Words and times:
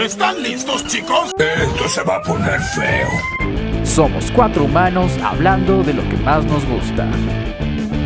¿Están 0.00 0.42
listos, 0.42 0.86
chicos? 0.86 1.30
Esto 1.36 1.86
se 1.86 2.02
va 2.02 2.16
a 2.16 2.22
poner 2.22 2.58
feo. 2.58 3.06
Somos 3.84 4.30
cuatro 4.30 4.64
humanos 4.64 5.12
hablando 5.22 5.82
de 5.82 5.92
lo 5.92 6.02
que 6.08 6.16
más 6.16 6.42
nos 6.46 6.64
gusta. 6.64 7.06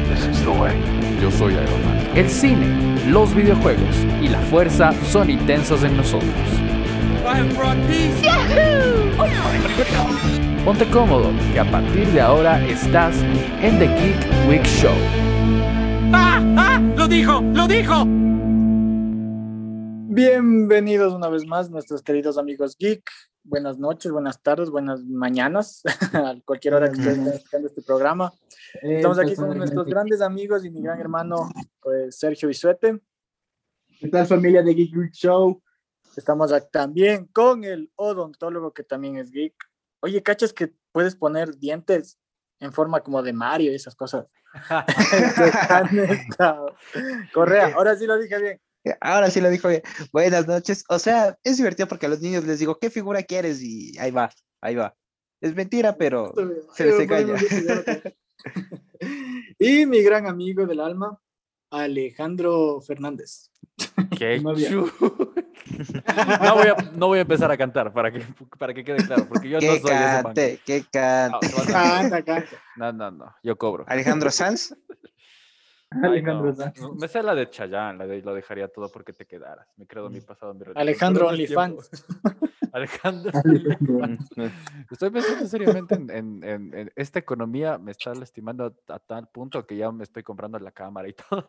This 0.09 0.27
is 0.27 0.41
the 0.43 0.51
way. 0.51 0.75
Yo 1.23 1.31
soy 1.31 1.53
Iron 1.53 1.85
Man. 1.85 2.09
El 2.17 2.29
cine, 2.29 2.67
los 3.07 3.33
videojuegos 3.33 3.95
y 4.21 4.27
la 4.27 4.41
fuerza 4.41 4.93
son 5.09 5.31
intensos 5.31 5.85
en 5.85 5.97
nosotros. 5.97 6.33
Ponte 10.65 10.87
cómodo, 10.87 11.31
que 11.53 11.61
a 11.61 11.71
partir 11.71 12.09
de 12.09 12.21
ahora 12.21 12.61
estás 12.67 13.15
en 13.63 13.79
The 13.79 13.87
Geek 13.87 14.49
Week 14.49 14.65
Show. 14.65 14.97
¡Ah! 16.13 16.43
¡Ah! 16.57 16.81
¡Lo 16.97 17.07
dijo! 17.07 17.41
¡Lo 17.53 17.69
dijo! 17.69 18.05
Bienvenidos 20.15 21.13
una 21.13 21.29
vez 21.29 21.45
más, 21.45 21.71
nuestros 21.71 22.01
queridos 22.01 22.39
amigos 22.39 22.77
geek. 22.79 23.03
Buenas 23.43 23.79
noches, 23.79 24.13
buenas 24.13 24.41
tardes, 24.41 24.71
buenas 24.71 25.03
mañanas, 25.03 25.83
a 26.13 26.37
cualquier 26.45 26.75
hora 26.75 26.89
que 26.89 27.01
estén 27.01 27.27
escuchando 27.27 27.67
este 27.67 27.83
programa. 27.83 28.33
Estamos 28.81 29.19
aquí 29.19 29.35
con 29.35 29.59
nuestros 29.59 29.89
grandes 29.89 30.21
amigos 30.21 30.65
y 30.65 30.71
mi 30.71 30.83
gran 30.83 31.01
hermano 31.01 31.51
pues, 31.81 32.17
Sergio 32.17 32.47
Bisuete. 32.47 33.01
¿Qué 33.99 34.09
tal 34.09 34.25
familia 34.25 34.63
de 34.63 34.73
Geek 34.73 34.97
Week 34.97 35.13
Show? 35.13 35.61
Estamos 36.17 36.55
también 36.71 37.27
con 37.33 37.65
el 37.65 37.91
odontólogo 37.97 38.73
que 38.73 38.85
también 38.85 39.17
es 39.17 39.33
geek. 39.33 39.57
Oye, 39.99 40.23
¿cachas 40.23 40.53
que 40.53 40.73
puedes 40.93 41.17
poner 41.17 41.57
dientes 41.57 42.21
en 42.61 42.73
forma 42.73 43.01
como 43.01 43.21
de 43.21 43.33
Mario 43.33 43.73
y 43.73 43.75
esas 43.75 43.97
cosas? 43.97 44.29
Correa, 47.35 47.73
ahora 47.75 47.97
sí 47.97 48.07
lo 48.07 48.17
dije 48.17 48.41
bien. 48.41 48.61
Ahora 49.01 49.31
sí 49.31 49.41
lo 49.41 49.51
dijo 49.51 49.69
bien. 49.69 49.83
Buenas 50.13 50.47
noches. 50.47 50.85
O 50.89 50.99
sea, 50.99 51.39
es 51.43 51.57
divertido 51.57 51.89
porque 51.89 52.07
a 52.07 52.09
los 52.09 52.21
niños 52.21 52.45
les 52.45 52.59
digo, 52.59 52.79
¿qué 52.79 52.91
figura 52.91 53.23
quieres? 53.23 53.63
Y 53.63 53.97
ahí 53.99 54.11
va, 54.11 54.31
ahí 54.61 54.75
va. 54.75 54.95
Es 55.41 55.55
mentira, 55.55 55.97
pero 55.97 56.33
se 56.75 56.87
les 56.87 57.01
engaña. 57.01 57.35
y 59.59 59.87
mi 59.87 60.03
gran 60.03 60.27
amigo 60.27 60.67
del 60.67 60.81
alma, 60.81 61.19
Alejandro 61.71 62.81
Fernández. 62.81 63.51
¿Qué 64.17 64.41
no, 64.45 64.53
voy 64.53 64.65
a, 66.69 66.77
no 66.95 67.09
voy 67.09 67.19
a 67.19 67.23
empezar 67.23 67.51
a 67.51 67.57
cantar 67.57 67.93
para 67.93 68.13
que, 68.13 68.25
para 68.59 68.73
que 68.73 68.85
quede 68.85 69.05
claro, 69.05 69.27
porque 69.29 69.49
yo 69.49 69.61
no 69.61 69.67
soy 69.67 69.81
cante, 69.81 70.53
ese 70.53 70.63
Que 70.65 70.85
cante, 70.85 71.49
Canta, 71.67 72.23
canta. 72.23 72.63
No, 72.77 72.93
no, 72.93 73.11
no, 73.11 73.35
yo 73.43 73.57
cobro. 73.57 73.85
Alejandro 73.89 74.31
Sanz. 74.31 74.73
Ay, 76.03 76.23
no. 76.23 76.55
Me 76.95 77.09
sé 77.09 77.23
la 77.23 77.35
de 77.35 77.49
Chayanne, 77.51 77.99
la 77.99 78.07
de 78.07 78.23
lo 78.23 78.35
dejaría 78.35 78.69
todo 78.69 78.91
porque 78.91 79.13
te 79.13 79.27
quedaras. 79.27 79.69
Me 79.77 79.87
creo 79.87 80.09
mi 80.11 80.21
pasado, 80.21 80.55
mi. 80.55 80.65
Alejandro 80.75 81.29
OnlyFans. 81.29 81.91
Alejandro. 82.73 83.31
Estoy 84.91 85.11
pensando 85.11 85.47
seriamente 85.47 85.95
en, 85.95 86.11
en, 86.11 86.45
en, 86.45 86.75
en, 86.75 86.93
esta 86.97 87.21
economía, 87.21 87.79
me 87.79 87.93
está 87.93 88.15
lastimando 88.15 88.75
a, 88.89 88.99
tal 88.99 89.29
punto 89.29 89.65
que 89.65 89.77
ya 89.77 89.93
me 89.93 90.03
estoy 90.03 90.23
comprando 90.23 90.59
la 90.59 90.73
cámara 90.73 91.09
y 91.09 91.13
todo. 91.13 91.49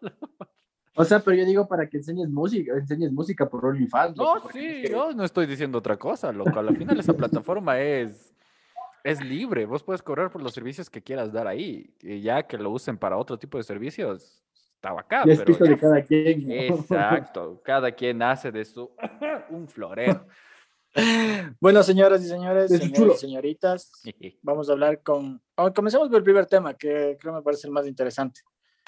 O 0.96 1.04
sea, 1.04 1.20
pero 1.20 1.36
yo 1.36 1.46
digo 1.46 1.68
para 1.68 1.90
que 1.90 1.98
enseñes 1.98 2.30
música, 2.30 2.74
enseñes 2.74 3.12
música 3.12 3.50
por 3.50 3.66
OnlyFans. 3.66 4.16
No, 4.16 4.36
sí, 4.54 4.84
yo 4.90 5.14
no 5.14 5.24
estoy 5.24 5.48
diciendo 5.48 5.80
otra 5.80 5.98
cosa, 5.98 6.32
loco. 6.32 6.60
Al 6.60 6.78
final 6.78 7.00
esa 7.00 7.14
plataforma 7.14 7.80
es, 7.80 8.35
es 9.06 9.24
libre. 9.24 9.66
Vos 9.66 9.84
puedes 9.84 10.02
cobrar 10.02 10.32
por 10.32 10.42
los 10.42 10.54
servicios 10.54 10.90
que 10.90 11.02
quieras 11.02 11.32
dar 11.32 11.48
ahí. 11.48 11.94
Y 12.02 12.22
ya 12.22 12.44
que 12.44 12.58
lo 12.58 12.72
usen 12.72 12.98
para 12.98 13.18
otro 13.18 13.38
tipo 13.38 13.60
de 13.60 13.64
servicios, 13.64 14.44
está 14.74 14.92
bacán. 14.94 15.30
Es 15.30 15.44
pero 15.44 15.66
de 15.66 15.78
cada 15.78 16.02
quien. 16.02 16.48
¿no? 16.48 16.54
Exacto. 16.54 17.62
Cada 17.64 17.92
quien 17.92 18.22
hace 18.24 18.52
de 18.52 18.66
su 18.66 18.92
un 19.50 19.68
florero. 19.68 20.26
Bueno, 21.60 21.84
señoras 21.84 22.24
y 22.24 22.28
señores, 22.30 22.72
señores 22.72 23.18
y 23.18 23.20
señoritas, 23.20 23.92
vamos 24.42 24.70
a 24.70 24.72
hablar 24.72 25.04
con... 25.04 25.42
Oh, 25.58 25.74
comencemos 25.74 26.08
por 26.08 26.20
el 26.20 26.24
primer 26.24 26.46
tema, 26.46 26.74
que 26.74 27.18
creo 27.20 27.34
me 27.34 27.42
parece 27.42 27.68
el 27.68 27.74
más 27.74 27.86
interesante. 27.86 28.40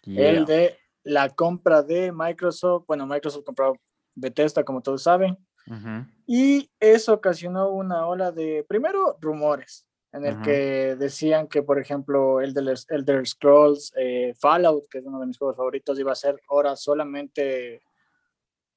Yeah. 0.05 0.29
El 0.29 0.45
de 0.45 0.77
la 1.03 1.27
compra 1.27 1.83
de 1.83 2.13
Microsoft. 2.13 2.85
Bueno, 2.87 3.05
Microsoft 3.05 3.43
compró 3.43 3.75
Bethesda, 4.15 4.63
como 4.63 4.81
todos 4.81 5.03
saben. 5.03 5.37
Uh 5.67 5.73
-huh. 5.73 6.13
Y 6.25 6.71
eso 6.79 7.13
ocasionó 7.13 7.71
una 7.71 8.07
ola 8.07 8.31
de, 8.31 8.65
primero, 8.69 9.17
rumores, 9.19 9.85
en 10.17 10.25
el 10.25 10.35
uh 10.35 10.39
-huh. 10.39 10.43
que 10.43 10.95
decían 10.97 11.47
que, 11.47 11.63
por 11.63 11.79
ejemplo, 11.79 12.41
el 12.41 12.53
de 12.53 12.75
Elder 12.89 13.27
Scrolls 13.27 13.93
eh, 13.95 14.33
Fallout, 14.39 14.87
que 14.89 14.99
es 14.99 15.05
uno 15.05 15.19
de 15.19 15.27
mis 15.27 15.37
juegos 15.37 15.55
favoritos, 15.55 15.99
iba 15.99 16.11
a 16.11 16.15
ser 16.15 16.41
ahora 16.49 16.75
solamente 16.75 17.81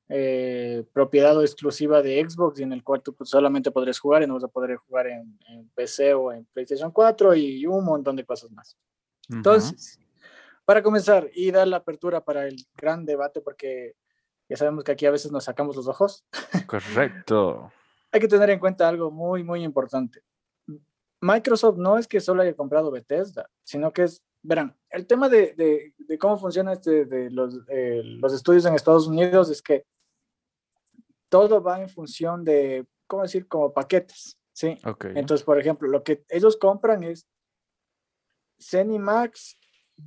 eh, 0.09 0.85
propiedad 0.93 1.37
o 1.37 1.43
exclusiva 1.43 2.03
de 2.03 2.21
Xbox 2.29 2.61
y 2.61 2.65
en 2.65 2.73
el 2.73 2.83
cual 2.83 3.03
tú 3.03 3.15
pues, 3.15 3.31
solamente 3.31 3.71
podrías 3.71 3.99
jugar 3.99 4.23
y 4.23 4.27
no 4.27 4.35
vas 4.35 4.45
a 4.45 4.49
poder 4.49 4.77
jugar 4.77 5.07
en, 5.07 5.39
en, 5.49 5.69
PC 5.69 6.15
o 6.15 6.33
en 6.33 6.45
PlayStation 6.47 6.91
4 6.91 7.35
y 7.35 7.67
un 7.67 7.85
montón 7.85 8.17
de 8.17 8.25
cosas 8.25 8.51
más. 8.51 8.77
Uh 9.29 9.33
-huh. 9.33 9.37
Entonces, 9.37 9.99
para 10.65 10.83
comenzar 10.83 11.31
y 11.35 11.51
dar 11.51 11.69
la 11.69 11.79
apertura 11.79 12.25
para 12.25 12.47
el 12.47 12.57
gran 12.77 13.05
debate, 13.05 13.41
porque 13.41 13.95
ya 14.49 14.57
sabemos 14.57 14.83
que 14.83 14.93
aquí 14.93 15.07
a 15.07 15.13
veces 15.13 15.31
nos 15.31 15.45
sacamos 15.45 15.77
los 15.77 15.87
ojos. 15.87 16.25
Correcto. 16.67 17.73
Hay 18.13 18.21
que 18.21 18.29
tener 18.29 18.51
en 18.51 18.59
cuenta 18.59 18.89
algo 18.89 19.13
muy, 19.13 19.45
muy 19.45 19.63
importante. 19.63 20.25
Microsoft 21.21 21.77
no 21.77 21.99
es 21.99 22.07
que 22.09 22.21
solo 22.21 22.43
haya 22.43 22.55
comprado 22.55 22.91
Bethesda, 22.91 23.49
sino 23.63 23.93
que 23.93 24.05
es, 24.05 24.23
verán, 24.43 24.77
el 24.91 25.07
tema 25.07 25.29
de, 25.29 25.55
de, 25.55 25.95
de 25.99 26.19
cómo 26.19 26.39
funciona 26.39 26.73
este, 26.73 27.05
de 27.05 27.31
los, 27.31 27.61
eh, 27.69 28.03
los 28.05 28.33
estudios 28.33 28.65
en 28.65 28.75
Estados 28.75 29.07
Unidos 29.07 29.51
es 29.51 29.61
que 29.63 29.85
todo 31.29 31.63
va 31.63 31.81
en 31.81 31.89
función 31.89 32.45
de, 32.45 32.87
¿cómo 33.07 33.23
decir? 33.23 33.47
Como 33.47 33.73
paquetes, 33.73 34.39
¿sí? 34.53 34.79
Okay. 34.85 35.13
Entonces, 35.15 35.45
por 35.45 35.59
ejemplo, 35.59 35.89
lo 35.89 36.03
que 36.03 36.25
ellos 36.29 36.57
compran 36.57 37.05
es 37.05 37.27
Cenimax, 38.59 39.59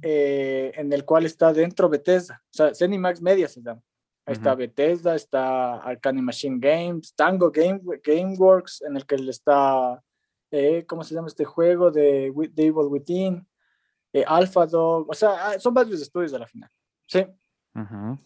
eh, 0.02 0.72
en 0.76 0.92
el 0.92 1.06
cual 1.06 1.26
está 1.26 1.54
dentro 1.54 1.90
Bethesda, 1.90 2.44
o 2.46 2.54
sea, 2.54 2.74
Cenimax 2.74 3.22
Media 3.22 3.48
se 3.48 3.62
llama. 3.62 3.82
Ahí 4.26 4.32
uh 4.32 4.36
-huh. 4.36 4.40
está 4.40 4.56
Bethesda, 4.56 5.16
está 5.16 5.76
Arcane 5.76 6.22
Machine 6.22 6.58
Games, 6.60 7.14
Tango 7.14 7.52
Game, 7.52 7.82
Gameworks, 8.04 8.82
en 8.82 8.96
el 8.96 9.06
que 9.06 9.16
está, 9.16 10.02
eh, 10.54 10.86
¿cómo 10.86 11.04
se 11.04 11.16
llama 11.16 11.28
este 11.28 11.46
juego? 11.46 11.90
De, 11.90 12.32
de 12.32 12.66
Evil 12.66 12.88
Within, 12.88 13.48
eh, 14.14 14.24
Alpha 14.28 14.68
Dog, 14.68 15.10
o 15.10 15.14
sea, 15.16 15.50
ah, 15.50 15.60
son 15.60 15.74
varios 15.74 16.00
estudios 16.00 16.32
de 16.32 16.38
la 16.38 16.46
final, 16.46 16.70
¿sí? 17.08 17.26
Uh 17.74 17.80
-huh. 17.80 18.20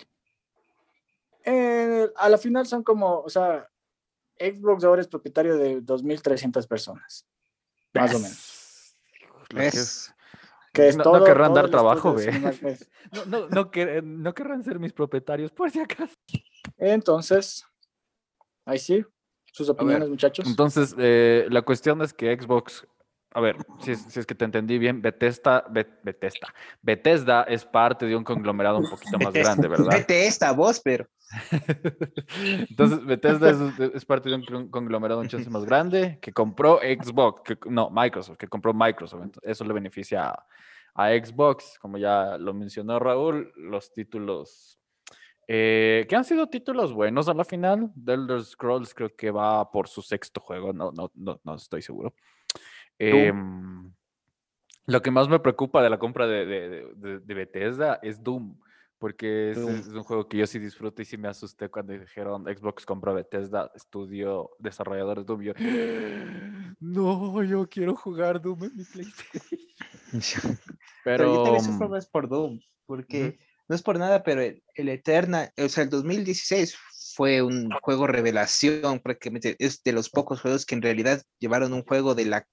Eh, 1.45 2.09
a 2.17 2.27
la 2.27 2.37
final 2.37 2.67
son 2.67 2.83
como, 2.83 3.21
o 3.21 3.29
sea, 3.29 3.65
Xbox 4.37 4.83
ahora 4.83 5.01
es 5.01 5.07
propietario 5.07 5.55
de 5.55 5.81
2.300 5.81 6.67
personas, 6.67 7.25
más 7.93 8.13
o 8.13 8.19
menos. 8.19 8.97
Es, 9.55 10.13
que 10.73 10.89
es 10.89 10.97
no, 10.97 11.03
todo, 11.03 11.19
no 11.19 11.23
querrán 11.23 11.53
todo 11.53 11.61
dar 11.61 11.69
trabajo, 11.71 12.13
ve. 12.13 12.57
pues. 12.61 12.89
No, 13.13 13.23
no, 13.23 13.47
no, 13.47 13.71
quer, 13.71 14.03
no, 14.03 14.33
querrán 14.33 14.65
ser 14.65 14.79
mis 14.79 14.91
propietarios, 14.91 15.53
por 15.53 15.71
si 15.71 15.79
acaso. 15.79 16.13
Entonces, 16.75 17.65
ahí 18.65 18.79
sí, 18.79 19.05
sus 19.57 19.69
opiniones, 19.69 20.01
ver, 20.01 20.09
muchachos. 20.09 20.45
Entonces, 20.47 20.95
eh, 20.99 21.47
la 21.49 21.63
cuestión 21.63 22.01
es 22.03 22.13
que 22.13 22.35
Xbox, 22.39 22.85
a 23.31 23.41
ver, 23.41 23.57
si 23.79 23.91
es, 23.91 24.01
si 24.03 24.19
es 24.19 24.25
que 24.25 24.35
te 24.35 24.45
entendí 24.45 24.77
bien, 24.77 25.01
Bethesda, 25.01 25.65
Bet, 25.69 25.87
Bethesda, 26.03 26.53
Bethesda 26.81 27.43
es 27.43 27.65
parte 27.65 28.05
de 28.05 28.15
un 28.15 28.23
conglomerado 28.23 28.77
un 28.77 28.89
poquito 28.89 29.17
más 29.17 29.33
grande, 29.33 29.67
¿verdad? 29.67 29.91
Bethesda, 29.91 30.51
vos, 30.51 30.79
pero. 30.79 31.07
Entonces, 32.69 33.03
Bethesda 33.03 33.49
es, 33.49 33.57
es, 33.95 34.05
parte 34.05 34.29
de 34.29 34.35
un 34.35 34.69
conglomerado 34.69 35.19
un 35.19 35.27
chance 35.27 35.49
más 35.49 35.65
grande 35.65 36.19
que 36.21 36.31
compró 36.31 36.79
Xbox, 36.79 37.41
que, 37.41 37.57
no, 37.69 37.89
Microsoft, 37.89 38.37
que 38.37 38.47
compró 38.47 38.73
Microsoft. 38.73 39.23
Entonces, 39.23 39.49
eso 39.51 39.65
le 39.65 39.73
beneficia 39.73 40.29
a, 40.29 40.45
a, 40.93 41.09
Xbox, 41.09 41.79
como 41.79 41.97
ya 41.97 42.37
lo 42.37 42.53
mencionó 42.53 42.99
Raúl, 42.99 43.51
los 43.55 43.91
títulos 43.91 44.76
eh, 45.47 46.05
que 46.09 46.15
han 46.15 46.25
sido 46.25 46.47
títulos 46.47 46.93
buenos 46.93 47.27
a 47.29 47.33
la 47.33 47.45
final. 47.45 47.91
The 48.03 48.13
Elder 48.13 48.43
Scrolls 48.43 48.93
creo 48.93 49.15
que 49.15 49.31
va 49.31 49.71
por 49.71 49.87
su 49.87 50.01
sexto 50.01 50.41
juego, 50.41 50.73
no, 50.73 50.91
no, 50.91 51.11
no, 51.15 51.39
no 51.43 51.55
estoy 51.55 51.81
seguro. 51.81 52.13
Eh, 52.99 53.31
lo 54.85 55.01
que 55.01 55.11
más 55.11 55.27
me 55.29 55.39
preocupa 55.39 55.81
de 55.81 55.89
la 55.89 55.99
compra 55.99 56.27
de, 56.27 56.45
de, 56.45 56.93
de, 56.95 57.19
de 57.19 57.33
Bethesda 57.33 57.99
es 58.01 58.23
Doom 58.23 58.57
porque 58.99 59.51
es, 59.51 59.57
es, 59.57 59.87
un 59.89 60.03
juego 60.03 60.27
que 60.27 60.37
yo 60.37 60.47
sí 60.47 60.59
disfruto 60.59 61.01
y 61.01 61.05
sí 61.05 61.17
me 61.17 61.27
asusté 61.27 61.69
cuando 61.69 61.93
dijeron 61.93 62.45
Xbox 62.45 62.85
compró 62.85 63.13
Bethesda, 63.13 63.71
estudio 63.75 64.51
desarrolladores 64.59 65.25
Doom. 65.25 65.41
Yo, 65.41 65.53
no, 66.79 67.43
yo 67.43 67.69
quiero 67.69 67.95
jugar 67.95 68.41
Doom 68.41 68.63
en 68.63 68.75
mi 68.75 68.83
PlayStation. 68.93 69.59
pero, 71.03 71.23
pero 71.23 71.33
yo 71.35 71.43
también 71.43 71.63
sufro 71.63 71.89
más 71.89 72.07
por 72.07 72.27
Doom, 72.27 72.59
porque 72.85 73.21
uh 73.21 73.27
-huh. 73.27 73.46
No 73.67 73.75
es 73.75 73.81
por 73.81 73.97
nada, 73.99 74.23
pero 74.23 74.41
el, 74.41 74.63
el 74.75 74.89
Eterna, 74.89 75.51
o 75.57 75.69
sea, 75.69 75.83
el 75.83 75.89
2016 75.89 76.75
fue 77.17 77.41
un 77.41 77.71
juego 77.81 78.05
revelación, 78.05 78.99
prácticamente 78.99 79.55
es 79.57 79.81
de 79.81 79.91
los 79.91 80.09
pocos 80.09 80.39
juegos 80.41 80.67
que 80.67 80.75
en 80.75 80.83
realidad 80.83 81.23
llevaron 81.39 81.73
un 81.73 81.83
juego 81.83 82.13
de 82.13 82.25
la, 82.25 82.47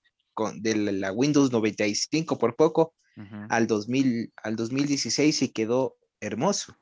de 0.54 0.74
la 0.74 1.12
Windows 1.12 1.52
95 1.52 2.38
por 2.38 2.56
poco 2.56 2.94
uh 3.16 3.20
-huh. 3.20 3.46
al, 3.50 3.66
2000, 3.66 4.32
al 4.42 4.56
2016 4.56 5.42
y 5.42 5.48
quedó 5.50 5.96
hermoso. 6.20 6.74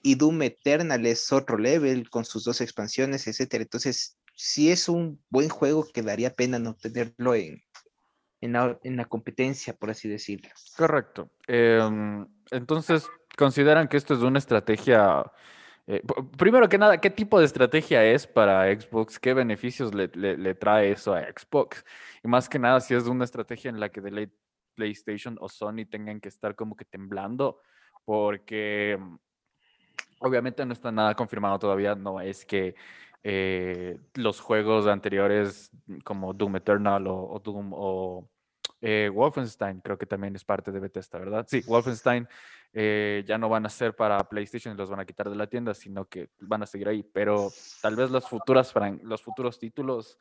y 0.00 0.14
Doom 0.14 0.42
Eternal 0.42 1.04
es 1.06 1.32
otro 1.32 1.58
level 1.58 2.08
con 2.08 2.24
sus 2.24 2.44
dos 2.44 2.60
expansiones, 2.60 3.26
etcétera. 3.26 3.62
Entonces, 3.62 4.16
si 4.36 4.70
es 4.70 4.88
un 4.88 5.20
buen 5.28 5.48
juego 5.48 5.84
que 5.92 6.02
daría 6.02 6.32
pena 6.32 6.60
no 6.60 6.76
tenerlo 6.76 7.34
en, 7.34 7.60
en, 8.40 8.52
la, 8.96 9.04
competencia, 9.06 9.74
por 9.74 9.90
así 9.90 10.08
decirlo. 10.08 10.48
Correcto. 10.76 11.32
Em, 11.48 12.24
entonces, 12.50 13.08
¿consideran 13.36 13.88
que 13.88 13.96
esto 13.96 14.14
es 14.14 14.20
una 14.20 14.38
estrategia? 14.38 15.30
Eh, 15.86 16.02
primero 16.36 16.68
que 16.68 16.78
nada, 16.78 17.00
¿qué 17.00 17.10
tipo 17.10 17.38
de 17.38 17.46
estrategia 17.46 18.04
es 18.04 18.26
para 18.26 18.72
Xbox? 18.74 19.18
¿Qué 19.18 19.34
beneficios 19.34 19.94
le, 19.94 20.54
trae 20.54 20.92
eso 20.92 21.14
a 21.14 21.22
Xbox? 21.22 21.84
Y 22.22 22.28
más 22.28 22.48
que 22.48 22.58
nada, 22.58 22.80
si 22.80 22.94
es 22.94 23.06
una 23.06 23.24
estrategia 23.24 23.70
en 23.70 23.80
la 23.80 23.88
que 23.88 24.00
de 24.00 24.30
PlayStation 24.74 25.36
o 25.40 25.48
Sony 25.48 25.86
tengan 25.90 26.20
que 26.20 26.28
estar 26.28 26.54
como 26.54 26.76
que 26.76 26.84
temblando, 26.84 27.60
porque 28.04 28.98
obviamente 30.20 30.64
no 30.64 30.72
está 30.72 30.92
nada 30.92 31.14
confirmado 31.14 31.58
todavía, 31.58 31.94
no 31.94 32.20
es 32.20 32.44
que 32.44 32.74
eh, 33.22 33.98
los 34.14 34.40
juegos 34.40 34.86
anteriores 34.86 35.70
como 36.04 36.32
Doom 36.32 36.56
Eternal 36.56 37.06
o, 37.08 37.40
Doom 37.42 37.72
o 37.74 38.30
eh, 38.80 39.10
Wolfenstein, 39.12 39.80
creo 39.80 39.98
que 39.98 40.06
también 40.06 40.36
es 40.36 40.44
parte 40.44 40.70
de 40.70 40.80
Bethesda, 40.80 41.18
¿verdad? 41.18 41.46
Sí, 41.48 41.62
Wolfenstein 41.66 42.28
eh, 42.72 43.24
ya 43.26 43.38
no 43.38 43.48
van 43.48 43.66
a 43.66 43.68
ser 43.68 43.96
para 43.96 44.22
PlayStation 44.28 44.74
y 44.74 44.76
los 44.76 44.90
van 44.90 45.00
a 45.00 45.04
quitar 45.04 45.28
de 45.28 45.36
la 45.36 45.48
tienda, 45.48 45.74
sino 45.74 46.04
que 46.04 46.30
van 46.40 46.62
a 46.62 46.66
seguir 46.66 46.88
ahí, 46.88 47.02
pero 47.02 47.50
tal 47.82 47.96
vez 47.96 48.10
las 48.10 48.28
futuras, 48.28 48.72
los 49.02 49.22
futuros 49.22 49.58
títulos 49.58 50.18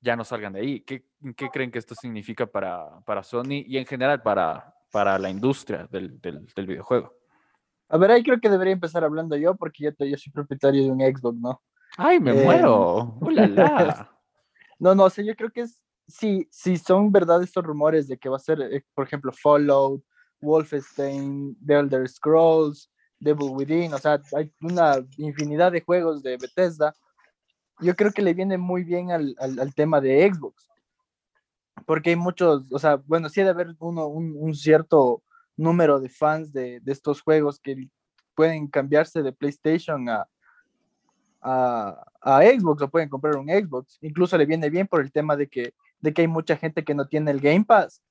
ya 0.00 0.16
no 0.16 0.24
salgan 0.24 0.54
de 0.54 0.60
ahí. 0.60 0.80
¿Qué, 0.80 1.04
qué 1.36 1.48
creen 1.50 1.70
que 1.70 1.78
esto 1.78 1.94
significa 1.94 2.46
para, 2.46 3.00
para, 3.04 3.22
Sony 3.22 3.64
y 3.66 3.76
en 3.76 3.86
general 3.86 4.22
para, 4.22 4.74
para 4.90 5.18
la 5.18 5.28
industria 5.28 5.86
del, 5.90 6.20
del, 6.20 6.46
del 6.46 6.66
videojuego? 6.66 7.14
A 7.88 7.98
ver, 7.98 8.12
ahí 8.12 8.22
creo 8.22 8.40
que 8.40 8.48
debería 8.48 8.72
empezar 8.72 9.04
hablando 9.04 9.36
yo, 9.36 9.56
porque 9.56 9.84
yo, 9.84 10.06
yo 10.06 10.16
soy 10.16 10.32
propietario 10.32 10.84
de 10.84 10.90
un 10.90 11.00
Xbox, 11.00 11.38
¿no? 11.38 11.60
¡Ay, 11.98 12.20
me 12.20 12.32
muero! 12.32 13.18
¡Hola! 13.20 14.08
no, 14.78 14.94
no, 14.94 15.04
o 15.04 15.10
sea, 15.10 15.24
yo 15.24 15.34
creo 15.34 15.50
que 15.50 15.62
es, 15.62 15.82
si, 16.10 16.48
si 16.50 16.76
son 16.76 17.10
verdad 17.12 17.42
estos 17.42 17.64
rumores 17.64 18.08
de 18.08 18.18
que 18.18 18.28
va 18.28 18.36
a 18.36 18.40
ser, 18.40 18.60
eh, 18.60 18.84
por 18.94 19.06
ejemplo, 19.06 19.32
Fallout, 19.32 20.02
Wolfenstein, 20.40 21.56
The 21.64 21.74
Elder 21.74 22.08
Scrolls, 22.08 22.90
Devil 23.18 23.50
Within, 23.52 23.92
o 23.92 23.98
sea, 23.98 24.20
hay 24.36 24.52
una 24.60 25.04
infinidad 25.18 25.72
de 25.72 25.82
juegos 25.82 26.22
de 26.22 26.36
Bethesda, 26.38 26.94
yo 27.80 27.94
creo 27.94 28.12
que 28.12 28.22
le 28.22 28.34
viene 28.34 28.58
muy 28.58 28.84
bien 28.84 29.10
al, 29.10 29.34
al, 29.38 29.74
tema 29.74 30.00
de 30.00 30.30
Xbox, 30.32 30.68
porque 31.86 32.10
hay 32.10 32.16
muchos, 32.16 32.70
o 32.72 32.78
sea, 32.78 32.96
bueno, 33.06 33.28
sí 33.28 33.40
debe 33.40 33.50
haber 33.50 33.76
uno, 33.78 34.06
un, 34.06 34.54
cierto 34.54 35.22
número 35.56 36.00
de 36.00 36.08
fans 36.08 36.52
de, 36.52 36.80
de, 36.80 36.92
estos 36.92 37.22
juegos 37.22 37.58
que 37.58 37.88
pueden 38.34 38.68
cambiarse 38.68 39.22
de 39.22 39.32
PlayStation 39.32 40.08
a, 40.08 40.28
a, 41.40 42.04
a, 42.20 42.42
Xbox 42.42 42.82
o 42.82 42.90
pueden 42.90 43.08
comprar 43.08 43.36
un 43.36 43.48
Xbox. 43.48 43.98
Incluso 44.02 44.36
le 44.36 44.46
viene 44.46 44.70
bien 44.70 44.86
por 44.86 45.00
el 45.00 45.12
tema 45.12 45.36
de 45.36 45.48
que, 45.48 45.74
de 46.00 46.12
que 46.12 46.22
hay 46.22 46.28
mucha 46.28 46.56
gente 46.56 46.84
que 46.84 46.94
no 46.94 47.06
tiene 47.06 47.30
el 47.30 47.40
Game 47.40 47.64
Pass. 47.64 48.02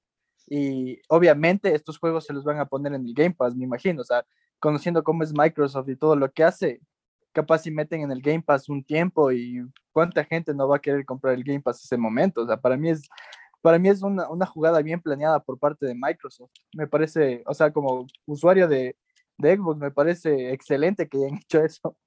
Y 0.47 0.99
obviamente 1.09 1.73
estos 1.75 1.99
juegos 1.99 2.25
se 2.25 2.33
los 2.33 2.43
van 2.43 2.59
a 2.59 2.65
poner 2.65 2.93
en 2.93 3.05
el 3.05 3.13
Game 3.13 3.35
Pass, 3.35 3.55
me 3.55 3.65
imagino. 3.65 4.01
O 4.01 4.05
sea, 4.05 4.25
conociendo 4.59 5.03
cómo 5.03 5.23
es 5.23 5.33
Microsoft 5.33 5.89
y 5.89 5.95
todo 5.95 6.15
lo 6.15 6.31
que 6.31 6.43
hace, 6.43 6.81
capaz 7.31 7.59
si 7.59 7.71
meten 7.71 8.01
en 8.01 8.11
el 8.11 8.21
Game 8.21 8.41
Pass 8.41 8.69
un 8.69 8.83
tiempo 8.83 9.31
y 9.31 9.61
cuánta 9.91 10.23
gente 10.23 10.53
no 10.53 10.67
va 10.67 10.77
a 10.77 10.81
querer 10.81 11.05
comprar 11.05 11.35
el 11.35 11.43
Game 11.43 11.61
Pass 11.61 11.83
ese 11.83 11.97
momento. 11.97 12.41
O 12.41 12.47
sea, 12.47 12.57
para 12.57 12.77
mí 12.77 12.89
es 12.89 13.07
para 13.61 13.77
mí 13.77 13.89
es 13.89 14.01
una, 14.01 14.29
una, 14.29 14.45
jugada 14.45 14.81
bien 14.81 15.01
planeada 15.01 15.39
por 15.41 15.59
parte 15.59 15.85
de 15.85 15.95
Microsoft. 15.95 16.51
Me 16.73 16.87
parece, 16.87 17.43
o 17.45 17.53
sea, 17.53 17.71
como 17.71 18.07
usuario 18.25 18.67
de, 18.67 18.95
de 19.37 19.55
Xbox, 19.55 19.77
me 19.79 19.91
parece 19.91 20.53
excelente 20.53 21.07
que 21.07 21.17
hayan 21.17 21.39
hecho 21.43 21.63
eso. 21.63 21.97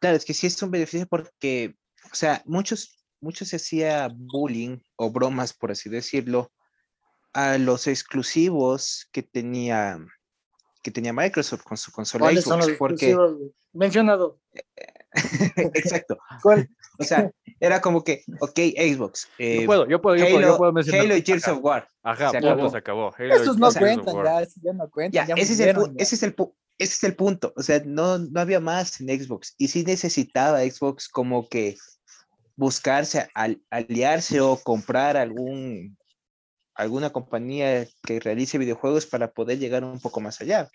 Claro, 0.00 0.16
es 0.16 0.24
que 0.24 0.34
sí 0.34 0.46
es 0.46 0.62
un 0.62 0.70
beneficio 0.70 1.06
porque, 1.08 1.74
o 2.12 2.14
sea, 2.14 2.42
muchos, 2.44 2.97
muchos 3.20 3.48
se 3.48 3.56
hacía 3.56 4.08
bullying 4.14 4.78
o 4.96 5.10
bromas, 5.10 5.52
por 5.52 5.70
así 5.70 5.88
decirlo, 5.88 6.52
a 7.32 7.58
los 7.58 7.86
exclusivos 7.86 9.08
que 9.12 9.22
tenía 9.22 9.98
que 10.82 10.90
tenía 10.90 11.12
Microsoft 11.12 11.64
con 11.64 11.76
su 11.76 11.90
consola 11.92 12.30
Xbox, 12.30 12.68
porque 12.78 13.16
mencionado. 13.72 14.40
Exacto. 15.74 16.18
O 17.00 17.04
sea, 17.04 17.30
era 17.60 17.80
como 17.80 18.02
que, 18.02 18.24
ok, 18.40 18.58
Xbox. 18.76 19.28
Eh, 19.38 19.60
yo 19.60 19.66
puedo, 19.66 19.86
yo 19.86 20.02
puedo, 20.02 20.16
yo 20.16 20.24
Halo, 20.36 20.56
puedo, 20.56 20.72
mencionar. 20.72 21.02
Halo 21.02 21.16
y 21.16 21.22
Gears 21.22 21.46
of 21.46 21.60
War. 21.62 21.88
Ajá, 22.02 22.30
se 22.30 22.38
acabó. 22.38 22.68
se 22.68 22.76
acabó. 22.76 23.14
Esos 23.16 23.56
no 23.56 23.72
cuentan, 23.72 24.16
ya, 24.24 24.48
ya 24.60 24.72
no 24.72 24.90
cuentan. 24.90 25.28
Ya, 25.28 25.34
ese, 25.36 25.52
es 25.52 25.60
el, 25.60 25.76
ese, 25.96 26.16
es 26.16 26.22
el, 26.24 26.34
ese 26.76 26.94
es 26.94 27.04
el 27.04 27.14
punto. 27.14 27.52
O 27.56 27.62
sea, 27.62 27.80
no, 27.86 28.18
no 28.18 28.40
había 28.40 28.58
más 28.58 29.00
en 29.00 29.08
Xbox. 29.08 29.54
Y 29.58 29.68
sí 29.68 29.84
necesitaba 29.84 30.58
Xbox 30.62 31.08
como 31.08 31.48
que 31.48 31.76
buscarse, 32.58 33.28
al, 33.34 33.62
aliarse 33.70 34.40
o 34.40 34.60
comprar 34.60 35.16
algún 35.16 35.96
alguna 36.74 37.10
compañía 37.10 37.86
que 38.02 38.20
realice 38.20 38.58
videojuegos 38.58 39.06
para 39.06 39.32
poder 39.32 39.58
llegar 39.58 39.84
un 39.84 40.00
poco 40.00 40.20
más 40.20 40.40
allá. 40.40 40.68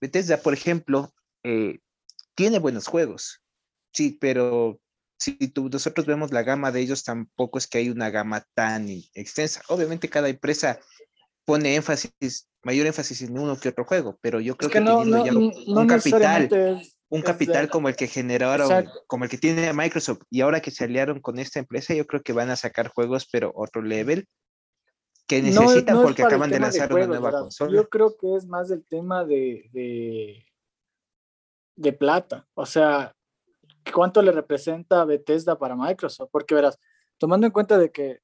Bethesda, 0.00 0.36
por 0.40 0.54
ejemplo, 0.54 1.12
eh, 1.42 1.80
tiene 2.36 2.60
buenos 2.60 2.86
juegos, 2.86 3.42
sí, 3.92 4.16
pero 4.20 4.80
si 5.18 5.36
nosotros 5.72 6.06
vemos 6.06 6.30
la 6.30 6.44
gama 6.44 6.70
de 6.70 6.80
ellos, 6.80 7.02
tampoco 7.02 7.58
es 7.58 7.66
que 7.66 7.78
hay 7.78 7.90
una 7.90 8.10
gama 8.10 8.46
tan 8.54 8.88
extensa. 9.14 9.62
Obviamente 9.68 10.08
cada 10.08 10.28
empresa 10.28 10.78
pone 11.44 11.74
énfasis, 11.74 12.48
mayor 12.62 12.86
énfasis 12.86 13.22
en 13.22 13.36
uno 13.36 13.58
que 13.58 13.70
otro 13.70 13.84
juego, 13.84 14.16
pero 14.20 14.40
yo 14.40 14.56
creo 14.56 14.70
que, 14.70 14.80
no, 14.80 15.02
teniendo 15.02 15.40
un 15.40 15.86
capital, 15.88 16.48
un 17.10 17.22
capital 17.22 17.70
como 17.70 17.88
el 17.88 17.96
que 17.96 18.06
generaron, 18.06 18.88
como 19.06 19.24
el 19.24 19.30
que 19.30 19.38
tiene 19.38 19.72
Microsoft, 19.72 20.22
y 20.30 20.42
ahora 20.42 20.60
que 20.60 20.70
se 20.70 20.84
aliaron 20.84 21.20
con 21.20 21.38
esta 21.38 21.58
empresa, 21.58 21.94
yo 21.94 22.06
creo 22.06 22.22
que 22.22 22.32
van 22.32 22.50
a 22.50 22.56
sacar 22.56 22.88
juegos, 22.88 23.26
pero 23.30 23.52
otro 23.54 23.82
level, 23.82 24.28
que 25.26 25.42
necesitan 25.42 26.02
porque 26.02 26.22
acaban 26.22 26.50
de 26.50 26.60
lanzar 26.60 26.92
una 26.92 27.06
nueva 27.06 27.30
consola. 27.30 27.72
Yo 27.72 27.88
creo 27.88 28.16
que 28.18 28.34
es 28.34 28.46
más 28.46 28.70
el 28.70 28.84
tema 28.84 29.24
de 29.24 30.44
de 31.78 31.92
plata. 31.92 32.46
O 32.54 32.66
sea, 32.66 33.14
¿cuánto 33.94 34.20
le 34.20 34.32
representa 34.32 35.04
Bethesda 35.04 35.58
para 35.58 35.76
Microsoft? 35.76 36.28
Porque 36.30 36.54
verás, 36.54 36.78
tomando 37.18 37.46
en 37.46 37.52
cuenta 37.52 37.78
de 37.78 37.90
que 37.90 38.20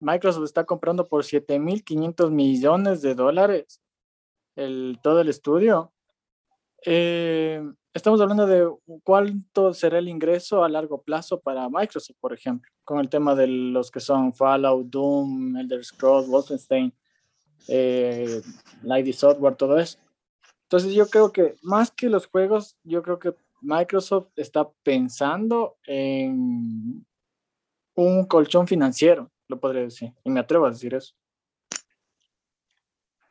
Microsoft 0.00 0.44
está 0.44 0.64
comprando 0.64 1.06
por 1.06 1.22
7.500 1.22 2.30
millones 2.30 3.02
de 3.02 3.14
dólares 3.14 3.82
el, 4.56 4.98
todo 5.02 5.20
el 5.20 5.28
estudio, 5.28 5.92
eh, 6.84 7.62
estamos 7.96 8.20
hablando 8.20 8.46
de 8.46 8.70
cuánto 9.02 9.72
será 9.72 9.98
el 9.98 10.08
ingreso 10.08 10.62
a 10.62 10.68
largo 10.68 11.00
plazo 11.02 11.40
para 11.40 11.68
Microsoft, 11.70 12.16
por 12.20 12.34
ejemplo, 12.34 12.70
con 12.84 12.98
el 12.98 13.08
tema 13.08 13.34
de 13.34 13.46
los 13.46 13.90
que 13.90 14.00
son 14.00 14.34
Fallout, 14.34 14.86
Doom, 14.88 15.56
Elder 15.56 15.82
Scrolls, 15.82 16.28
Wolfenstein, 16.28 16.92
eh, 17.68 18.42
Lady 18.82 19.14
Software, 19.14 19.56
todo 19.56 19.78
eso. 19.78 19.98
Entonces 20.64 20.92
yo 20.92 21.06
creo 21.06 21.32
que 21.32 21.56
más 21.62 21.90
que 21.90 22.10
los 22.10 22.26
juegos, 22.26 22.76
yo 22.84 23.02
creo 23.02 23.18
que 23.18 23.34
Microsoft 23.62 24.28
está 24.36 24.68
pensando 24.82 25.78
en 25.86 27.06
un 27.94 28.24
colchón 28.26 28.66
financiero, 28.66 29.30
lo 29.48 29.58
podría 29.58 29.82
decir, 29.82 30.12
y 30.22 30.30
me 30.30 30.40
atrevo 30.40 30.66
a 30.66 30.70
decir 30.70 30.94
eso. 30.94 31.14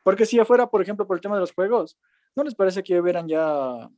Porque 0.02 0.26
si 0.26 0.40
afuera, 0.40 0.68
por 0.68 0.82
ejemplo, 0.82 1.06
por 1.06 1.16
el 1.16 1.20
tema 1.20 1.36
de 1.36 1.40
los 1.40 1.52
juegos, 1.52 1.96
¿no 2.34 2.42
les 2.42 2.54
parece 2.56 2.82
que 2.82 3.00
hubieran 3.00 3.28
ya 3.28 3.88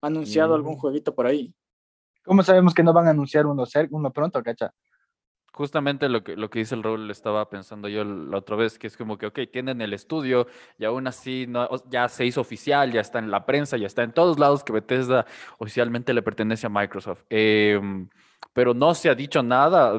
anunciado 0.00 0.54
algún 0.54 0.74
mm. 0.74 0.78
jueguito 0.78 1.14
por 1.14 1.26
ahí? 1.26 1.54
¿Cómo 2.24 2.42
sabemos 2.42 2.74
que 2.74 2.82
no 2.82 2.92
van 2.92 3.06
a 3.06 3.10
anunciar 3.10 3.46
uno, 3.46 3.64
uno 3.90 4.12
pronto, 4.12 4.42
cacha? 4.42 4.72
Justamente 5.52 6.08
lo 6.08 6.22
que, 6.22 6.36
lo 6.36 6.48
que 6.48 6.60
dice 6.60 6.76
el 6.76 6.82
Raúl 6.82 7.10
estaba 7.10 7.48
pensando 7.50 7.88
yo 7.88 8.04
la 8.04 8.38
otra 8.38 8.54
vez, 8.54 8.78
que 8.78 8.86
es 8.86 8.96
como 8.96 9.18
que, 9.18 9.26
ok, 9.26 9.40
tienen 9.52 9.80
el 9.80 9.92
estudio 9.92 10.46
y 10.78 10.84
aún 10.84 11.08
así 11.08 11.46
no, 11.48 11.68
ya 11.88 12.08
se 12.08 12.24
hizo 12.24 12.40
oficial, 12.40 12.92
ya 12.92 13.00
está 13.00 13.18
en 13.18 13.32
la 13.32 13.44
prensa, 13.46 13.76
ya 13.76 13.88
está 13.88 14.04
en 14.04 14.12
todos 14.12 14.38
lados 14.38 14.62
que 14.62 14.72
Bethesda 14.72 15.26
oficialmente 15.58 16.14
le 16.14 16.22
pertenece 16.22 16.66
a 16.66 16.70
Microsoft. 16.70 17.24
Em, 17.30 18.08
pero 18.52 18.74
no 18.74 18.94
se 18.94 19.08
ha 19.08 19.14
dicho 19.14 19.42
nada 19.42 19.94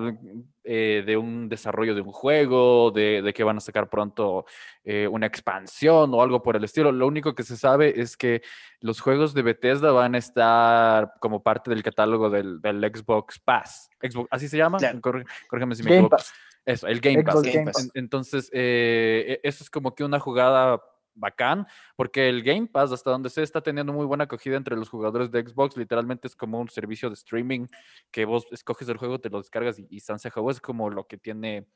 eh, 0.63 1.03
de 1.05 1.17
un 1.17 1.50
desarrollo 1.50 1.96
de 1.96 2.01
un 2.01 2.12
juego, 2.12 2.91
de, 2.91 3.31
que 3.36 3.43
van 3.43 3.58
a 3.58 3.62
sacar 3.62 3.89
pronto 3.89 4.46
eh, 4.84 5.08
una 5.08 5.25
expansión 5.25 6.13
o 6.13 6.22
algo 6.22 6.43
por 6.43 6.55
el 6.55 6.63
estilo. 6.63 6.91
Lo 6.91 7.08
único 7.08 7.34
que 7.34 7.41
se 7.41 7.58
sabe 7.58 8.00
es 8.00 8.15
que 8.15 8.43
los 8.79 9.00
juegos 9.00 9.34
de 9.34 9.41
Bethesda 9.41 9.91
van 9.91 10.13
a 10.13 10.20
estar 10.20 11.13
como 11.20 11.41
parte 11.41 11.72
del 11.72 11.81
catálogo 11.81 12.29
del, 12.29 12.60
Xbox 12.62 13.39
Pass. 13.39 13.89
Xbox, 14.01 14.27
¿Así 14.31 14.48
se 14.48 14.58
llama? 14.58 14.77
Corrígeme 15.01 15.75
si 15.75 15.84
me 15.84 15.93
equivoco. 15.96 16.17
Eso, 16.63 16.88
el 16.88 17.00
Game 17.00 17.24
Pass. 17.24 17.89
Entonces, 17.96 18.50
eh, 18.53 19.39
e, 19.43 19.48
eso 19.48 19.63
es 19.63 19.70
como 19.70 19.96
que 19.96 20.03
una 20.03 20.20
jugada 20.20 20.79
bacán, 21.13 21.68
porque 21.96 22.30
el 22.30 22.44
Game 22.44 22.68
Pass, 22.68 22.91
hasta 22.91 23.12
donde 23.12 23.30
se 23.30 23.44
está 23.44 23.62
teniendo 23.62 23.94
muy 23.94 24.06
buena 24.06 24.25
acogida 24.25 24.58
entre 24.58 24.75
los 24.75 24.89
jugadores 24.89 25.32
de 25.32 25.41
Xbox, 25.41 25.77
literalmente 25.77 26.27
es 26.27 26.36
como 26.36 26.60
un 26.60 26.70
servicio 26.70 27.10
de 27.10 27.15
streaming 27.15 27.68
que 28.12 28.25
vos 28.25 28.46
escoges 28.51 28.88
el 28.89 28.98
juego, 28.98 29.20
te 29.20 29.30
lo 29.30 29.39
descargas 29.39 29.80
y, 29.80 29.88
y 29.89 30.00
se 30.00 30.13
es 30.13 30.62
como 30.62 30.89
lo 30.89 31.08
que 31.08 31.18
tiene 31.18 31.68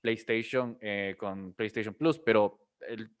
PlayStation 0.00 0.78
eh, 0.80 1.16
con 1.18 1.52
PlayStation 1.54 1.94
Plus, 1.94 2.18
pero 2.18 2.66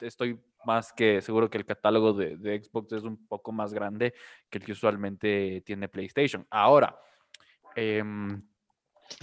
estoy 0.00 0.40
más 0.64 0.92
que 0.92 1.20
seguro 1.20 1.48
que 1.48 1.58
el 1.58 1.64
catálogo 1.64 2.12
de, 2.12 2.62
Xbox 2.62 2.92
es 2.92 3.02
un 3.02 3.26
poco 3.26 3.52
más 3.52 3.72
grande 3.72 4.14
que 4.50 4.58
el 4.58 4.64
que 4.64 4.72
usualmente 4.72 5.62
tiene 5.64 5.88
PlayStation. 5.88 6.46
Ahora, 6.50 6.98
em, 7.74 8.42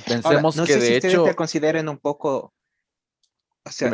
pensemos 0.06 0.60
que 0.62 0.78
de 0.78 0.98
hecho... 0.98 1.24
Te 1.24 1.36
consideren 1.36 1.90
un 1.90 1.98
poco... 1.98 2.54
O 3.66 3.72
sea, 3.72 3.90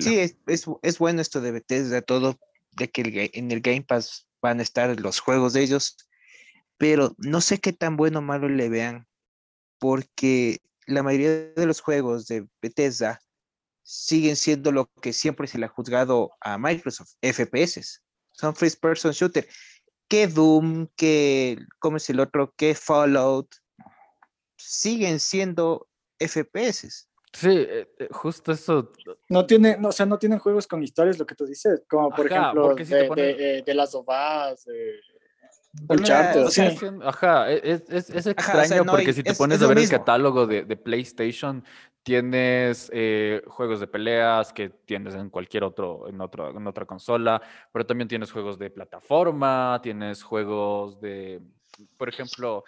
sí, 0.00 0.36
es, 0.46 0.98
bueno 0.98 1.20
esto 1.20 1.40
de 1.40 1.50
Bethesda, 1.50 2.00
todo, 2.00 2.38
de 2.72 2.90
que 2.90 3.30
en 3.34 3.50
el 3.50 3.60
Game 3.60 3.82
Pass 3.82 4.28
van 4.40 4.60
a 4.60 4.62
estar 4.62 4.98
los 5.00 5.18
juegos 5.18 5.52
de 5.52 5.62
ellos, 5.62 5.96
pero 6.78 7.14
no 7.18 7.40
sé 7.40 7.58
qué 7.58 7.72
tan 7.72 7.96
bueno 7.96 8.20
o 8.20 8.22
malo 8.22 8.48
le 8.48 8.68
vean, 8.68 9.08
porque 9.78 10.60
la 10.86 11.02
mayoría 11.02 11.30
de 11.30 11.66
los 11.66 11.80
juegos 11.80 12.26
de 12.26 12.46
Bethesda 12.62 13.20
siguen 13.82 14.36
siendo 14.36 14.70
lo 14.70 14.86
que 15.02 15.12
siempre 15.12 15.48
se 15.48 15.58
le 15.58 15.66
ha 15.66 15.68
juzgado 15.68 16.30
a 16.40 16.58
Microsoft, 16.58 17.14
FPS. 17.20 18.00
Son 18.32 18.54
first 18.54 18.80
person 18.80 19.12
shooter. 19.12 19.48
Que 20.08 20.26
Doom, 20.26 20.88
que, 20.96 21.58
¿cómo 21.78 21.96
es 21.96 22.08
el 22.10 22.20
otro? 22.20 22.54
Que 22.56 22.74
Fallout, 22.74 23.52
siguen 24.56 25.18
siendo 25.18 25.88
FPS. 26.18 27.08
Sí, 27.32 27.48
eh, 27.48 27.88
eh, 27.98 28.08
justo 28.10 28.52
eso. 28.52 28.92
No 29.28 29.46
tiene, 29.46 29.76
no, 29.78 29.88
o 29.88 29.92
sea, 29.92 30.04
no 30.06 30.18
tienen 30.18 30.38
juegos 30.38 30.66
con 30.66 30.82
historias, 30.82 31.18
lo 31.18 31.26
que 31.26 31.34
tú 31.34 31.46
dices, 31.46 31.82
como 31.88 32.10
por 32.10 32.26
ejemplo 32.26 32.74
de, 32.74 33.62
de, 33.64 33.74
las 33.74 33.94
Us, 33.94 34.08
Ajá, 37.04 37.52
e, 37.52 37.60
es, 37.88 38.10
es, 38.10 38.26
extraño 38.26 38.84
porque 38.84 39.12
si 39.12 39.22
te 39.22 39.34
pones 39.34 39.62
a 39.62 39.68
ver 39.68 39.78
el 39.78 39.88
catálogo 39.88 40.44
de, 40.44 40.64
de 40.64 40.76
PlayStation, 40.76 41.62
tienes 42.02 42.90
eh, 42.92 43.42
juegos 43.46 43.78
de 43.80 43.86
peleas 43.86 44.52
que 44.52 44.70
tienes 44.70 45.14
en 45.14 45.30
cualquier 45.30 45.64
otro 45.64 46.08
en, 46.08 46.20
otro, 46.20 46.50
en 46.56 46.66
otra 46.66 46.86
consola, 46.86 47.40
pero 47.72 47.86
también 47.86 48.08
tienes 48.08 48.32
juegos 48.32 48.58
de 48.58 48.70
plataforma, 48.70 49.78
tienes 49.82 50.22
juegos 50.22 51.00
de, 51.00 51.40
por 51.96 52.08
ejemplo, 52.08 52.64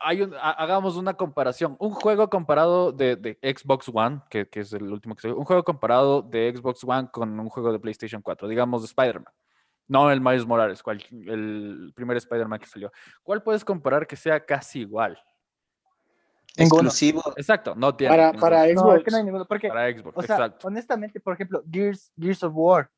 hay 0.00 0.22
un, 0.22 0.34
hagamos 0.40 0.96
una 0.96 1.14
comparación. 1.14 1.76
Un 1.78 1.90
juego 1.90 2.28
comparado 2.28 2.92
de, 2.92 3.16
de 3.16 3.38
Xbox 3.42 3.90
One, 3.92 4.20
que, 4.30 4.48
que, 4.48 4.60
es 4.60 4.72
el 4.72 4.92
último 4.92 5.14
que 5.14 5.22
se 5.22 5.32
un 5.32 5.44
juego 5.44 5.62
comparado 5.62 6.22
de 6.22 6.52
Xbox 6.54 6.82
One 6.84 7.08
con 7.12 7.38
un 7.38 7.48
juego 7.48 7.72
de 7.72 7.78
PlayStation 7.78 8.22
4, 8.22 8.48
digamos 8.48 8.82
de 8.82 8.86
Spider-Man. 8.86 9.32
No 9.88 10.10
el 10.10 10.20
Miles 10.20 10.46
Morales, 10.46 10.82
cual, 10.82 11.02
el 11.10 11.92
primer 11.94 12.16
Spider-Man 12.16 12.58
que 12.58 12.66
salió. 12.66 12.90
¿Cuál 13.22 13.42
puedes 13.42 13.64
comparar 13.64 14.06
que 14.06 14.16
sea 14.16 14.44
casi 14.44 14.80
igual? 14.80 15.16
Exclusivo. 16.56 17.22
Exacto, 17.36 17.74
no 17.76 17.94
tiene. 17.94 18.16
Para, 18.16 18.32
para 18.32 18.64
Xbox. 18.64 19.04
No, 19.04 19.10
no 19.10 19.16
hay 19.16 19.24
ninguno, 19.24 19.44
porque, 19.46 19.68
para 19.68 19.92
Xbox, 19.92 20.16
o 20.16 20.22
sea, 20.22 20.56
honestamente, 20.62 21.20
por 21.20 21.34
ejemplo, 21.34 21.62
Gears, 21.70 22.12
Gears 22.18 22.42
of 22.42 22.52
War. 22.54 22.90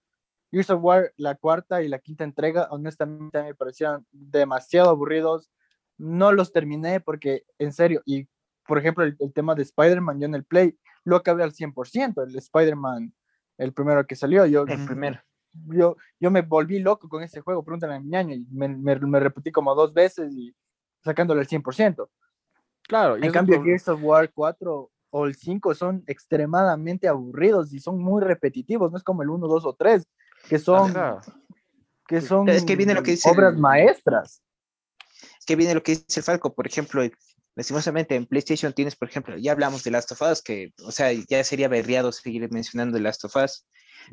Gears 0.51 0.71
of 0.71 0.83
War, 0.83 1.13
la 1.17 1.35
cuarta 1.35 1.83
y 1.83 1.89
la 1.89 1.99
quinta 1.99 2.25
entrega, 2.25 2.69
honestamente 2.71 3.43
me 3.43 3.55
parecieron 3.55 4.07
demasiado 4.11 4.89
aburridos. 4.89 5.51
No 5.99 6.33
los 6.33 6.53
terminé 6.53 7.01
porque, 7.01 7.45
en 7.59 7.73
serio, 7.73 8.03
y 8.07 8.29
por 8.67 8.79
ejemplo, 8.79 9.05
el, 9.05 9.17
tema 9.33 9.55
de 9.55 9.63
Spider-Man, 9.63 10.21
yo 10.21 10.27
en 10.27 10.35
el 10.35 10.45
Play 10.45 10.79
lo 11.05 11.17
acabé 11.17 11.43
al 11.43 11.53
100%. 11.53 12.23
El 12.29 12.37
Spider-Man, 12.37 13.15
el 13.57 13.73
primero 13.73 14.07
que 14.07 14.15
salió, 14.15 14.45
yo. 14.47 14.65
El 14.67 14.85
primero 14.85 15.21
yo, 15.67 15.97
yo 16.21 16.31
me 16.31 16.43
volví 16.43 16.79
loco 16.79 17.09
con 17.09 17.23
ese 17.23 17.41
juego, 17.41 17.65
pregúntale 17.65 17.95
a 17.95 18.01
mi 18.01 18.09
ñaño, 18.09 18.35
y 18.35 18.47
me, 18.51 18.69
me, 18.69 19.21
repetí 19.21 19.51
como 19.51 19.75
dos 19.75 19.95
veces 19.95 20.33
y 20.35 20.55
sacándole 21.03 21.41
el 21.41 21.49
100%. 21.49 22.09
Claro. 22.83 23.17
En 23.17 23.33
cambio, 23.33 23.63
Gears 23.63 23.89
of 23.89 24.01
War 24.03 24.31
4 24.33 24.91
o 25.11 25.27
el 25.27 25.35
5 25.35 25.75
son 25.75 26.05
extremadamente 26.07 27.09
aburridos 27.09 27.73
y 27.73 27.81
son 27.81 27.99
muy 27.99 28.23
repetitivos, 28.23 28.91
no 28.91 28.99
es 28.99 29.05
como 29.05 29.23
el 29.23 29.31
1, 29.31 29.47
2 29.47 29.67
o 29.67 29.75
3, 29.75 30.07
que 30.49 30.59
son, 30.59 30.93
que 32.07 32.21
son 32.21 32.49
es 32.49 32.65
que 32.65 32.77
viene 32.77 32.95
lo 32.95 33.03
que 33.03 33.13
dice 33.13 33.31
obras 33.31 33.57
maestras. 33.57 34.43
Que 35.49 35.57
viene 35.57 35.73
lo 35.73 35.83
que 35.83 35.97
dice 35.97 36.21
Falco, 36.21 36.55
por 36.55 36.67
ejemplo, 36.67 37.03
lastimosamente 37.57 38.15
en 38.15 38.27
PlayStation 38.27 38.75
tienes, 38.75 38.97
por 38.97 39.09
ejemplo, 39.09 39.35
ya 39.39 39.53
hablamos 39.53 39.83
de 39.83 39.91
Last 39.91 40.13
of 40.13 40.21
Us, 40.21 40.43
que, 40.43 40.75
o 40.85 40.93
sea, 40.93 41.11
ya 41.11 41.43
sería 41.43 41.69
berriado 41.69 42.13
seguir 42.13 42.53
mencionando 42.53 42.99
Last 42.99 43.25
of 43.25 43.35
Us, 43.35 43.65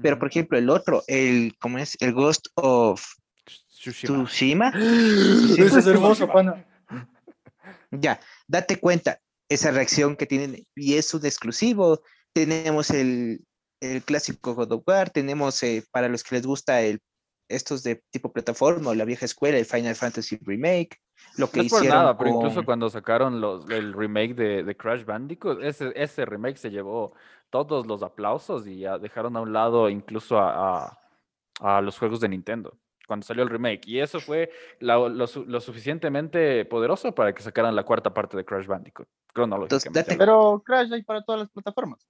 pero, 0.02 0.18
por 0.18 0.30
ejemplo, 0.30 0.58
el 0.58 0.70
otro, 0.70 1.04
el, 1.08 1.54
¿cómo 1.60 1.78
es? 1.78 1.98
El 2.00 2.14
Ghost 2.14 2.48
of 2.56 3.04
Tsushima. 3.68 4.70
Eso 5.58 5.80
es 5.80 5.88
hermoso, 5.88 6.26
pana. 6.32 6.66
Ya, 7.92 8.22
date 8.48 8.78
cuenta, 8.80 9.20
esa 9.50 9.72
reacción 9.72 10.16
que 10.16 10.28
tienen, 10.28 10.66
y 10.74 10.94
es 10.94 11.14
un 11.14 11.26
exclusivo. 11.26 12.02
Tenemos 12.32 12.92
el, 12.92 13.44
el 13.82 14.04
clásico 14.04 14.56
God 14.56 14.72
of 14.72 14.84
War, 14.88 15.10
tenemos 15.10 15.62
eh, 15.64 15.84
para 15.92 16.08
los 16.08 16.24
que 16.24 16.36
les 16.36 16.46
gusta 16.46 16.82
el, 16.82 17.02
estos 17.50 17.84
de 17.84 18.02
tipo 18.10 18.32
plataforma 18.32 18.92
o 18.92 18.96
la 18.96 19.04
vieja 19.04 19.26
escuela, 19.26 19.58
el 19.58 19.66
Final 19.66 19.96
Fantasy 19.96 20.40
Remake. 20.42 20.98
Lo 21.38 21.50
que 21.50 21.60
no 21.60 21.64
es 21.64 21.72
por 21.72 21.86
nada, 21.86 22.18
pero 22.18 22.30
incluso 22.30 22.64
cuando 22.64 22.90
sacaron 22.90 23.42
los, 23.42 23.70
el 23.70 23.94
remake 23.94 24.36
de, 24.36 24.64
de 24.64 24.78
Crash 24.78 25.06
Bandicoot, 25.06 25.62
ese, 25.62 25.92
ese 25.96 26.26
remake 26.26 26.58
se 26.58 26.72
llevó 26.72 27.14
todos 27.50 27.86
los 27.88 28.04
aplausos 28.04 28.68
y 28.68 28.80
ya 28.80 28.98
dejaron 28.98 29.38
a 29.38 29.42
un 29.42 29.54
lado 29.54 29.90
incluso 29.90 30.38
a, 30.40 31.00
los 31.82 31.98
juegos 31.98 32.20
de 32.20 32.28
Nintendo 32.28 32.78
cuando 33.08 33.26
salió 33.26 33.44
el 33.44 33.50
remake. 33.50 33.88
Y 33.88 34.00
eso 34.00 34.20
fue 34.20 34.52
lo, 34.80 35.28
suficientemente 35.62 36.66
poderoso 36.66 37.14
para 37.14 37.34
que 37.34 37.44
sacaran 37.44 37.76
la 37.76 37.84
cuarta 37.84 38.14
parte 38.14 38.36
de 38.36 38.44
Crash 38.44 38.66
Bandicoot, 38.66 39.08
cronológicamente. 39.32 40.18
Pero 40.18 40.62
Crash 40.66 40.92
hay 40.92 41.04
para 41.04 41.24
todas 41.24 41.42
las 41.42 41.50
plataformas. 41.50 42.06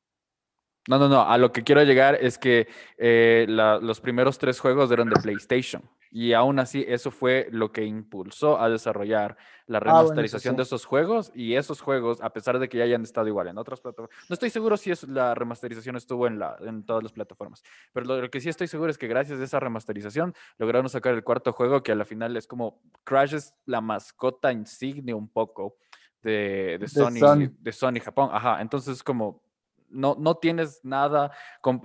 No, 0.88 1.00
no, 1.00 1.10
no. 1.10 1.28
A 1.28 1.38
lo 1.38 1.52
que 1.52 1.64
quiero 1.64 1.84
llegar 1.84 2.16
es 2.16 2.38
que 2.38 2.68
eh, 2.98 3.46
los 3.48 4.00
primeros 4.02 4.38
tres 4.38 4.60
juegos 4.60 4.92
eran 4.92 5.10
de 5.10 5.20
PlayStation. 5.20 5.82
Y 6.12 6.34
aún 6.34 6.60
así, 6.60 6.86
eso 6.88 7.12
fue 7.12 7.50
lo 7.52 7.72
que 7.72 7.84
impulsó 7.84 8.62
a 8.62 8.70
desarrollar 8.70 9.36
la 9.66 9.80
ah, 9.80 9.82
remasterización 9.82 10.56
de 10.56 10.64
esos 10.64 10.86
juegos. 10.86 11.32
Y 11.34 11.56
esos 11.56 11.82
juegos, 11.82 12.22
a 12.22 12.30
pesar 12.32 12.60
de 12.60 12.70
que 12.70 12.78
ya 12.78 12.84
hayan 12.84 13.02
estado 13.02 13.28
igual 13.28 13.48
en 13.48 13.58
otras 13.58 13.82
plataformas, 13.82 14.16
no 14.30 14.34
estoy 14.34 14.52
seguro 14.52 14.78
si 14.78 14.92
es, 14.92 15.04
la 15.08 15.34
remasterización 15.34 15.96
estuvo 15.96 16.28
en, 16.28 16.38
la, 16.38 16.56
en 16.62 16.86
todas 16.86 17.04
las 17.04 17.12
plataformas. 17.12 17.64
Pero 17.92 18.22
lo, 18.22 18.30
que 18.30 18.40
sí 18.40 18.50
estoy 18.50 18.68
seguro 18.68 18.92
es 18.92 18.98
que 18.98 19.08
gracias 19.08 19.40
a 19.40 19.44
esa 19.44 19.60
remasterización 19.60 20.36
lograron 20.60 20.88
sacar 20.88 21.16
el 21.16 21.24
cuarto 21.24 21.52
juego, 21.52 21.82
que 21.82 21.94
a 21.94 21.96
la 21.96 22.06
final 22.06 22.38
es 22.38 22.46
como 22.46 22.80
Crash 23.04 23.34
es 23.34 23.56
la 23.66 23.82
mascota 23.82 24.54
insignia 24.54 25.16
un 25.16 25.28
poco 25.28 25.78
de, 26.22 26.78
de, 26.80 26.88
Sony, 26.88 27.12
de 27.12 27.20
Sony, 27.20 27.52
de 27.60 27.72
Sony 27.72 28.00
Japón. 28.04 28.30
Ajá, 28.32 28.62
entonces 28.62 29.04
como 29.04 29.44
no, 29.90 30.16
no 30.20 30.36
tienes 30.36 30.84
nada. 30.84 31.32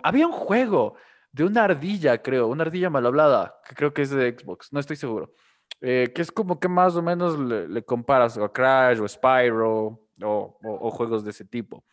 Había 0.03 0.27
un 0.27 0.33
juego 0.33 0.95
de 1.33 1.45
una 1.45 1.65
ardilla, 1.65 2.23
creo, 2.23 2.49
una 2.49 2.65
ardilla 2.65 2.91
mal 2.91 3.07
hablada, 3.07 3.57
que 3.69 3.75
creo 3.75 3.95
que 3.95 4.03
es 4.03 4.11
de 4.11 4.37
Xbox, 4.39 4.73
no 4.73 4.81
estoy 4.81 4.97
seguro. 4.97 5.33
Eh, 5.81 6.13
que 6.15 6.21
es 6.21 6.31
como 6.31 6.61
que 6.61 6.69
más 6.69 6.95
o 6.97 7.03
menos 7.03 7.39
le, 7.39 7.83
comparas 7.85 8.37
a 8.37 8.49
Crash 8.49 9.01
o 9.01 9.09
Spyro 9.09 10.01
o, 10.23 10.91
juegos 10.91 11.25
de 11.25 11.31
ese 11.31 11.45
tipo. 11.45 11.85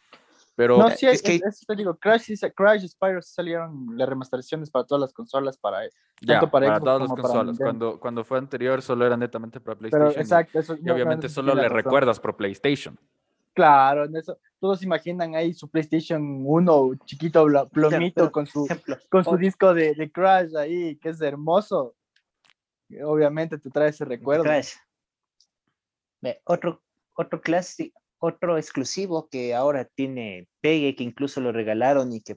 Pero 0.56 0.78
no, 0.78 0.90
sí, 0.90 1.06
es, 1.06 1.22
que 1.22 1.40
te 1.40 1.76
digo, 1.76 1.96
Crash, 1.96 2.32
Crash 2.56 2.84
y 2.84 2.88
Spyro 2.88 3.22
salieron 3.22 3.96
las 3.96 4.10
remasterizaciones 4.10 4.72
para 4.72 4.86
todas 4.86 5.02
las 5.02 5.14
consolas, 5.14 5.56
para, 5.58 5.82
tanto 6.26 6.50
para, 6.50 6.68
Xbox 6.68 6.84
todas 6.84 7.02
las 7.02 7.10
consolas. 7.10 7.58
cuando, 7.60 8.00
cuando 8.00 8.24
fue 8.24 8.40
anterior 8.40 8.82
solo 8.82 9.06
era 9.06 9.16
netamente 9.16 9.62
para 9.62 9.78
PlayStation. 9.78 10.20
exacto, 10.20 10.60
y, 10.82 10.90
obviamente 10.90 11.30
solo 11.30 11.54
le 11.54 11.70
recuerdas 11.70 12.20
por 12.20 12.36
PlayStation. 12.36 13.00
Claro, 13.58 14.06
en 14.06 14.16
eso, 14.16 14.38
todos 14.60 14.84
imaginan 14.84 15.34
ahí 15.34 15.52
su 15.52 15.68
PlayStation 15.68 16.44
1 16.46 16.92
chiquito, 17.06 17.44
plomito, 17.72 18.32
con 18.32 18.46
su, 18.46 18.68
con 19.10 19.24
su 19.24 19.36
disco 19.36 19.74
de, 19.74 19.96
de, 19.96 20.12
Crash 20.12 20.56
ahí, 20.56 20.96
que 20.98 21.10
es 21.10 21.20
hermoso. 21.22 21.96
Obviamente 23.04 23.58
te 23.58 23.72
trae 23.72 23.90
ese 23.90 24.06
recuerdo. 24.06 24.44
Otro, 26.44 26.84
otro 27.16 27.42
clásico, 27.42 28.00
otro 28.20 28.60
exclusivo 28.60 29.28
que 29.28 29.56
ahora 29.56 29.86
tiene 29.86 30.48
Pegue, 30.62 30.96
que 30.96 31.04
incluso 31.04 31.42
lo 31.42 31.52
regalaron 31.52 32.14
y 32.14 32.22
que 32.22 32.36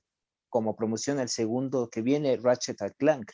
como 0.48 0.74
promoción 0.74 1.20
el 1.20 1.28
segundo 1.28 1.90
que 1.90 2.00
viene, 2.00 2.38
Ratchet 2.38 2.78
Clank. 2.96 3.30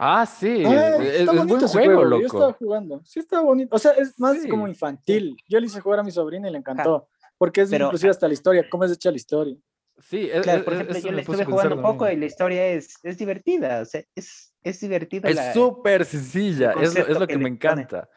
Ah, 0.00 0.24
sí, 0.26 0.62
ah, 0.64 0.96
es, 1.02 1.26
buen 1.26 1.60
juego, 1.66 2.04
loco. 2.04 2.20
Yo 2.20 2.26
estaba 2.26 2.52
jugando, 2.52 3.02
sí 3.04 3.18
está 3.18 3.40
bonito, 3.40 3.74
o 3.74 3.78
sea, 3.80 3.90
es 3.92 4.18
más 4.18 4.36
como 4.48 4.68
infantil. 4.68 5.36
Yo 5.48 5.58
le 5.58 5.66
hice 5.66 5.80
jugar 5.80 5.98
a 5.98 6.02
mi 6.04 6.12
sobrina 6.12 6.48
y 6.48 6.52
le 6.52 6.58
encantó, 6.58 7.08
porque 7.36 7.62
es 7.62 7.72
inclusive 7.72 8.10
hasta 8.10 8.28
la 8.28 8.34
historia, 8.34 8.64
cómo 8.70 8.84
es 8.84 8.92
hecha 8.92 9.10
la 9.10 9.16
historia. 9.16 9.56
Sí, 10.00 10.30
claro, 10.42 10.64
por 10.64 10.74
ejemplo, 10.74 10.98
yo 10.98 11.10
le 11.10 11.20
estuve 11.22 11.44
jugando 11.44 11.74
un 11.74 11.82
poco 11.82 12.08
y 12.08 12.14
la 12.14 12.26
historia 12.26 12.68
es, 12.68 12.94
es 13.02 13.18
divertida, 13.18 13.80
o 13.80 13.84
sea, 13.84 14.04
es, 14.14 14.54
es 14.62 14.80
divertida. 14.80 15.28
Es 15.28 15.52
súper 15.52 16.04
sencilla, 16.04 16.74
es, 16.80 16.94
es, 16.94 17.18
lo 17.18 17.26
que, 17.26 17.36
me 17.36 17.48
encanta. 17.48 18.08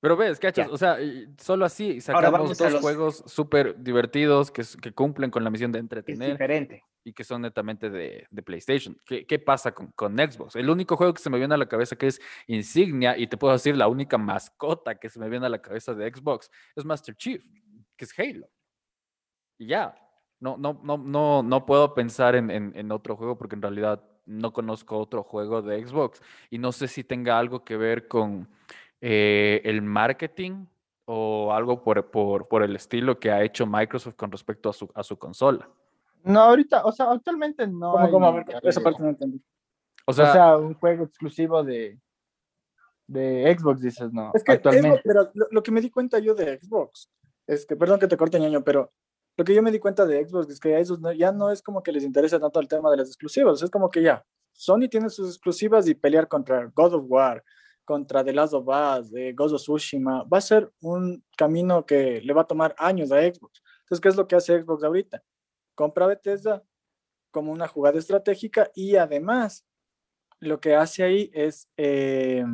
Pero 0.00 0.16
ves, 0.16 0.38
cachas, 0.38 0.68
o 0.70 0.76
sea, 0.76 0.98
solo 1.38 1.64
así 1.64 2.00
sacamos 2.00 2.56
dos 2.56 2.80
juegos 2.80 3.24
súper 3.26 3.82
divertidos 3.82 4.50
que, 4.50 4.62
que, 4.80 4.92
cumplen 4.92 5.30
con 5.30 5.42
la 5.42 5.50
misión 5.50 5.72
de 5.72 5.78
entretener. 5.78 6.32
diferente. 6.32 6.84
Y 7.02 7.12
que 7.12 7.24
son 7.24 7.42
netamente 7.42 7.88
de, 7.88 8.26
de 8.30 8.42
PlayStation. 8.42 8.98
¿Qué, 9.06 9.26
¿Qué, 9.26 9.38
pasa 9.38 9.72
con, 9.72 9.92
con 9.92 10.16
Xbox? 10.16 10.56
El 10.56 10.68
único 10.68 10.96
juego 10.96 11.14
que 11.14 11.22
se 11.22 11.30
me 11.30 11.38
viene 11.38 11.54
a 11.54 11.58
la 11.58 11.68
cabeza 11.68 11.96
que 11.96 12.08
es 12.08 12.20
insignia, 12.46 13.16
y 13.16 13.26
te 13.26 13.36
puedo 13.36 13.52
decir 13.52 13.76
la 13.76 13.88
única 13.88 14.18
mascota 14.18 14.96
que 14.96 15.08
se 15.08 15.18
me 15.18 15.28
viene 15.28 15.46
a 15.46 15.50
la 15.50 15.62
cabeza 15.62 15.94
de 15.94 16.12
Xbox, 16.12 16.50
es 16.74 16.84
Master 16.84 17.14
Chief, 17.16 17.42
que 17.96 18.04
es 18.04 18.18
Halo. 18.18 18.48
Y 19.58 19.68
ya. 19.68 19.94
No, 20.38 20.58
no, 20.58 20.78
no, 20.82 20.98
no, 20.98 21.42
no 21.42 21.64
puedo 21.64 21.94
pensar 21.94 22.36
en, 22.36 22.50
en, 22.50 22.92
otro 22.92 23.16
juego 23.16 23.38
porque 23.38 23.54
en 23.54 23.62
realidad 23.62 24.04
no 24.26 24.52
conozco 24.52 24.98
otro 24.98 25.22
juego 25.22 25.62
de 25.62 25.82
Xbox 25.86 26.20
y 26.50 26.58
no 26.58 26.72
sé 26.72 26.88
si 26.88 27.04
tenga 27.04 27.38
algo 27.38 27.64
que 27.64 27.78
ver 27.78 28.06
con 28.06 28.46
eh, 29.00 29.60
el 29.64 29.82
marketing 29.82 30.66
o 31.04 31.52
algo 31.52 31.82
por, 31.82 32.10
por, 32.10 32.48
por, 32.48 32.62
el 32.62 32.74
estilo 32.74 33.18
que 33.18 33.30
ha 33.30 33.42
hecho 33.42 33.66
Microsoft 33.66 34.16
con 34.16 34.30
respecto 34.30 34.70
a 34.70 34.72
su, 34.72 34.90
a 34.94 35.02
su 35.02 35.18
consola. 35.18 35.68
No, 36.24 36.40
ahorita, 36.40 36.84
o 36.84 36.90
sea, 36.90 37.10
actualmente 37.10 37.66
no. 37.66 37.94
¿Cómo, 38.10 38.44
esa 38.62 38.80
parte 38.80 39.02
no 39.02 39.10
entendí. 39.10 39.40
O 40.06 40.12
sea, 40.12 40.56
un 40.56 40.74
juego 40.74 41.04
exclusivo 41.04 41.62
de, 41.62 41.98
de 43.06 43.56
Xbox, 43.56 43.80
dices, 43.80 44.12
no. 44.12 44.32
Es 44.34 44.42
que 44.42 44.52
actualmente. 44.52 45.00
pero 45.04 45.30
lo, 45.34 45.62
que 45.62 45.70
me 45.70 45.80
di 45.80 45.90
cuenta 45.90 46.18
yo 46.18 46.34
de 46.34 46.58
Xbox 46.58 47.10
es 47.46 47.66
que, 47.66 47.76
perdón 47.76 48.00
que 48.00 48.08
te 48.08 48.16
corte 48.16 48.40
ñaño, 48.40 48.64
pero 48.64 48.92
lo 49.36 49.44
que 49.44 49.54
yo 49.54 49.62
me 49.62 49.70
di 49.70 49.78
cuenta 49.78 50.06
de 50.06 50.26
Xbox 50.26 50.50
es 50.50 50.60
que 50.60 50.74
a 50.74 50.80
esos 50.80 50.98
ya 51.16 51.30
no 51.30 51.50
es 51.50 51.62
como 51.62 51.82
que 51.82 51.92
les 51.92 52.04
interesa 52.04 52.40
tanto 52.40 52.58
el 52.58 52.68
tema 52.68 52.90
de 52.90 52.96
las 52.96 53.08
exclusivas, 53.08 53.62
es 53.62 53.70
como 53.70 53.90
que 53.90 54.02
ya, 54.02 54.24
Sony 54.52 54.88
tiene 54.90 55.10
sus 55.10 55.28
exclusivas 55.28 55.86
y 55.86 55.94
pelear 55.94 56.26
contra 56.26 56.70
God 56.74 56.94
of 56.94 57.04
War, 57.06 57.44
contra 57.86 58.22
The 58.22 58.32
Last 58.34 58.52
of 58.52 58.66
Us, 58.66 59.10
de 59.10 59.32
Ghost 59.32 59.54
of 59.54 59.62
Tsushima, 59.62 60.24
va 60.24 60.38
a 60.38 60.42
ser 60.42 60.70
un 60.80 61.24
camino 61.36 61.86
que 61.86 62.20
le 62.20 62.32
va 62.34 62.42
a 62.42 62.46
tomar 62.46 62.74
años 62.76 63.12
a 63.12 63.22
Xbox. 63.22 63.62
Entonces, 63.80 64.00
¿qué 64.02 64.08
es 64.08 64.16
lo 64.16 64.26
que 64.26 64.36
hace 64.36 64.60
Xbox 64.60 64.84
ahorita? 64.84 65.22
Compra 65.74 66.06
Bethesda 66.06 66.62
como 67.30 67.52
una 67.52 67.68
jugada 67.68 67.98
estratégica 67.98 68.70
y 68.74 68.96
además 68.96 69.64
lo 70.40 70.60
que 70.60 70.74
hace 70.74 71.04
ahí 71.04 71.30
es... 71.32 71.68
Eh, 71.76 72.44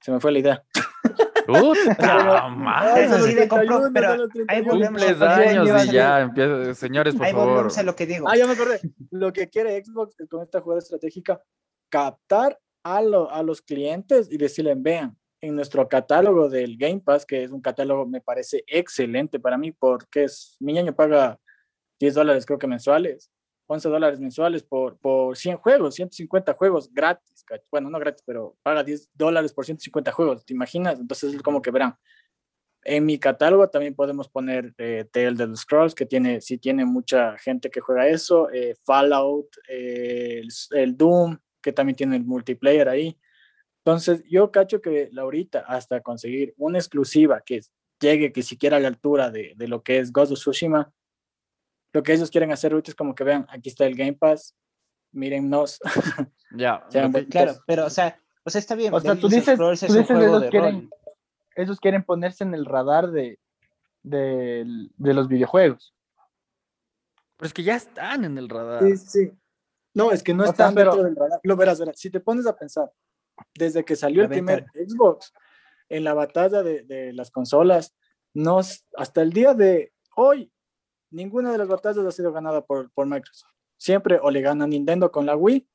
se 0.00 0.10
me 0.10 0.18
fue 0.18 0.32
la 0.32 0.38
idea. 0.38 0.64
hay 4.48 4.64
cumples 4.64 5.20
años 5.20 5.84
y 5.84 5.92
ya 5.92 6.20
empieza, 6.20 6.74
señores, 6.74 7.14
por 7.14 7.26
favor. 7.26 7.68
A 7.76 7.82
lo 7.82 7.94
que 7.94 8.06
digo. 8.06 8.26
Ah, 8.28 8.36
ya 8.36 8.46
me 8.46 8.54
acordé. 8.54 8.80
Lo 9.10 9.30
que 9.32 9.50
quiere 9.50 9.84
Xbox 9.84 10.16
con 10.30 10.42
esta 10.42 10.60
jugada 10.62 10.78
estratégica, 10.78 11.42
captar 11.90 12.58
a, 12.82 13.02
los 13.42 13.62
clientes 13.62 14.30
y 14.30 14.36
decirles, 14.36 14.76
vean, 14.80 15.16
en 15.40 15.56
nuestro 15.56 15.88
catálogo 15.88 16.48
del 16.48 16.76
Game 16.76 17.00
Pass, 17.00 17.24
que 17.24 17.44
es 17.44 17.50
un 17.50 17.60
catálogo, 17.60 18.06
me 18.06 18.20
parece 18.20 18.62
excelente 18.66 19.40
para 19.40 19.56
mí, 19.56 19.72
porque 19.72 20.24
es, 20.24 20.56
mi 20.60 20.78
año 20.78 20.94
paga 20.94 21.38
10 21.98 22.14
dólares 22.14 22.46
creo 22.46 22.58
que 22.58 22.66
mensuales, 22.66 23.30
11 23.66 23.88
dólares 23.88 24.20
mensuales 24.20 24.62
por, 24.64 24.98
por 24.98 25.36
100 25.36 25.58
juegos, 25.58 25.94
150 25.94 26.54
juegos 26.54 26.92
gratis. 26.92 27.44
Bueno, 27.70 27.88
no 27.88 27.98
gratis, 28.00 28.22
pero 28.26 28.56
paga 28.62 28.82
10 28.82 29.10
dólares 29.14 29.52
por 29.52 29.64
150 29.64 30.10
juegos, 30.10 30.44
¿te 30.44 30.52
imaginas? 30.52 30.98
Entonces 30.98 31.34
es 31.34 31.42
como 31.42 31.62
que 31.62 31.70
verán. 31.70 31.96
En 32.82 33.04
mi 33.04 33.18
catálogo 33.18 33.68
también 33.68 33.94
podemos 33.94 34.28
poner 34.28 34.74
eh, 34.78 35.04
Tale 35.12 35.44
of 35.44 35.50
the 35.50 35.56
Scrolls, 35.56 35.94
que 35.94 36.06
tiene, 36.06 36.40
sí 36.40 36.58
tiene 36.58 36.84
mucha 36.84 37.36
gente 37.38 37.70
que 37.70 37.80
juega 37.80 38.08
eso, 38.08 38.50
eh, 38.50 38.74
Fallout, 38.84 39.48
eh, 39.68 40.42
el, 40.70 40.96
Doom, 40.96 41.38
que 41.62 41.72
también 41.72 41.96
tiene 41.96 42.16
el 42.16 42.24
multiplayer 42.24 42.88
ahí. 42.88 43.18
Entonces, 43.84 44.22
yo 44.28 44.50
cacho 44.50 44.80
que 44.80 45.08
Laurita, 45.12 45.60
hasta 45.60 46.00
conseguir 46.00 46.54
una 46.58 46.78
exclusiva 46.78 47.40
que 47.40 47.60
llegue 48.00 48.32
que 48.32 48.42
siquiera 48.42 48.76
a 48.76 48.80
la 48.80 48.88
altura 48.88 49.30
de, 49.30 49.54
de 49.56 49.68
lo 49.68 49.82
que 49.82 49.98
es 49.98 50.12
Ghost 50.12 50.32
of 50.32 50.38
Tsushima, 50.38 50.92
lo 51.92 52.02
que 52.02 52.12
ellos 52.12 52.30
quieren 52.30 52.52
hacer 52.52 52.72
ahorita 52.72 52.92
es 52.92 52.94
como 52.94 53.14
que 53.14 53.24
vean, 53.24 53.46
aquí 53.48 53.68
está 53.68 53.86
el 53.86 53.96
Game 53.96 54.14
Pass, 54.14 54.54
mírennos. 55.12 55.78
Ya, 56.52 56.84
claro, 57.30 57.62
pero 57.64 57.86
o 57.86 57.90
sea, 57.90 58.20
o 58.42 58.50
sea, 58.50 58.58
está 58.58 58.74
bien. 58.74 58.92
O 58.92 58.98
sea, 58.98 59.14
tú 59.14 59.28
dices, 59.28 59.56
tú 59.56 59.70
dices 59.70 59.88
ellos, 59.88 60.44
quieren, 60.50 60.90
ellos 61.54 61.78
quieren 61.78 62.02
ponerse 62.02 62.42
en 62.42 62.54
el 62.54 62.66
radar 62.66 63.12
de, 63.12 63.38
de, 64.02 64.64
de, 64.96 65.14
los 65.14 65.28
videojuegos. 65.28 65.94
Pero 67.36 67.46
es 67.46 67.54
que 67.54 67.62
ya 67.62 67.76
están 67.76 68.24
en 68.24 68.36
el 68.36 68.48
radar. 68.48 68.82
Sí, 68.82 68.96
sí. 68.96 69.32
No, 69.94 70.12
es 70.12 70.22
que 70.22 70.34
no 70.34 70.44
están 70.44 70.74
dentro 70.74 71.02
del 71.02 71.16
radar. 71.16 71.40
Lo 71.42 71.56
verás, 71.56 71.80
verás, 71.80 71.98
si 71.98 72.10
te 72.10 72.20
pones 72.20 72.46
a 72.46 72.56
pensar, 72.56 72.92
desde 73.54 73.84
que 73.84 73.96
salió 73.96 74.22
el 74.22 74.28
primer 74.28 74.66
Xbox, 74.74 75.32
en 75.88 76.04
la 76.04 76.14
batalla 76.14 76.62
de, 76.62 76.82
de 76.82 77.12
las 77.12 77.30
consolas, 77.30 77.94
nos, 78.32 78.86
hasta 78.96 79.22
el 79.22 79.32
día 79.32 79.54
de 79.54 79.92
hoy, 80.14 80.52
ninguna 81.10 81.50
de 81.52 81.58
las 81.58 81.68
batallas 81.68 82.04
ha 82.04 82.12
sido 82.12 82.32
ganada 82.32 82.64
por, 82.64 82.90
por 82.92 83.06
Microsoft. 83.06 83.50
Siempre 83.76 84.18
o 84.22 84.30
le 84.30 84.40
gana 84.40 84.66
Nintendo 84.66 85.10
con 85.10 85.26
la 85.26 85.36
Wii 85.36 85.66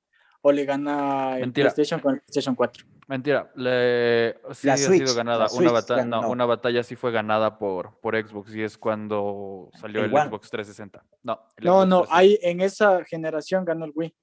o 0.48 0.52
le 0.52 0.64
gana 0.64 1.40
el 1.40 1.52
PlayStation 1.52 2.00
con 2.00 2.14
el 2.14 2.20
PlayStation 2.20 2.54
4. 2.54 2.86
Mentira, 3.08 3.52
le, 3.56 4.38
sí 4.54 4.70
ha 4.70 4.78
sido 4.78 5.16
ganada. 5.16 5.48
Una, 5.58 5.72
batalla, 5.72 6.06
no, 6.06 6.30
una 6.30 6.46
batalla 6.46 6.84
sí 6.84 6.96
fue 6.96 7.12
ganada 7.12 7.58
por, 7.58 8.00
por 8.00 8.16
Xbox 8.16 8.54
y 8.54 8.62
es 8.62 8.78
cuando 8.78 9.72
salió 9.74 10.06
el, 10.06 10.12
Xbox 10.12 10.52
360. 10.52 11.04
No, 11.24 11.40
no, 11.64 11.88
no, 11.88 12.06
ahí 12.12 12.38
en 12.44 12.62
esa 12.62 13.04
generación 13.06 13.66
ganó 13.66 13.86
el 13.86 13.92
Wii. 13.96 14.16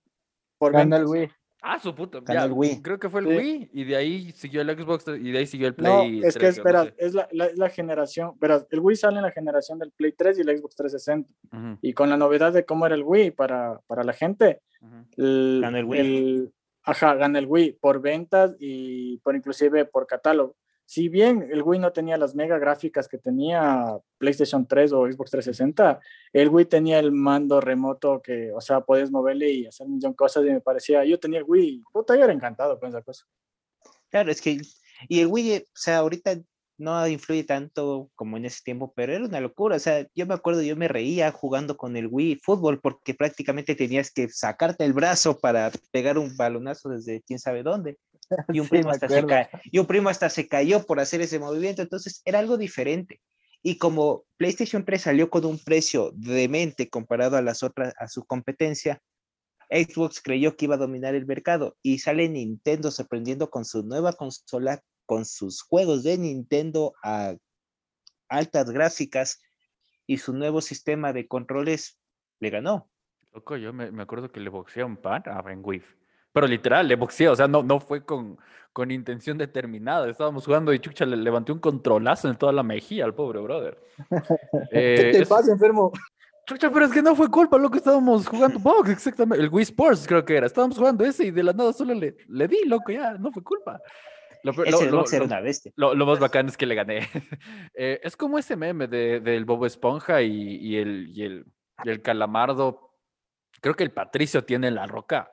Por 0.59 0.73
ganó 0.73 0.95
el 0.95 1.07
Wii. 1.07 1.29
Ah, 1.65 1.79
su 1.79 1.95
puta. 1.95 2.19
Ya, 2.27 2.51
Creo 2.83 2.99
que 2.99 3.09
fue 3.09 3.21
el 3.21 3.29
Wii 3.29 3.71
y 3.73 3.85
de 3.85 3.95
ahí 3.95 4.33
siguió 4.33 4.63
el 4.63 4.77
Xbox 4.77 5.07
y 5.07 5.31
de 5.31 5.39
ahí 5.39 5.47
siguió 5.47 5.69
el 5.69 5.77
Play. 5.77 6.21
No, 6.21 6.27
es 6.27 6.37
que 6.37 6.49
espera, 6.49 6.93
es 6.99 7.15
la, 7.15 7.29
la, 7.31 7.69
generación. 7.69 8.33
Verás, 8.41 8.67
el 8.71 8.81
Wii 8.81 8.97
sale 8.97 9.19
en 9.19 9.23
la 9.23 9.31
generación 9.31 9.79
del 9.79 9.93
Play 9.93 10.13
3 10.13 10.39
y 10.39 10.41
el 10.41 10.59
Xbox 10.59 10.75
360. 10.75 11.79
Y 11.81 11.93
con 11.95 12.11
la 12.11 12.17
novedad 12.17 12.53
de 12.53 12.65
cómo 12.65 12.85
era 12.85 12.97
el 12.97 13.05
Wii 13.05 13.31
para, 13.31 13.81
para 13.87 14.03
la 14.03 14.13
gente, 14.13 14.61
el, 15.17 15.63
el 15.65 15.85
Wii. 15.85 16.53
ajá, 16.83 17.15
gana 17.15 17.39
el 17.39 17.47
Wii 17.47 17.79
por 17.81 18.01
ventas 18.01 18.57
y 18.59 19.19
por 19.19 19.37
inclusive 19.37 19.85
por 19.85 20.09
catálogo 20.09 20.57
si 20.93 21.09
bien 21.09 21.49
el 21.51 21.63
Wii 21.63 21.81
no 21.81 21.91
tenía 21.91 22.19
las 22.19 22.35
mega 22.35 22.59
gráficas 22.59 23.09
que 23.09 23.17
tenía 23.17 23.97
PlayStation 24.19 24.67
3 24.67 24.93
o 24.93 25.07
Xbox 25.11 25.31
360, 25.31 25.99
el 26.35 26.51
Wii 26.51 26.67
tenía 26.67 26.99
el 26.99 27.13
mando 27.13 27.63
remoto 27.63 28.21
que, 28.21 28.53
o 28.53 28.61
sea, 28.61 28.83
podías 28.83 29.11
moverle 29.11 29.51
y 29.51 29.67
hacer 29.67 29.87
un 29.87 29.95
millón 29.95 30.13
de 30.13 30.17
cosas 30.17 30.45
y 30.45 30.51
me 30.51 30.61
parecía, 30.61 31.03
yo 31.07 31.19
tenía 31.19 31.39
el 31.39 31.47
Wii, 31.49 31.85
puta, 31.91 32.15
yo 32.15 32.25
era 32.25 32.33
encantado 32.35 32.79
con 32.79 32.91
esa 32.91 33.01
cosa. 33.01 33.25
Claro, 34.11 34.31
es 34.31 34.43
que, 34.43 34.61
y 35.09 35.21
el 35.21 35.29
Wii, 35.29 35.61
o 35.61 35.63
sea, 35.73 35.97
ahorita 35.97 36.39
no 36.77 37.09
influye 37.09 37.45
tanto 37.45 38.11
como 38.15 38.37
en 38.37 38.45
ese 38.45 38.61
tiempo, 38.63 38.93
pero 38.95 39.15
era 39.15 39.25
una 39.25 39.41
locura. 39.41 39.77
O 39.77 39.79
sea, 39.79 40.07
yo 40.15 40.27
me 40.27 40.35
acuerdo, 40.35 40.61
yo 40.61 40.77
me 40.77 40.89
reía 40.89 41.33
jugando 41.33 41.79
con 41.79 41.97
el 41.97 42.07
Wii 42.07 42.41
fútbol 42.43 42.81
porque 42.83 43.15
prácticamente 43.15 43.75
tenías 43.75 44.11
que 44.11 44.29
sacarte 44.29 44.85
el 44.85 44.93
brazo 44.93 45.39
para 45.39 45.73
pegar 45.91 46.19
un 46.19 46.37
balonazo 46.37 46.91
desde 46.91 47.23
quién 47.23 47.39
sabe 47.39 47.63
dónde. 47.63 47.97
Y 48.53 48.61
un, 48.61 48.69
primo 48.69 48.91
hasta 48.91 49.09
se 49.09 49.25
y 49.65 49.79
un 49.79 49.87
primo 49.87 50.09
hasta 50.09 50.31
se 50.31 50.49
cayó 50.49 50.85
por 50.85 51.01
hacer 51.01 51.21
ese 51.21 51.39
movimiento. 51.39 51.83
Entonces 51.83 52.23
era 52.25 52.39
algo 52.39 52.57
diferente. 52.57 53.21
Y 53.63 53.79
como 53.79 54.25
PlayStation 54.37 54.85
3 54.85 55.01
salió 55.01 55.31
con 55.31 55.45
un 55.45 55.59
precio 55.59 56.11
demente 56.15 56.89
comparado 56.89 57.37
a 57.37 57.43
las 57.43 57.63
otras, 57.63 57.95
a 57.99 58.09
su 58.09 58.25
competencia, 58.25 59.01
Xbox 59.71 60.21
creyó 60.21 60.57
que 60.57 60.67
iba 60.67 60.75
a 60.75 60.79
dominar 60.79 61.15
el 61.15 61.27
mercado 61.27 61.77
y 61.83 61.99
sale 61.99 62.29
Nintendo 62.29 62.91
sorprendiendo 62.91 63.51
con 63.51 63.65
su 63.65 63.83
nueva 63.85 64.13
consola, 64.13 64.83
con 65.07 65.25
sus 65.25 65.63
juegos 65.63 66.03
de 66.03 66.19
Nintendo 66.19 66.93
a 67.03 67.35
altas 68.29 68.71
gráficas 68.71 69.41
y 70.07 70.19
su 70.19 70.33
nuevo 70.33 70.61
sistema 70.61 71.13
de 71.13 71.27
controles 71.29 71.99
le 72.41 72.51
ganó. 72.51 72.91
Loco, 73.33 73.57
yo 73.57 73.73
me, 73.73 73.91
me 73.91 74.03
acuerdo 74.03 74.31
que 74.31 74.41
le 74.41 74.51
boxeé 74.51 74.85
un 74.85 74.97
pan 74.97 75.23
a 75.27 75.41
Ben 75.41 75.63
pero 76.33 76.47
literal, 76.47 76.89
le 76.89 76.97
boxeó, 76.97 77.33
o 77.33 77.37
sea, 77.37 77.47
no, 77.47 77.63
no 77.63 77.79
fue 77.79 78.05
con, 78.05 78.39
con 78.73 78.91
intención 78.91 79.37
determinada. 79.39 80.09
Estábamos 80.09 80.45
jugando 80.45 80.73
y 80.73 80.81
Chucha 80.81 81.05
le 81.05 81.17
levanté 81.17 81.53
un 81.53 81.59
controlazo 81.59 82.29
en 82.29 82.37
toda 82.37 82.53
la 82.53 82.63
mejilla 82.63 83.05
al 83.05 83.15
pobre 83.15 83.41
brother. 83.41 83.79
¿Qué 84.71 85.11
te 85.13 85.19
eh, 85.19 85.27
pasa, 85.27 85.53
enfermo? 85.53 85.93
Chucha, 86.47 86.71
pero 86.71 86.87
es 86.87 86.93
que 86.93 87.03
no 87.03 87.15
fue 87.15 87.31
culpa, 87.31 87.57
loco, 87.57 87.77
estábamos 87.77 88.27
jugando 88.27 88.59
box, 88.61 88.91
exactamente. 88.91 89.45
El 89.45 89.51
Wii 89.51 89.63
Sports 89.63 90.07
creo 90.09 90.25
que 90.25 90.37
era. 90.37 90.47
Estábamos 90.47 90.77
jugando 90.77 91.05
ese 91.05 91.27
y 91.27 91.31
de 91.31 91.43
la 91.43 91.53
nada 91.53 91.73
solo 91.73 91.95
le, 91.95 92.17
le 92.29 92.49
di, 92.49 92.65
loco, 92.67 92.91
ya, 92.91 93.13
no 93.13 93.31
fue 93.31 93.43
culpa. 93.43 93.81
Lo, 94.43 94.51
ese 94.65 94.91
lo, 94.91 95.05
era 95.07 95.25
una 95.25 95.41
bestia. 95.41 95.73
Lo, 95.77 95.95
más 96.05 96.19
bacán 96.19 96.49
es 96.49 96.57
que 96.57 96.67
le 96.67 96.75
gané. 96.75 97.09
Eh, 97.75 98.01
es 98.03 98.17
como 98.17 98.39
ese 98.39 98.57
meme 98.57 98.87
de, 98.87 99.21
del 99.21 99.45
Bobo 99.45 99.67
Esponja 99.67 100.21
y, 100.21 100.57
y, 100.57 100.77
el, 100.77 101.11
y, 101.15 101.23
el, 101.23 101.47
y 101.85 101.91
el 101.91 102.03
calamardo. 102.03 102.91
Creo 103.61 103.75
que 103.75 103.85
el 103.85 103.93
Patricio 103.93 104.45
tiene 104.45 104.71
la 104.71 104.87
roca 104.87 105.31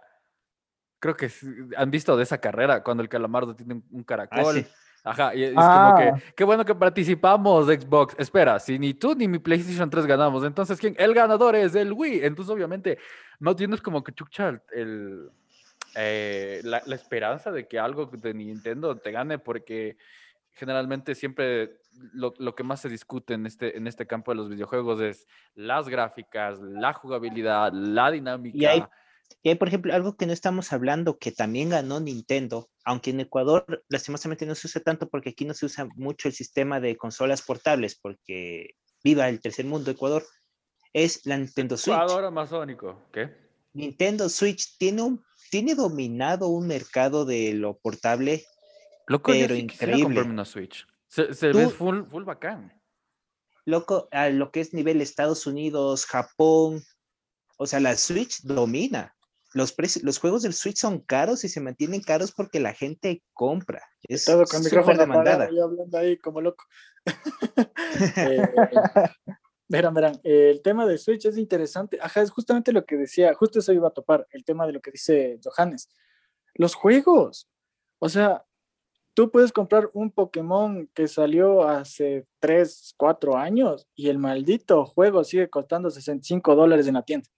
creo 0.99 1.15
que 1.15 1.31
han 1.77 1.91
visto 1.91 2.15
de 2.15 2.23
esa 2.23 2.37
carrera, 2.37 2.83
cuando 2.83 3.03
el 3.03 3.09
calamardo 3.09 3.55
tiene 3.55 3.75
un, 3.75 4.01
ah, 4.01 4.03
caracol. 4.05 4.65
Ajá, 5.03 5.33
y 5.33 5.43
es 5.43 5.53
como 5.53 5.95
que, 5.95 6.03
ah. 6.03 6.19
qué 6.35 6.43
bueno 6.43 6.65
que 6.65 6.75
participamos, 6.75 7.67
Xbox. 7.67 8.15
Espera, 8.17 8.59
si 8.59 8.77
ni 8.77 8.93
tú 8.93 9.15
ni 9.15 9.27
mi 9.27 9.39
PlayStation 9.39 9.89
3 9.89 10.05
ganamos, 10.05 10.43
entonces 10.43 10.77
¿quién? 10.79 10.95
El 10.97 11.13
ganador 11.13 11.55
es 11.55 11.73
el 11.75 11.93
Wii. 11.93 12.25
Entonces, 12.25 12.53
obviamente, 12.53 12.97
no 13.39 13.55
tienes 13.55 13.81
como 13.81 14.03
que 14.03 14.11
chucha 14.11 14.61
el, 14.71 15.29
eh, 15.95 16.59
la, 16.63 16.81
la, 16.85 16.95
esperanza 16.95 17.51
de 17.51 17.67
que 17.67 17.79
algo 17.79 18.07
de 18.07 18.33
Nintendo 18.33 18.97
te 18.97 19.11
gane, 19.11 19.39
porque 19.39 19.97
generalmente 20.51 21.15
siempre 21.15 21.79
lo, 22.13 22.33
lo, 22.37 22.53
que 22.53 22.63
más 22.63 22.81
se 22.81 22.89
discute 22.89 23.33
en 23.33 23.45
este, 23.45 23.77
en 23.77 23.87
este 23.87 24.05
campo 24.05 24.31
de 24.31 24.35
los 24.35 24.49
videojuegos 24.49 24.99
es 25.01 25.27
las 25.55 25.87
gráficas, 25.87 26.59
la 26.59 26.93
jugabilidad, 26.93 27.71
la 27.71 28.11
dinámica. 28.11 28.57
Y 28.57 28.65
hay 28.65 28.83
y 29.41 29.49
hay, 29.49 29.55
por 29.55 29.69
ejemplo, 29.69 29.93
algo 29.93 30.17
que 30.17 30.25
no 30.25 30.33
estamos 30.33 30.73
hablando, 30.73 31.17
que 31.17 31.31
también 31.31 31.69
ganó 31.69 31.99
Nintendo, 31.99 32.69
aunque 32.83 33.11
en 33.11 33.21
Ecuador 33.21 33.83
lastimosamente 33.87 34.45
no 34.45 34.55
se 34.55 34.67
usa 34.67 34.81
tanto 34.81 35.09
porque 35.09 35.29
aquí 35.29 35.45
no 35.45 35.53
se 35.53 35.65
usa 35.65 35.87
mucho 35.95 36.27
el 36.27 36.33
sistema 36.33 36.79
de 36.79 36.97
consolas 36.97 37.41
portables, 37.41 37.97
porque 37.99 38.71
viva 39.03 39.29
el 39.29 39.39
tercer 39.39 39.65
mundo 39.65 39.91
Ecuador. 39.91 40.25
es 40.91 41.25
la 41.25 41.37
Nintendo 41.37 41.77
Switch. 41.77 41.95
Jugador 41.95 42.25
amazónico, 42.25 43.07
¿qué? 43.13 43.49
Nintendo 43.73 44.27
Switch 44.27 44.77
tiene 44.77 45.03
un 45.03 45.23
tiene 45.51 45.73
dominado 45.73 46.47
un 46.47 46.67
mercado 46.67 47.25
de 47.25 47.53
lo 47.53 47.77
portable, 47.77 48.45
Loco, 49.07 49.31
pero 49.31 49.55
sí 49.55 49.61
increíble. 49.61 50.03
comprarme 50.03 50.33
una 50.33 50.45
Switch. 50.45 50.85
Se, 51.07 51.33
se 51.33 51.51
ve 51.51 51.69
full, 51.69 52.03
full 52.03 52.23
bacán. 52.23 52.79
Loco, 53.65 54.07
a 54.11 54.29
lo 54.29 54.51
que 54.51 54.61
es 54.61 54.73
nivel 54.73 55.01
Estados 55.01 55.47
Unidos, 55.47 56.05
Japón, 56.05 56.83
o 57.57 57.67
sea, 57.67 57.79
la 57.79 57.95
Switch 57.95 58.41
domina. 58.43 59.15
Los, 59.53 59.73
precios- 59.73 60.03
los 60.03 60.19
juegos 60.19 60.43
del 60.43 60.53
Switch 60.53 60.77
son 60.77 60.99
caros 60.99 61.43
y 61.43 61.49
se 61.49 61.59
mantienen 61.59 62.01
caros 62.01 62.31
porque 62.31 62.59
la 62.59 62.73
gente 62.73 63.23
compra. 63.33 63.81
Es 64.03 64.25
Todo 64.25 64.45
con 64.45 64.63
micrófono 64.63 64.99
demandada. 64.99 65.49
yo 65.51 65.63
hablando 65.63 65.97
ahí 65.97 66.17
como 66.17 66.41
loco. 66.41 66.63
Eh, 68.17 68.41
verán, 69.67 69.93
verán, 69.93 70.19
eh, 70.23 70.49
el 70.51 70.61
tema 70.61 70.85
de 70.85 70.97
Switch 70.97 71.25
es 71.25 71.37
interesante. 71.37 71.97
Ajá, 72.01 72.21
es 72.21 72.29
justamente 72.31 72.71
lo 72.71 72.85
que 72.85 72.95
decía, 72.97 73.33
justo 73.33 73.59
eso 73.59 73.73
iba 73.73 73.87
a 73.87 73.91
topar, 73.91 74.27
el 74.31 74.43
tema 74.43 74.65
de 74.67 74.73
lo 74.73 74.81
que 74.81 74.91
dice 74.91 75.39
Johannes. 75.43 75.89
Los 76.53 76.75
juegos, 76.75 77.49
o 77.99 78.09
sea, 78.09 78.45
tú 79.13 79.31
puedes 79.31 79.51
comprar 79.51 79.89
un 79.93 80.11
Pokémon 80.11 80.87
que 80.93 81.07
salió 81.07 81.67
hace 81.67 82.25
3, 82.39 82.93
4 82.97 83.37
años 83.37 83.87
y 83.95 84.09
el 84.09 84.17
maldito 84.17 84.85
juego 84.85 85.23
sigue 85.23 85.49
costando 85.49 85.89
65 85.89 86.55
dólares 86.55 86.87
en 86.87 86.93
la 86.95 87.03
tienda. 87.03 87.29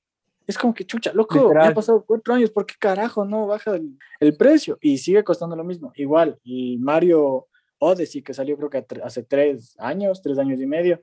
Es 0.51 0.57
como 0.57 0.73
que 0.73 0.85
chucha, 0.85 1.13
loco, 1.13 1.35
ya 1.35 1.41
Literal. 1.43 1.67
han 1.69 1.73
pasado 1.73 2.03
cuatro 2.05 2.33
años, 2.33 2.51
¿por 2.51 2.65
qué 2.65 2.75
carajo 2.77 3.23
no 3.23 3.47
baja 3.47 3.75
el, 3.75 3.97
el 4.19 4.35
precio? 4.35 4.77
Y 4.81 4.97
sigue 4.97 5.23
costando 5.23 5.55
lo 5.55 5.63
mismo. 5.63 5.93
Igual, 5.95 6.37
el 6.43 6.77
Mario 6.77 7.47
Odyssey, 7.79 8.21
que 8.21 8.33
salió 8.33 8.57
creo 8.57 8.69
que 8.69 8.85
hace 9.01 9.23
tres 9.23 9.75
años, 9.79 10.21
tres 10.21 10.37
años 10.37 10.59
y 10.59 10.67
medio. 10.67 11.01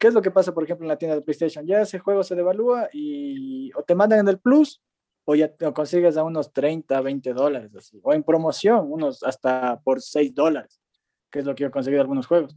¿Qué 0.00 0.08
es 0.08 0.14
lo 0.14 0.22
que 0.22 0.32
pasa, 0.32 0.52
por 0.52 0.64
ejemplo, 0.64 0.84
en 0.84 0.88
la 0.88 0.96
tienda 0.96 1.14
de 1.14 1.22
PlayStation? 1.22 1.64
Ya 1.64 1.82
ese 1.82 2.00
juego 2.00 2.24
se 2.24 2.34
devalúa 2.34 2.88
y 2.92 3.70
o 3.74 3.84
te 3.84 3.94
mandan 3.94 4.18
en 4.18 4.28
el 4.28 4.40
Plus 4.40 4.82
o 5.24 5.36
ya 5.36 5.54
te 5.54 5.66
lo 5.66 5.72
consigues 5.72 6.16
a 6.16 6.24
unos 6.24 6.52
30, 6.52 7.00
20 7.00 7.32
dólares, 7.32 7.76
así. 7.76 8.00
O 8.02 8.12
en 8.12 8.24
promoción, 8.24 8.90
unos 8.90 9.22
hasta 9.22 9.80
por 9.84 10.00
6 10.00 10.34
dólares, 10.34 10.80
que 11.30 11.38
es 11.38 11.44
lo 11.44 11.54
que 11.54 11.62
yo 11.62 11.68
he 11.68 11.70
conseguido 11.70 12.02
algunos 12.02 12.26
juegos. 12.26 12.56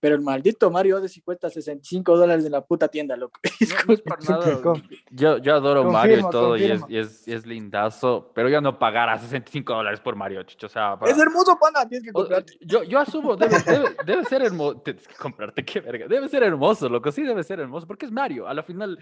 Pero 0.00 0.14
el 0.14 0.20
maldito 0.20 0.70
Mario 0.70 0.98
Odyssey 0.98 1.22
cuesta 1.22 1.50
65 1.50 2.16
dólares 2.16 2.44
en 2.44 2.52
la 2.52 2.60
puta 2.64 2.86
tienda, 2.88 3.16
loco. 3.16 3.40
No, 3.88 3.96
por 3.96 4.28
nada. 4.30 4.82
Yo, 5.10 5.38
yo 5.38 5.54
adoro 5.54 5.82
Confirmo, 5.82 5.92
Mario 5.92 6.18
y 6.18 6.30
todo, 6.30 6.56
y 6.56 6.64
es, 6.64 6.82
y, 6.88 6.98
es, 6.98 7.26
y 7.28 7.32
es 7.32 7.46
lindazo, 7.46 8.30
pero 8.34 8.48
yo 8.48 8.60
no 8.60 8.78
pagará 8.78 9.18
65 9.18 9.74
dólares 9.74 9.98
por 10.00 10.14
Mario, 10.14 10.42
chicho. 10.44 10.66
O 10.66 10.70
sea, 10.70 10.96
para- 10.98 11.10
Es 11.10 11.18
hermoso, 11.18 11.58
pana, 11.58 11.88
tienes 11.88 12.04
que 12.04 12.10
O- 12.10 12.20
comprarte. 12.20 12.52
yo, 12.60 12.84
yo 12.84 12.98
asumo, 13.00 13.36
debe, 13.36 13.56
debe, 13.66 13.96
debe 14.06 14.24
ser 14.24 14.42
hermoso. 14.42 14.80
Tienes 14.82 15.08
que 15.08 15.14
comprarte, 15.16 15.64
qué 15.64 15.80
verga. 15.80 16.06
Debe 16.06 16.28
ser 16.28 16.42
hermoso, 16.44 16.88
loco. 16.88 17.10
Sí, 17.10 17.22
debe 17.22 17.42
ser 17.42 17.58
hermoso, 17.60 17.86
porque 17.86 18.06
es 18.06 18.12
Mario. 18.12 18.46
A 18.46 18.54
la 18.54 18.62
final, 18.62 18.98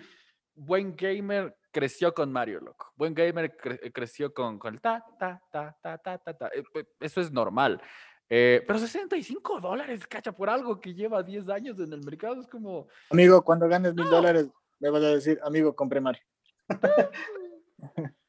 buen 0.55 0.97
gamer 0.97 1.55
creció 1.71 2.15
con 2.15 2.33
Mario, 2.33 2.61
loco. 2.61 2.91
Buen 2.97 3.13
gamer 3.15 3.55
cre- 3.57 3.93
creció 3.93 4.33
con, 4.33 4.59
con 4.59 4.73
el 4.75 4.81
ta, 4.81 5.05
ta, 5.19 5.39
ta, 5.53 5.77
ta, 5.83 5.99
ta, 5.99 6.19
ta, 6.19 6.33
ta. 6.35 6.49
Eh, 6.55 6.63
Eso 7.01 7.21
es 7.21 7.31
normal. 7.31 7.83
Eh, 8.29 8.63
pero 8.67 8.79
65 8.79 9.61
dólares, 9.61 10.07
cacha, 10.07 10.33
por 10.33 10.51
algo 10.51 10.81
que 10.81 10.95
lleva 10.95 11.23
10 11.23 11.49
años 11.49 11.79
en 11.79 11.93
el 11.93 12.03
mercado, 12.05 12.41
es 12.41 12.47
como. 12.49 12.89
Amigo, 13.11 13.43
cuando 13.43 13.69
ganes 13.69 13.95
mil 13.95 14.09
dólares, 14.11 14.49
me 14.81 14.91
vas 14.91 15.03
a 15.03 15.15
decir, 15.15 15.39
amigo, 15.45 15.75
compré 15.75 16.01
Mario. 16.01 16.23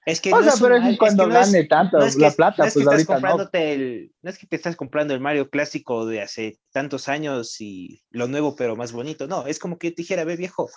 Es 0.05 0.21
que 0.21 0.31
O 0.31 0.38
no 0.38 0.43
sea, 0.43 0.53
es 0.53 0.62
pero 0.62 0.75
un- 0.77 0.83
es 0.83 0.93
es 0.93 0.97
cuando 0.99 1.23
que 1.25 1.33
no 1.33 1.39
es- 1.41 1.51
gane 1.51 1.63
tanto 1.65 1.97
no 1.97 2.05
es 2.05 2.15
la 2.15 2.29
que- 2.29 2.36
plata, 2.38 2.63
no 2.63 2.67
es 2.69 2.73
que 2.73 2.79
pues 2.83 2.86
estás 2.86 2.93
ahorita 2.93 3.13
no. 3.13 3.15
comprándote 3.19 3.73
el, 3.73 4.15
no 4.21 4.29
es 4.29 4.38
que 4.38 4.47
te 4.47 4.55
estás 4.55 4.75
comprando 4.77 5.13
el 5.13 5.19
Mario 5.19 5.49
clásico 5.49 6.05
de 6.05 6.21
hace 6.21 6.60
tantos 6.71 7.10
años 7.10 7.60
y 7.60 8.01
lo 8.12 8.27
nuevo 8.29 8.55
pero 8.55 8.77
más 8.77 8.93
bonito, 8.93 9.27
no, 9.27 9.45
es 9.47 9.60
como 9.60 9.77
que 9.77 9.91
te 9.91 10.03
dijera, 10.03 10.23
ve 10.23 10.38
viejo, 10.38 10.69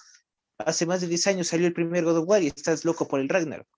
hace 0.59 0.85
más 0.85 1.01
de 1.01 1.07
10 1.07 1.29
años 1.29 1.47
salió 1.47 1.69
el 1.69 1.73
primer 1.73 2.03
God 2.05 2.19
of 2.19 2.29
War 2.29 2.43
y 2.43 2.49
estás 2.49 2.85
loco 2.85 3.07
por 3.07 3.21
el 3.21 3.29
Ragnarok. 3.29 3.69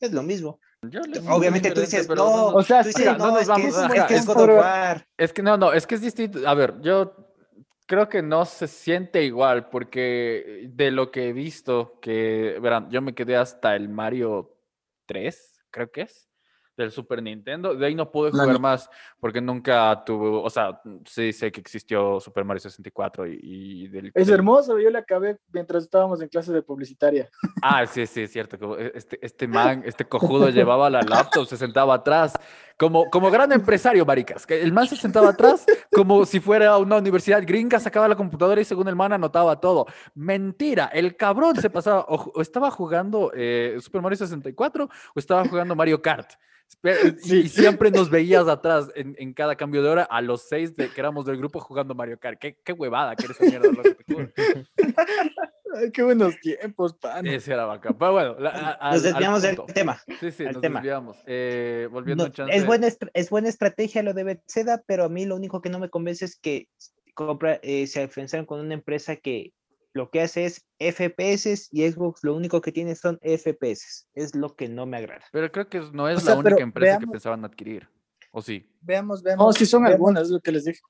Es 0.00 0.12
lo 0.12 0.22
mismo. 0.22 0.60
Yo 0.82 1.00
Obviamente 1.30 1.70
tú 1.72 1.80
dices, 1.80 2.06
pero 2.06 2.24
no, 2.24 2.46
O 2.48 2.62
sea, 2.62 2.82
tú 2.82 2.88
dices, 2.88 3.06
no 3.18 3.18
no, 3.18 3.30
nos 3.32 3.40
es 3.40 3.46
que 3.46 3.52
vamos 3.52 3.66
es, 3.66 3.76
a 3.76 3.86
es 3.86 4.04
que 4.04 4.14
es 4.14 4.26
por-. 4.26 5.04
Es 5.16 5.32
que 5.32 5.42
no, 5.42 5.56
no, 5.56 5.72
es 5.72 5.86
que 5.86 5.94
es 5.96 6.00
distinto. 6.00 6.48
A 6.48 6.54
ver, 6.54 6.80
yo 6.80 7.34
creo 7.86 8.08
que 8.08 8.22
no 8.22 8.44
se 8.44 8.68
siente 8.68 9.24
igual 9.24 9.70
porque 9.70 10.68
de 10.70 10.90
lo 10.90 11.10
que 11.10 11.28
he 11.28 11.32
visto, 11.32 11.98
que 12.00 12.58
verán, 12.60 12.90
yo 12.90 13.02
me 13.02 13.14
quedé 13.14 13.36
hasta 13.36 13.74
el 13.74 13.88
Mario 13.88 14.56
3, 15.06 15.64
creo 15.70 15.90
que 15.90 16.02
es, 16.02 16.27
del 16.82 16.90
Super 16.92 17.22
Nintendo. 17.22 17.74
De 17.74 17.84
ahí 17.86 17.94
no 17.94 18.10
pude 18.10 18.30
La 18.30 18.38
jugar 18.42 18.54
ni- 18.56 18.60
más 18.60 18.88
porque 19.20 19.40
nunca 19.40 20.02
tuve, 20.06 20.28
o 20.28 20.48
sea, 20.48 20.80
sí 21.04 21.32
sé 21.32 21.50
que 21.52 21.60
existió 21.60 22.20
Super 22.20 22.44
Mario 22.44 22.60
64 22.60 23.26
y, 23.26 23.38
y 23.42 23.88
del, 23.88 24.10
Es 24.14 24.28
hermoso, 24.28 24.78
yo 24.78 24.88
le 24.90 24.98
acabé 24.98 25.38
mientras 25.52 25.84
estábamos 25.84 26.22
en 26.22 26.28
clase 26.28 26.52
de 26.52 26.62
publicitaria. 26.62 27.28
Ah, 27.62 27.84
sí, 27.86 28.06
sí, 28.06 28.22
es 28.22 28.32
cierto. 28.32 28.78
Este, 28.78 29.18
este 29.24 29.46
man, 29.48 29.82
este 29.84 30.04
cojudo 30.06 30.48
llevaba 30.50 30.88
la 30.88 31.02
laptop, 31.02 31.46
se 31.46 31.56
sentaba 31.56 31.94
atrás, 31.94 32.34
como, 32.78 33.10
como 33.10 33.30
gran 33.30 33.50
empresario, 33.52 34.06
maricas. 34.06 34.46
que 34.46 34.62
El 34.62 34.72
man 34.72 34.86
se 34.86 34.96
sentaba 34.96 35.30
atrás 35.30 35.66
como 35.92 36.24
si 36.24 36.40
fuera 36.40 36.78
una 36.78 36.96
universidad 36.96 37.42
gringa, 37.44 37.80
sacaba 37.80 38.06
la 38.08 38.16
computadora 38.16 38.60
y 38.60 38.64
según 38.64 38.88
el 38.88 38.96
man 38.96 39.12
anotaba 39.12 39.60
todo. 39.60 39.86
Mentira, 40.14 40.86
el 40.86 41.16
cabrón 41.16 41.56
se 41.56 41.70
pasaba, 41.70 42.06
o, 42.08 42.30
o 42.34 42.40
estaba 42.40 42.70
jugando 42.70 43.32
eh, 43.34 43.76
Super 43.80 44.00
Mario 44.00 44.16
64 44.16 44.84
o 44.84 45.18
estaba 45.18 45.44
jugando 45.48 45.74
Mario 45.74 46.00
Kart. 46.00 46.30
Espe- 46.70 47.18
y- 47.24 47.36
Y, 47.36 47.48
siempre 47.48 47.90
nos 47.90 48.10
veías 48.10 48.46
atrás 48.46 48.90
en, 48.94 49.16
en 49.18 49.32
cada 49.32 49.56
cambio 49.56 49.82
de 49.82 49.88
hora 49.88 50.02
a 50.02 50.20
los 50.20 50.42
seis 50.48 50.76
de, 50.76 50.90
que 50.90 51.00
éramos 51.00 51.24
del 51.24 51.38
grupo 51.38 51.60
jugando 51.60 51.94
Mario 51.94 52.18
Kart. 52.20 52.38
Qué, 52.38 52.58
qué 52.62 52.72
huevada 52.74 53.16
que 53.16 53.24
eres 53.24 53.40
mierda, 53.40 53.68
loco, 53.68 53.82
te 54.06 54.14
juro. 54.14 54.28
Ay, 55.78 55.90
qué 55.92 56.02
buenos 56.02 56.38
tiempos, 56.40 56.94
pan. 56.94 57.26
Ese 57.26 57.52
era 57.52 57.64
bacán. 57.66 57.96
Pero 57.98 58.12
bueno, 58.12 58.36
la- 58.38 58.76
a- 58.80 58.92
Nos 58.92 59.02
desviamos 59.02 59.42
del 59.42 59.56
tema. 59.74 60.00
Sí, 60.20 60.30
sí, 60.32 60.44
al 60.46 60.52
nos 60.54 60.62
tema. 60.62 60.80
desviamos. 60.80 61.16
Eh, 61.26 61.88
volviendo 61.90 62.24
No, 62.24 62.28
un 62.28 62.32
chance. 62.32 62.56
es, 62.56 62.66
buena, 62.66 62.88
es 63.14 63.30
buena 63.30 63.48
estrategia 63.48 64.02
lo 64.02 64.14
de 64.14 64.24
Bethesda, 64.24 64.82
pero 64.86 65.04
a 65.04 65.08
mí 65.08 65.24
lo 65.26 65.36
único 65.36 65.60
que 65.60 65.70
no 65.70 65.78
me 65.78 65.88
convence 65.90 66.24
es 66.24 66.36
que 66.38 66.68
compra, 67.14 67.58
eh, 67.62 67.86
se 67.86 68.02
enfrentaron 68.02 68.46
con 68.46 68.60
una 68.60 68.74
empresa 68.74 69.16
que 69.16 69.52
lo 69.92 70.10
que 70.10 70.20
hace 70.20 70.44
es 70.44 70.64
FPS 70.78 71.68
y 71.72 71.90
Xbox 71.90 72.22
lo 72.22 72.36
único 72.36 72.60
que 72.60 72.70
tiene 72.72 72.94
son 72.94 73.18
FPS. 73.22 74.06
Es 74.14 74.34
lo 74.34 74.54
que 74.54 74.68
no 74.68 74.86
me 74.86 74.96
agrada. 74.98 75.24
Pero 75.32 75.50
creo 75.50 75.68
que 75.68 75.80
no 75.92 76.08
es 76.08 76.18
O 76.18 76.20
sea, 76.20 76.34
la 76.34 76.40
única 76.40 76.62
empresa 76.62 76.92
que 76.98 77.06
veamos- 77.06 77.12
pensaban 77.12 77.44
adquirir. 77.44 77.88
¿O 78.30 78.42
sí? 78.42 78.70
Veamos, 78.82 79.22
veamos. 79.22 79.46
No, 79.46 79.52
sí 79.52 79.64
son 79.66 79.82
veamos, 79.82 79.94
algunas, 79.96 80.22
es 80.24 80.30
lo 80.30 80.40
que 80.40 80.52
les 80.52 80.64
dije. 80.66 80.80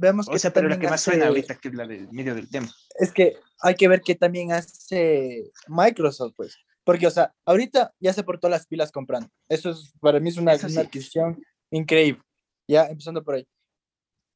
Veamos 0.00 0.28
O 0.28 0.32
que 0.32 0.38
sea, 0.38 0.52
pero 0.52 0.68
la 0.68 0.78
que 0.78 0.86
más 0.86 0.94
hace- 1.00 1.10
suena 1.10 1.26
ahorita 1.26 1.56
que 1.56 1.68
es 1.68 1.74
la 1.74 1.86
del 1.86 2.08
medio 2.12 2.34
del 2.34 2.48
tema. 2.48 2.68
es 3.00 3.12
que 3.12 3.36
hay 3.60 3.74
que 3.74 3.88
ver 3.88 4.00
qué 4.00 4.14
también 4.14 4.52
hace 4.52 5.50
Microsoft, 5.66 6.34
pues. 6.36 6.56
Porque, 6.84 7.06
o 7.06 7.10
sea, 7.10 7.34
ahorita 7.44 7.92
ya 8.00 8.12
se 8.12 8.22
portó 8.22 8.48
las 8.48 8.66
pilas 8.66 8.90
comprando. 8.92 9.28
Eso 9.48 9.70
es, 9.70 9.92
para 10.00 10.20
mí 10.20 10.28
es 10.30 10.36
una, 10.38 10.54
una 10.54 10.68
sí. 10.68 10.78
adquisición 10.78 11.42
increíble. 11.70 12.22
Ya, 12.68 12.86
empezando 12.86 13.22
por 13.24 13.34
ahí. 13.34 13.46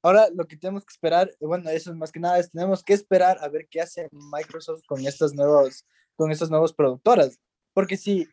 Ahora 0.03 0.29
lo 0.35 0.47
que 0.49 0.57
tenemos 0.57 0.85
que 0.85 0.93
esperar, 0.93 1.31
bueno, 1.41 1.71
eso 1.71 1.91
es 1.93 1.97
más 1.97 2.11
que 2.11 2.19
nada, 2.19 2.39
es 2.41 2.51
tenemos 2.51 2.83
que 2.83 2.93
esperar 2.93 3.39
a 3.41 3.49
ver 3.49 3.69
qué 3.71 3.81
hace 3.81 4.09
Microsoft 4.11 4.83
con 4.87 5.07
estas 5.07 5.33
nuevos, 5.33 5.87
con 6.17 6.31
estas 6.33 6.51
nuevas 6.51 6.73
productoras. 6.73 7.39
Porque 7.73 7.97
si, 7.97 8.27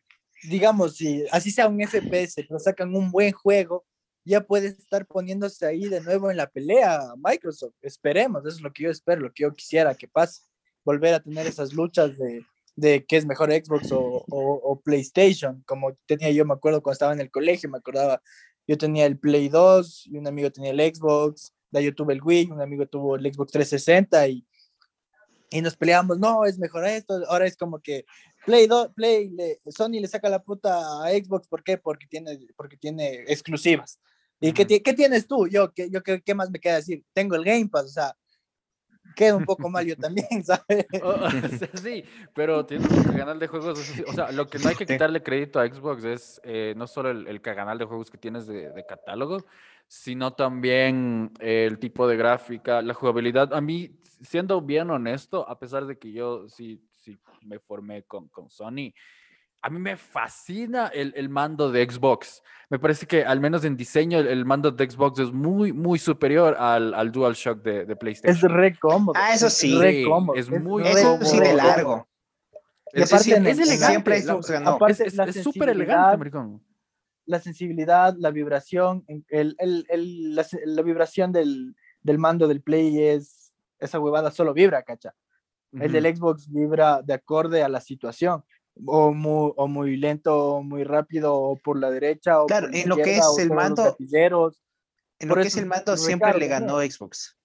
digamos, 0.49 0.95
si 0.97 1.25
así 1.31 1.51
sea 1.51 1.67
un 1.67 1.79
FPS, 1.79 2.43
pero 2.47 2.59
sacan 2.59 2.93
un 2.95 3.11
buen 3.11 3.31
juego, 3.31 3.85
ya 4.29 4.41
puede 4.45 4.67
estar 4.67 5.05
poniéndose 5.07 5.65
ahí 5.65 5.85
de 5.89 6.01
nuevo 6.01 6.29
en 6.29 6.37
la 6.37 6.47
pelea 6.49 7.13
Microsoft. 7.17 7.73
Esperemos, 7.81 8.45
eso 8.45 8.57
es 8.57 8.61
lo 8.61 8.71
que 8.71 8.83
yo 8.83 8.89
espero, 8.91 9.21
lo 9.21 9.33
que 9.33 9.43
yo 9.43 9.53
quisiera 9.53 9.95
que 9.95 10.07
pase. 10.07 10.43
Volver 10.85 11.13
a 11.15 11.19
tener 11.19 11.47
esas 11.47 11.73
luchas 11.73 12.17
de, 12.17 12.45
de 12.75 13.05
qué 13.05 13.17
es 13.17 13.25
mejor 13.25 13.51
Xbox 13.51 13.91
o, 13.91 14.23
o- 14.29 14.81
PlayStation, 14.81 15.61
como 15.65 15.93
tenía 16.05 16.31
yo, 16.31 16.45
me 16.45 16.53
acuerdo 16.53 16.81
cuando 16.81 16.93
estaba 16.93 17.13
en 17.13 17.21
el 17.21 17.29
colegio, 17.31 17.69
me 17.69 17.77
acordaba, 17.79 18.21
yo 18.67 18.77
tenía 18.77 19.05
el 19.05 19.17
Play 19.19 19.49
2 19.49 20.07
y 20.07 20.17
un 20.17 20.27
amigo 20.27 20.49
tenía 20.51 20.71
el 20.71 20.79
Xbox, 20.95 21.53
de 21.71 21.79
ahí 21.79 21.85
yo 21.85 21.93
tuve 21.95 22.13
el 22.13 22.21
Wii, 22.23 22.51
un 22.51 22.61
amigo 22.61 22.85
tuvo 22.87 23.15
el 23.17 23.23
Xbox 23.33 23.51
360 23.51 24.27
y, 24.29 24.47
y 25.51 25.61
nos 25.61 25.75
peleábamos, 25.75 26.19
no, 26.19 26.45
es 26.45 26.57
mejor 26.57 26.85
esto, 26.85 27.21
ahora 27.27 27.45
es 27.45 27.57
como 27.57 27.79
que 27.79 28.05
Play 28.45 28.67
2, 28.67 28.93
Play, 28.95 29.35
Sony 29.67 29.99
le 29.99 30.07
saca 30.07 30.29
la 30.29 30.41
puta 30.41 31.03
a 31.03 31.09
Xbox, 31.11 31.47
¿por 31.47 31.61
qué? 31.63 31.77
Porque 31.77 32.07
tiene, 32.07 32.39
porque 32.55 32.77
tiene 32.77 33.23
exclusivas. 33.27 33.99
¿Y 34.39 34.53
qué, 34.53 34.65
qué 34.65 34.93
tienes 34.93 35.27
tú? 35.27 35.47
Yo, 35.47 35.73
¿qué, 35.73 35.89
yo 35.89 36.01
qué, 36.01 36.21
qué 36.21 36.33
más 36.33 36.49
me 36.49 36.59
queda 36.59 36.75
decir? 36.75 37.03
Tengo 37.13 37.35
el 37.35 37.43
Game 37.43 37.67
Pass, 37.67 37.85
o 37.85 37.89
sea, 37.89 38.15
queda 39.15 39.35
un 39.35 39.45
poco 39.45 39.69
mal 39.69 39.85
yo 39.85 39.97
también, 39.97 40.27
¿sabes? 40.43 40.85
Oh, 41.03 41.29
sí, 41.81 42.03
pero 42.33 42.65
tienes 42.65 42.89
un 42.89 43.03
canal 43.03 43.37
de 43.39 43.47
juegos. 43.47 43.79
O 44.07 44.13
sea, 44.13 44.31
lo 44.31 44.47
que 44.47 44.59
no 44.59 44.69
hay 44.69 44.75
que 44.75 44.85
quitarle 44.85 45.21
crédito 45.21 45.59
a 45.59 45.67
Xbox 45.67 46.03
es 46.05 46.41
eh, 46.43 46.73
no 46.77 46.87
solo 46.87 47.09
el, 47.09 47.27
el 47.27 47.41
canal 47.41 47.77
de 47.77 47.85
juegos 47.85 48.09
que 48.09 48.17
tienes 48.17 48.47
de, 48.47 48.69
de 48.71 48.85
catálogo, 48.85 49.45
sino 49.87 50.33
también 50.33 51.31
el 51.39 51.79
tipo 51.79 52.07
de 52.07 52.15
gráfica, 52.15 52.81
la 52.81 52.93
jugabilidad. 52.93 53.53
A 53.53 53.61
mí, 53.61 53.99
siendo 54.21 54.61
bien 54.61 54.89
honesto, 54.89 55.47
a 55.49 55.59
pesar 55.59 55.85
de 55.85 55.97
que 55.97 56.11
yo 56.11 56.47
sí, 56.47 56.81
sí 56.95 57.17
me 57.45 57.59
formé 57.59 58.03
con, 58.03 58.27
con 58.29 58.49
Sony, 58.49 58.93
a 59.61 59.69
mí 59.69 59.79
me 59.79 59.97
fascina 59.97 60.87
el, 60.87 61.13
el, 61.15 61.29
mando 61.29 61.71
de 61.71 61.89
Xbox. 61.89 62.41
Me 62.69 62.79
parece 62.79 63.05
que 63.05 63.25
al 63.25 63.39
menos 63.39 63.65
en 63.65 63.75
diseño 63.75 64.19
el, 64.19 64.45
mando 64.45 64.71
de 64.71 64.89
Xbox 64.89 65.19
es 65.19 65.31
muy, 65.31 65.73
muy 65.73 65.99
superior 65.99 66.55
al, 66.57 66.93
al 66.93 67.11
DualShock 67.11 67.61
de, 67.61 67.85
de, 67.85 67.95
PlayStation. 67.95 68.51
Es 68.51 68.57
re 68.57 68.77
cómodo. 68.77 69.13
Ah, 69.17 69.33
eso 69.33 69.49
sí. 69.49 69.73
Es 69.73 69.79
re 69.79 70.03
cómodo. 70.03 70.37
Es, 70.37 70.49
muy 70.49 70.87
eso 70.87 71.19
sí 71.23 71.39
de 71.39 71.53
largo. 71.53 72.07
Y 72.93 73.01
aparte, 73.01 73.31
es, 73.31 73.59
elegante. 73.59 73.77
Siempre 73.77 74.21
ganó. 74.21 74.69
Aparte, 74.69 75.05
es 75.05 75.43
súper 75.43 75.69
elegante, 75.69 76.17
maricón. 76.17 76.63
La 77.25 77.39
sensibilidad, 77.39 78.15
la 78.17 78.31
vibración, 78.31 79.03
el, 79.07 79.55
el, 79.59 79.85
el, 79.89 80.35
la, 80.35 80.45
la, 80.65 80.81
vibración 80.81 81.31
del, 81.31 81.75
del 82.01 82.17
mando 82.17 82.47
del 82.47 82.61
Play 82.61 83.03
es, 83.03 83.53
esa 83.77 83.99
huevada 83.99 84.31
solo 84.31 84.53
vibra, 84.53 84.81
cacha. 84.81 85.13
El 85.73 85.91
del 85.91 86.15
Xbox 86.15 86.49
vibra 86.49 87.03
de 87.03 87.13
acorde 87.13 87.61
a 87.61 87.69
la 87.69 87.79
situación 87.79 88.43
o 88.85 89.13
muy, 89.13 89.53
o 89.55 89.67
muy 89.67 89.97
lento, 89.97 90.55
o 90.55 90.63
muy 90.63 90.83
rápido, 90.83 91.33
o 91.35 91.55
por 91.57 91.79
la 91.79 91.89
derecha, 91.91 92.41
o 92.41 92.45
claro, 92.45 92.67
por 92.67 92.75
la 92.75 92.81
en 92.81 92.89
lo 92.89 92.95
que 92.97 93.17
es 93.17 93.37
el 93.39 93.51
mando, 93.51 93.95
en 93.99 95.27
lo 95.27 95.33
Por 95.35 95.41
que 95.41 95.47
es 95.49 95.57
el 95.57 95.65
mando 95.65 95.97
siempre 95.97 96.31
Ricardo, 96.33 96.39
le 96.39 96.47
ganó 96.47 96.79
¿no? 96.81 96.89
Xbox. 96.91 97.35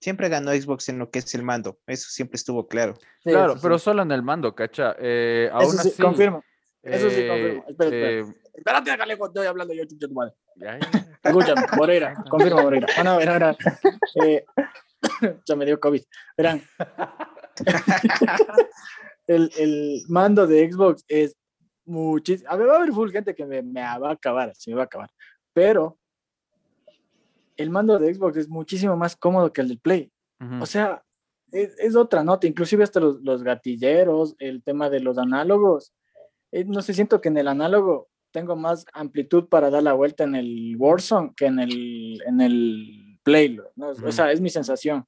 Siempre 0.00 0.28
ganó 0.30 0.52
Xbox 0.52 0.88
en 0.88 0.98
lo 0.98 1.10
que 1.10 1.18
es 1.18 1.34
el 1.34 1.42
mando, 1.42 1.78
eso 1.86 2.08
siempre 2.08 2.36
estuvo 2.36 2.66
claro. 2.66 2.94
Sí, 3.22 3.30
claro, 3.30 3.56
pero 3.60 3.78
sí. 3.78 3.84
solo 3.84 4.00
en 4.02 4.10
el 4.12 4.22
mando, 4.22 4.54
cacha. 4.54 4.96
Eh, 4.98 5.50
aún 5.52 5.74
Eso 5.74 5.82
sí, 5.82 5.88
así. 5.90 6.02
confirmo. 6.02 6.42
Eso 6.82 7.10
sí, 7.10 7.16
eh, 7.20 7.28
confirmo. 7.28 7.64
Espera, 7.68 7.90
espera. 7.90 8.10
eh, 8.10 8.24
Espérate, 8.54 8.96
Caleco, 8.96 9.26
estoy 9.26 9.46
hablando 9.46 9.72
yo, 9.74 9.84
chucha 9.84 10.08
tu 10.08 10.14
madre. 10.14 10.34
Escúchame, 11.22 11.62
Moreira, 11.76 12.14
confirma, 12.28 12.62
Moreira. 12.62 12.86
Ah, 12.96 13.04
no, 13.04 13.16
verán, 13.18 13.34
verán. 13.38 13.56
Eh, 14.24 14.44
ya 15.46 15.56
me 15.56 15.64
dio 15.66 15.78
COVID. 15.78 16.02
Verán. 16.36 16.62
el, 19.30 19.50
el 19.58 20.02
mando 20.08 20.46
de 20.46 20.70
Xbox 20.70 21.04
es 21.06 21.36
muchísimo. 21.84 22.50
A 22.50 22.56
ver, 22.56 22.68
va 22.68 22.74
a 22.74 22.76
haber 22.78 22.92
full 22.92 23.10
gente 23.10 23.34
que 23.34 23.46
me, 23.46 23.62
me 23.62 23.80
va 23.80 24.10
a 24.10 24.12
acabar, 24.12 24.52
se 24.56 24.70
me 24.70 24.76
va 24.76 24.82
a 24.82 24.86
acabar. 24.86 25.10
Pero 25.52 25.98
el 27.56 27.70
mando 27.70 27.98
de 27.98 28.12
Xbox 28.12 28.36
es 28.36 28.48
muchísimo 28.48 28.96
más 28.96 29.16
cómodo 29.16 29.52
que 29.52 29.60
el 29.60 29.68
del 29.68 29.78
Play. 29.78 30.10
Ujú. 30.40 30.62
O 30.62 30.66
sea, 30.66 31.02
es, 31.52 31.78
es 31.78 31.94
otra 31.94 32.24
nota, 32.24 32.46
inclusive 32.46 32.82
hasta 32.82 33.00
los, 33.00 33.20
los 33.22 33.42
gatilleros, 33.42 34.34
el 34.38 34.62
tema 34.62 34.90
de 34.90 35.00
los 35.00 35.16
análogos. 35.18 35.92
Eh, 36.50 36.64
no 36.64 36.82
sé, 36.82 36.94
siento 36.94 37.20
que 37.20 37.28
en 37.28 37.38
el 37.38 37.48
análogo 37.48 38.08
tengo 38.32 38.56
más 38.56 38.84
amplitud 38.92 39.48
para 39.48 39.70
dar 39.70 39.82
la 39.82 39.92
vuelta 39.92 40.24
en 40.24 40.34
el 40.34 40.74
Warzone 40.76 41.32
que 41.36 41.46
en 41.46 41.60
el, 41.60 42.20
en 42.26 42.40
el 42.40 43.18
Play. 43.22 43.58
¿no? 43.76 43.90
Ujú. 43.90 44.08
O 44.08 44.12
sea, 44.12 44.32
es 44.32 44.40
mi 44.40 44.50
sensación 44.50 45.04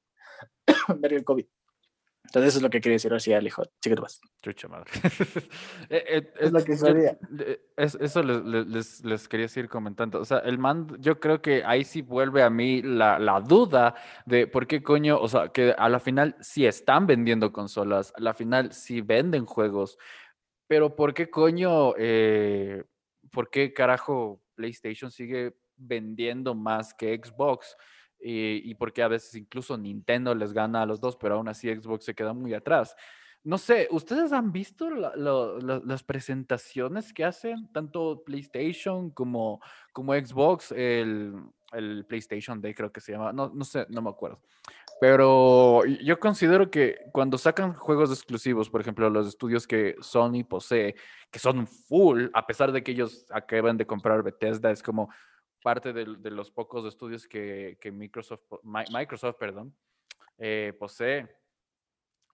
ver 0.99 1.13
el 1.13 1.25
COVID. 1.25 1.45
Entonces 2.33 2.49
eso 2.53 2.57
es 2.57 2.63
lo 2.63 2.71
que 2.71 2.81
quería 2.81 2.95
decir 2.95 3.13
así, 3.13 3.31
Alejo. 3.31 3.63
Sí 3.79 3.91
que 3.91 3.95
tú 3.95 4.01
vas. 4.01 4.19
Chucha 4.41 4.67
madre. 4.67 4.89
Eh, 5.89 6.03
eh, 6.07 6.33
Es 6.39 6.51
lo 6.51 6.59
eh, 6.59 6.63
que 6.63 6.71
yo- 6.71 6.77
sabía. 6.77 7.15
es- 7.77 7.93
eso 8.01 8.23
les, 8.23 8.43
les- 8.67 9.05
les- 9.05 9.27
quería 9.27 9.47
seguir 9.47 9.69
comentando. 9.69 10.19
O 10.19 10.25
sea, 10.25 10.39
el 10.39 10.57
mando, 10.57 10.95
yo 10.97 11.19
creo 11.19 11.43
que 11.43 11.63
ahí 11.63 11.83
sí 11.83 12.01
vuelve 12.01 12.41
a 12.41 12.49
mí 12.49 12.81
la, 12.81 13.19
la 13.19 13.39
duda 13.39 13.93
de 14.25 14.47
por 14.47 14.65
qué 14.65 14.81
coño, 14.81 15.19
o 15.19 15.27
sea, 15.27 15.49
que 15.49 15.75
a 15.77 15.87
la 15.89 15.99
final 15.99 16.35
sí 16.41 16.65
están 16.65 17.05
vendiendo 17.05 17.53
consolas, 17.53 18.11
a 18.17 18.21
la 18.21 18.33
final 18.33 18.73
sí 18.73 19.01
venden 19.01 19.45
juegos, 19.45 19.99
pero 20.67 20.95
por 20.95 21.13
qué 21.13 21.29
coño, 21.29 21.93
eh, 21.99 22.83
por 23.31 23.51
qué 23.51 23.73
carajo 23.73 24.41
PlayStation 24.55 25.11
sigue 25.11 25.53
vendiendo 25.77 26.55
más 26.55 26.95
que 26.95 27.15
Xbox? 27.23 27.75
Y, 28.23 28.61
y 28.69 28.75
por 28.75 28.93
qué 28.93 29.03
a 29.03 29.07
veces 29.09 29.35
incluso 29.35 29.77
Nintendo 29.77 30.33
les 30.33 30.53
gana 30.53 30.81
a 30.83 30.85
los 30.85 31.01
dos, 31.01 31.17
pero 31.17 31.35
aún 31.35 31.47
así 31.49 31.67
Xbox 31.73 32.05
se 32.05 32.15
queda 32.15 32.33
muy 32.33 32.53
atrás. 32.53 32.95
No 33.43 33.57
sé, 33.57 33.89
¿ustedes 33.91 34.31
han 34.31 34.53
visto 34.53 34.89
la- 34.89 35.13
lo- 35.17 35.59
la- 35.59 35.81
las 35.83 36.01
presentaciones 36.03 37.11
que 37.11 37.25
hacen 37.25 37.67
tanto 37.73 38.23
PlayStation 38.25 39.09
como, 39.09 39.59
como 39.91 40.13
Xbox? 40.13 40.71
El, 40.71 41.33
el 41.73 42.05
PlayStation 42.05 42.61
Day 42.61 42.73
creo 42.73 42.91
que 42.91 43.01
se 43.01 43.11
llama, 43.11 43.33
no, 43.33 43.51
no 43.53 43.65
sé, 43.65 43.85
no 43.89 44.01
me 44.01 44.09
acuerdo. 44.09 44.39
Pero 45.01 45.81
y- 45.85 46.05
yo 46.05 46.19
considero 46.19 46.71
que 46.71 46.97
cuando 47.11 47.37
sacan 47.37 47.73
juegos 47.73 48.09
exclusivos, 48.11 48.69
por 48.69 48.79
ejemplo, 48.79 49.09
los 49.09 49.27
estudios 49.27 49.67
que 49.67 49.95
Sony 49.99 50.45
posee, 50.47 50.95
que 51.29 51.39
son 51.39 51.67
full, 51.67 52.27
a 52.33 52.45
pesar 52.47 52.71
de 52.71 52.81
que 52.83 52.91
ellos 52.93 53.25
acaban 53.29 53.75
de 53.75 53.85
comprar 53.85 54.23
Bethesda, 54.23 54.71
es 54.71 54.81
como 54.81 55.09
parte 55.63 55.93
de, 55.93 56.05
los 56.29 56.51
pocos 56.51 56.85
estudios 56.85 57.27
que, 57.27 57.77
Microsoft, 57.91 58.41
Microsoft 58.63 59.37
perdón, 59.37 59.73
eh, 60.37 60.73
posee. 60.77 61.27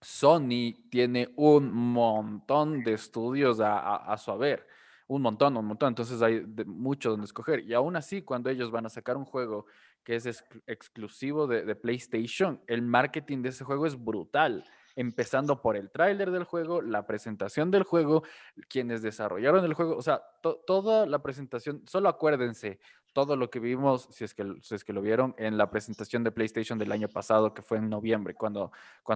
Sony 0.02 0.88
tiene 0.90 1.32
un 1.36 1.70
montón 1.72 2.82
de 2.82 2.94
estudios 2.94 3.60
a, 3.62 4.16
su 4.16 4.30
haber, 4.30 4.66
un 5.06 5.22
montón, 5.22 5.56
un 5.56 5.66
montón, 5.66 5.88
entonces 5.88 6.22
hay 6.22 6.40
de- 6.46 6.64
mucho 6.64 7.10
donde 7.10 7.26
escoger. 7.26 7.60
Y 7.60 7.74
aún 7.74 7.96
así, 7.96 8.22
cuando 8.22 8.48
ellos 8.48 8.70
van 8.70 8.86
a 8.86 8.88
sacar 8.88 9.16
un 9.16 9.26
juego 9.26 9.66
que 10.02 10.16
es 10.16 10.26
exclu- 10.26 10.62
exclusivo 10.66 11.46
de, 11.46 11.74
PlayStation, 11.76 12.62
el 12.66 12.80
marketing 12.80 13.42
de 13.42 13.50
ese 13.50 13.64
juego 13.64 13.86
es 13.86 14.02
brutal, 14.02 14.64
empezando 14.96 15.60
por 15.60 15.76
el 15.76 15.90
tráiler 15.90 16.30
del 16.30 16.44
juego, 16.44 16.80
la 16.80 17.06
presentación 17.06 17.70
del 17.70 17.82
juego, 17.82 18.22
quienes 18.68 19.02
desarrollaron 19.02 19.64
el 19.64 19.74
juego, 19.74 19.96
o 19.96 20.02
sea, 20.02 20.22
to- 20.42 20.62
toda 20.66 21.06
la 21.06 21.22
presentación, 21.22 21.82
solo 21.86 22.08
acuérdense, 22.08 22.80
todo 23.12 23.36
lo 23.36 23.50
que 23.50 23.60
vimos, 23.60 24.08
si 24.10 24.24
es, 24.24 24.34
que, 24.34 24.92
lo 24.92 25.02
vieron, 25.02 25.34
en 25.38 25.56
la 25.56 25.70
presentación 25.70 26.24
de 26.24 26.30
PlayStation 26.30 26.78
del 26.78 26.92
año 26.92 27.08
pasado, 27.08 27.52
que 27.54 27.62
fue 27.62 27.78
en 27.78 27.88
noviembre, 27.88 28.34
cuando 28.34 28.70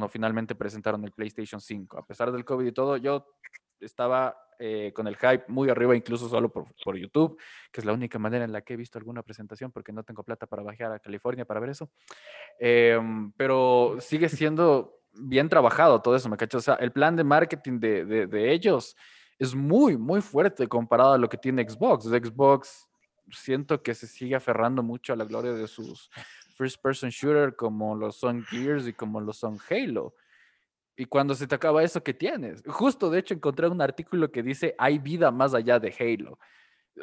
finalmente 0.08 0.54
presentaron 0.54 1.04
el 1.04 1.12
PlayStation 1.12 1.60
5. 1.60 1.98
A 1.98 2.06
pesar 2.06 2.32
del 2.32 2.44
COVID 2.44 2.66
y 2.66 2.72
todo, 2.72 2.96
yo 2.96 3.26
estaba 3.80 4.36
eh, 4.58 4.92
con 4.94 5.06
el 5.06 5.16
hype 5.16 5.44
muy 5.48 5.68
arriba, 5.68 5.96
incluso 5.96 6.28
solo 6.28 6.50
por, 6.50 6.96
YouTube, 6.96 7.38
que 7.72 7.80
es 7.80 7.84
la 7.84 7.92
única 7.92 8.18
manera 8.18 8.44
en 8.44 8.52
la 8.52 8.62
que 8.62 8.74
he 8.74 8.76
visto 8.76 8.98
alguna 8.98 9.22
presentación, 9.22 9.72
porque 9.72 9.92
no 9.92 10.02
tengo 10.02 10.22
plata 10.22 10.46
para 10.46 10.62
bajar 10.62 10.92
a 10.92 10.98
California 10.98 11.44
para 11.44 11.60
ver 11.60 11.70
eso. 11.70 11.90
Em, 12.58 13.32
pero 13.32 13.96
sigue 14.00 14.28
siendo 14.28 15.00
bien 15.12 15.48
trabajado 15.48 16.00
todo 16.00 16.16
eso, 16.16 16.28
¿me 16.28 16.36
cachas? 16.36 16.58
O 16.58 16.62
sea, 16.62 16.74
el 16.74 16.92
plan 16.92 17.16
de 17.16 17.24
marketing 17.24 17.78
de- 17.78 18.26
de 18.26 18.52
ellos 18.52 18.96
es 19.38 19.54
muy, 19.54 19.96
muy 19.96 20.20
fuerte 20.20 20.66
comparado 20.68 21.14
a 21.14 21.18
lo 21.18 21.28
que 21.28 21.36
tiene 21.36 21.68
Xbox. 21.68 22.04
Xbox 22.04 22.88
siento 23.30 23.82
que 23.82 23.94
se 23.94 24.06
sigue 24.06 24.34
aferrando 24.34 24.82
mucho 24.82 25.12
a 25.12 25.16
la 25.16 25.24
gloria 25.24 25.52
de 25.52 25.66
sus 25.66 26.10
first 26.56 26.80
person 26.82 27.10
shooter 27.10 27.56
como 27.56 27.94
lo 27.96 28.12
son 28.12 28.44
Gears 28.44 28.86
y 28.86 28.92
como 28.92 29.20
lo 29.20 29.32
son 29.32 29.58
Halo. 29.68 30.14
Y 30.96 31.06
cuando 31.06 31.34
se 31.34 31.46
te 31.46 31.54
acaba 31.54 31.82
eso, 31.82 32.02
¿qué 32.02 32.14
tienes? 32.14 32.62
Justo, 32.66 33.10
de 33.10 33.18
hecho, 33.18 33.34
encontré 33.34 33.66
un 33.66 33.82
artículo 33.82 34.30
que 34.30 34.42
dice, 34.42 34.74
hay 34.78 34.98
vida 34.98 35.30
más 35.32 35.52
allá 35.54 35.80
de 35.80 35.92
Halo. 35.98 36.38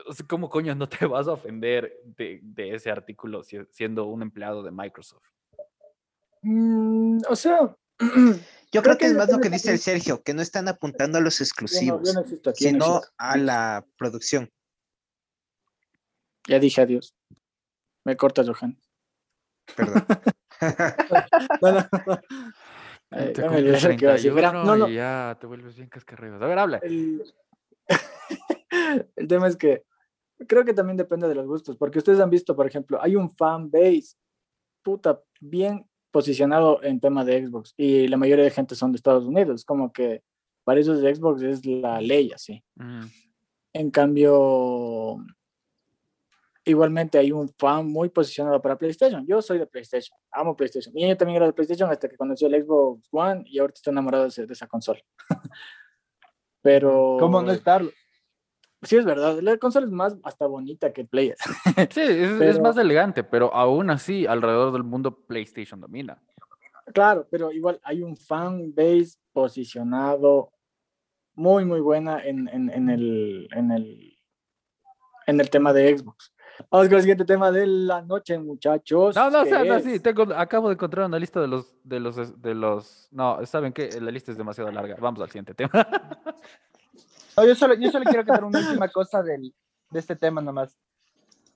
O 0.08 0.14
sea, 0.14 0.26
¿Cómo 0.28 0.50
coño 0.50 0.74
no 0.74 0.88
te 0.88 1.06
vas 1.06 1.28
a 1.28 1.34
ofender 1.34 2.00
de, 2.06 2.40
de 2.42 2.74
ese 2.76 2.90
artículo 2.90 3.44
si- 3.44 3.66
siendo 3.72 4.06
un 4.06 4.22
empleado 4.22 4.64
de 4.64 4.72
Microsoft? 4.72 5.26
Mm, 6.44 7.20
o 7.28 7.36
sea, 7.36 7.76
Yo 8.72 8.82
creo, 8.82 8.94
que, 8.98 9.00
que 9.00 9.06
es 9.08 9.14
más 9.14 9.30
lo 9.30 9.40
que 9.42 9.50
dice 9.50 9.72
el 9.72 9.80
Sergio, 9.80 10.24
que 10.24 10.34
no 10.34 10.42
están 10.42 10.68
apuntando 10.70 11.18
a 11.18 11.22
los 11.22 11.38
yo 11.38 11.44
no, 11.44 11.46
exclusivos, 11.46 12.08
yo 12.08 12.14
no 12.14 12.22
existo 12.22 12.50
aquí. 12.50 12.64
yo 12.66 12.72
no 12.78 12.86
sino 12.86 13.02
a 13.18 13.38
la 13.38 13.86
producción. 13.98 14.50
Ya 16.48 16.60
dije 16.60 16.82
adiós. 16.82 17.16
Me 18.06 18.16
corta, 18.18 18.44
Johan. 18.44 18.80
Perdón. 19.76 20.04
No, 21.60 21.72
no, 21.72 21.80
no. 22.06 22.20
Te 23.10 23.34
ya 23.34 23.50
me 23.50 23.58
cumples 23.58 23.84
olvidé 23.84 23.94
lo 23.94 23.98
que 23.98 24.06
iba 24.06 24.12
a 24.12 24.16
decir. 24.16 24.34
Verá, 24.34 24.50
31 24.52 24.64
no, 24.78 24.86
no, 24.86 24.92
y 24.92 24.96
ya 24.96 25.38
te 25.42 25.48
vuelves 25.48 25.76
bien 25.76 25.90
cascarreos. 25.90 26.40
A 26.40 26.46
ver, 26.46 26.60
habla. 26.60 26.78
el, 26.84 27.24
el 29.16 29.28
tema 29.28 29.48
es 29.48 29.58
que 29.58 29.84
creo 30.48 30.64
que 30.64 30.74
también 30.74 30.98
depende 30.98 31.28
de 31.28 31.36
los 31.36 31.48
gustos, 31.48 31.78
porque 31.78 31.98
ustedes 31.98 32.20
han 32.20 32.30
visto, 32.30 32.56
por 32.56 32.68
ejemplo, 32.68 33.02
hay 33.02 33.16
un 33.16 33.30
fan 33.32 33.70
base 33.72 34.16
puta 34.84 35.22
bien 35.40 35.86
posicionado 36.12 36.82
en 36.84 37.00
tema 37.00 37.24
de 37.26 37.48
Xbox 37.48 37.74
y 37.78 38.08
la 38.08 38.18
mayoría 38.18 38.44
de 38.44 38.52
gente 38.52 38.76
son 38.76 38.92
de 38.92 38.98
Estados 38.98 39.26
Unidos, 39.26 39.66
como 39.66 39.92
que 39.92 40.24
para 40.64 40.80
ellos 40.80 41.02
de 41.02 41.16
Xbox 41.16 41.42
es 41.42 41.66
la 41.66 42.00
ley 42.02 42.32
así. 42.34 42.64
Mm, 42.76 43.06
En 43.74 43.92
cambio, 43.92 45.18
igualmente 46.72 47.18
hay 47.18 47.32
un 47.32 47.50
fan 47.58 47.86
muy 47.88 48.10
posicionado 48.10 48.62
para 48.62 48.78
PlayStation. 48.78 49.26
Yo 49.28 49.42
soy 49.42 49.60
de 49.60 49.68
PlayStation, 49.68 50.18
amo 50.32 50.56
PlayStation. 50.56 50.98
Y 50.98 51.08
yo 51.08 51.16
también 51.18 51.38
era 51.38 51.46
de 51.46 51.54
PlayStation 51.54 51.90
hasta 51.92 52.10
que 52.10 52.18
conocí 52.18 52.46
el 52.46 52.64
Xbox 52.64 53.08
One 53.12 53.44
y 53.46 53.60
ahorita 53.60 53.78
estoy 53.78 53.92
enamorado 53.92 54.24
de, 54.24 54.30
ese- 54.30 54.46
de 54.48 54.54
esa 54.54 54.68
consola. 54.68 55.00
Pero... 56.62 57.18
¿Cómo 57.20 57.42
no 57.42 57.52
estarlo? 57.52 57.92
Sí, 58.84 58.98
es 58.98 59.06
verdad. 59.06 59.40
La 59.42 59.58
consola 59.58 59.86
es 59.86 59.92
más 59.92 60.16
hasta 60.24 60.48
bonita 60.48 60.92
que 60.92 61.06
Play. 61.06 61.34
Sí, 61.92 62.02
es, 62.02 62.10
es 62.32 62.38
Pero- 62.40 62.62
más 62.62 62.78
elegante, 62.78 63.24
pero 63.24 63.54
aún 63.54 63.90
así, 63.92 64.26
alrededor 64.26 64.74
del 64.74 64.84
mundo, 64.84 65.16
PlayStation 65.26 65.80
domina. 65.80 66.22
Claro, 66.94 67.28
pero 67.30 67.52
igual 67.52 67.80
hay 67.84 68.02
un 68.02 68.18
fan 68.18 68.74
base 68.74 69.18
posicionado 69.34 70.52
muy, 71.36 71.64
muy 71.64 71.80
buena 71.80 72.24
en, 72.26 72.48
en, 72.50 72.70
en 72.72 72.90
el, 72.90 73.48
en, 73.56 73.72
el, 73.72 74.18
en 75.28 75.40
el 75.40 75.50
tema 75.52 75.74
de 75.74 75.96
Xbox. 75.98 76.31
Vamos 76.70 76.88
con 76.88 76.96
el 76.96 77.02
siguiente 77.02 77.26
tema 77.26 77.52
de 77.52 77.66
la 77.66 78.02
noche, 78.02 78.38
muchachos. 78.38 79.16
No, 79.16 79.30
no, 79.30 79.42
o 79.42 79.44
que 79.44 79.50
sea, 79.50 79.64
no, 79.64 79.80
sí, 79.80 80.00
tengo, 80.00 80.24
acabo 80.36 80.68
de 80.68 80.74
encontrar 80.74 81.06
una 81.06 81.20
lista 81.20 81.40
de 81.42 81.48
los, 81.48 81.76
de 81.84 82.00
los, 82.00 82.42
de 82.42 82.54
los, 82.54 83.08
no, 83.12 83.46
¿saben 83.46 83.74
qué? 83.74 83.90
La 84.00 84.12
lista 84.12 84.32
es 84.32 84.38
demasiado 84.38 84.72
larga. 84.72 84.96
Vamos 85.00 85.22
al 85.22 85.30
siguiente 85.30 85.54
tema. 85.54 85.72
yo, 87.38 87.56
solo, 87.56 87.74
yo 87.76 87.92
solo 87.92 88.06
quiero 88.06 88.26
contar 88.26 88.44
una 88.44 88.60
última 88.60 88.88
cosa 88.90 89.24
del, 89.24 89.54
de 89.90 90.00
este 90.00 90.16
tema 90.16 90.42
nomás. 90.42 90.78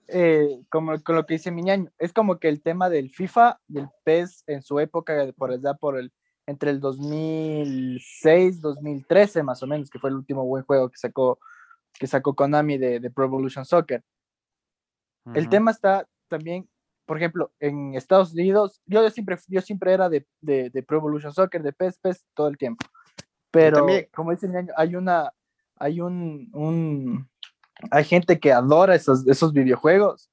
Eh, 0.08 0.62
como 0.70 1.02
con 1.02 1.16
lo 1.16 1.26
que 1.26 1.36
dice 1.36 1.52
Miñaño, 1.52 1.92
es 1.98 2.14
como 2.14 2.38
que 2.38 2.48
el 2.48 2.62
tema 2.62 2.90
del 2.90 3.10
FIFA 3.10 3.60
y 3.68 3.80
el 3.80 3.90
PES 4.04 4.44
en 4.48 4.62
su 4.62 4.80
época, 4.80 5.26
por 5.36 5.52
allá 5.52 5.74
por 5.74 5.98
el, 5.98 6.12
entre 6.46 6.70
el 6.70 6.80
2006, 6.80 8.62
2013 8.62 9.44
más 9.44 9.64
o 9.64 9.68
menos, 9.68 9.90
que 9.90 10.00
fue 10.00 10.12
el 10.12 10.16
último 10.18 10.46
buen 10.46 10.64
juego 10.64 10.90
que 10.90 10.98
sacó, 10.98 11.40
que 11.94 12.06
sacó 12.08 12.36
Konami 12.36 12.78
de, 12.78 13.00
de 13.00 13.10
Pro 13.10 13.26
Evolution 13.26 13.66
Soccer. 13.66 14.04
El 15.34 15.50
tema 15.50 15.72
está 15.72 16.08
también, 16.28 16.70
por 17.06 17.18
ejemplo, 17.18 17.52
en 17.60 17.96
Estados 17.96 18.34
Unidos, 18.34 18.82
yo, 18.86 19.10
siempre, 19.10 19.38
yo 19.48 19.62
siempre 19.62 19.94
era 19.94 20.10
de, 20.10 20.28
de, 20.42 20.70
de, 20.70 20.84
Pro 20.84 20.98
Evolution 20.98 21.34
Soccer, 21.34 21.64
de 21.64 21.74
PES, 21.74 22.00
PES 22.00 22.26
todo 22.36 22.48
el 22.48 22.58
tiempo. 22.58 22.86
Pero, 23.52 23.88
como 24.14 24.32
dice 24.32 24.48
Miñaño, 24.48 24.74
hay 24.76 24.96
una, 24.96 25.32
hay 25.78 26.02
un, 26.02 26.50
un 26.54 27.30
hay 27.92 28.04
gente 28.04 28.40
que 28.40 28.52
adora 28.52 28.96
esos, 28.96 29.28
esos 29.28 29.54
videojuegos, 29.54 30.30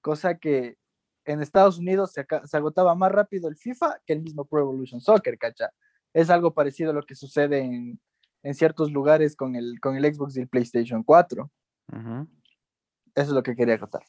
cosa 0.00 0.36
que 0.36 0.76
en 1.24 1.40
Estados 1.40 1.78
Unidos 1.78 2.12
se, 2.12 2.26
se, 2.44 2.56
agotaba 2.56 2.94
más 2.94 3.10
rápido 3.10 3.48
el 3.48 3.56
FIFA 3.56 4.00
que 4.06 4.12
el 4.12 4.22
mismo 4.22 4.44
Pro 4.44 4.60
Evolution 4.60 5.00
Soccer, 5.00 5.38
¿cacha? 5.38 5.70
Es 6.12 6.30
algo 6.30 6.52
parecido 6.52 6.90
a 6.90 6.94
lo 6.94 7.02
que 7.02 7.14
sucede 7.14 7.60
en, 7.60 7.98
en 8.42 8.54
ciertos 8.54 8.92
lugares 8.92 9.34
con 9.34 9.56
el, 9.56 9.80
con 9.80 9.96
el 9.96 10.14
Xbox 10.14 10.36
y 10.36 10.42
el 10.42 10.48
PlayStation 10.48 11.02
4. 11.02 11.50
Eso 11.92 12.26
es 13.14 13.28
lo 13.30 13.42
que 13.42 13.56
quería 13.56 13.78
contar. 13.78 14.02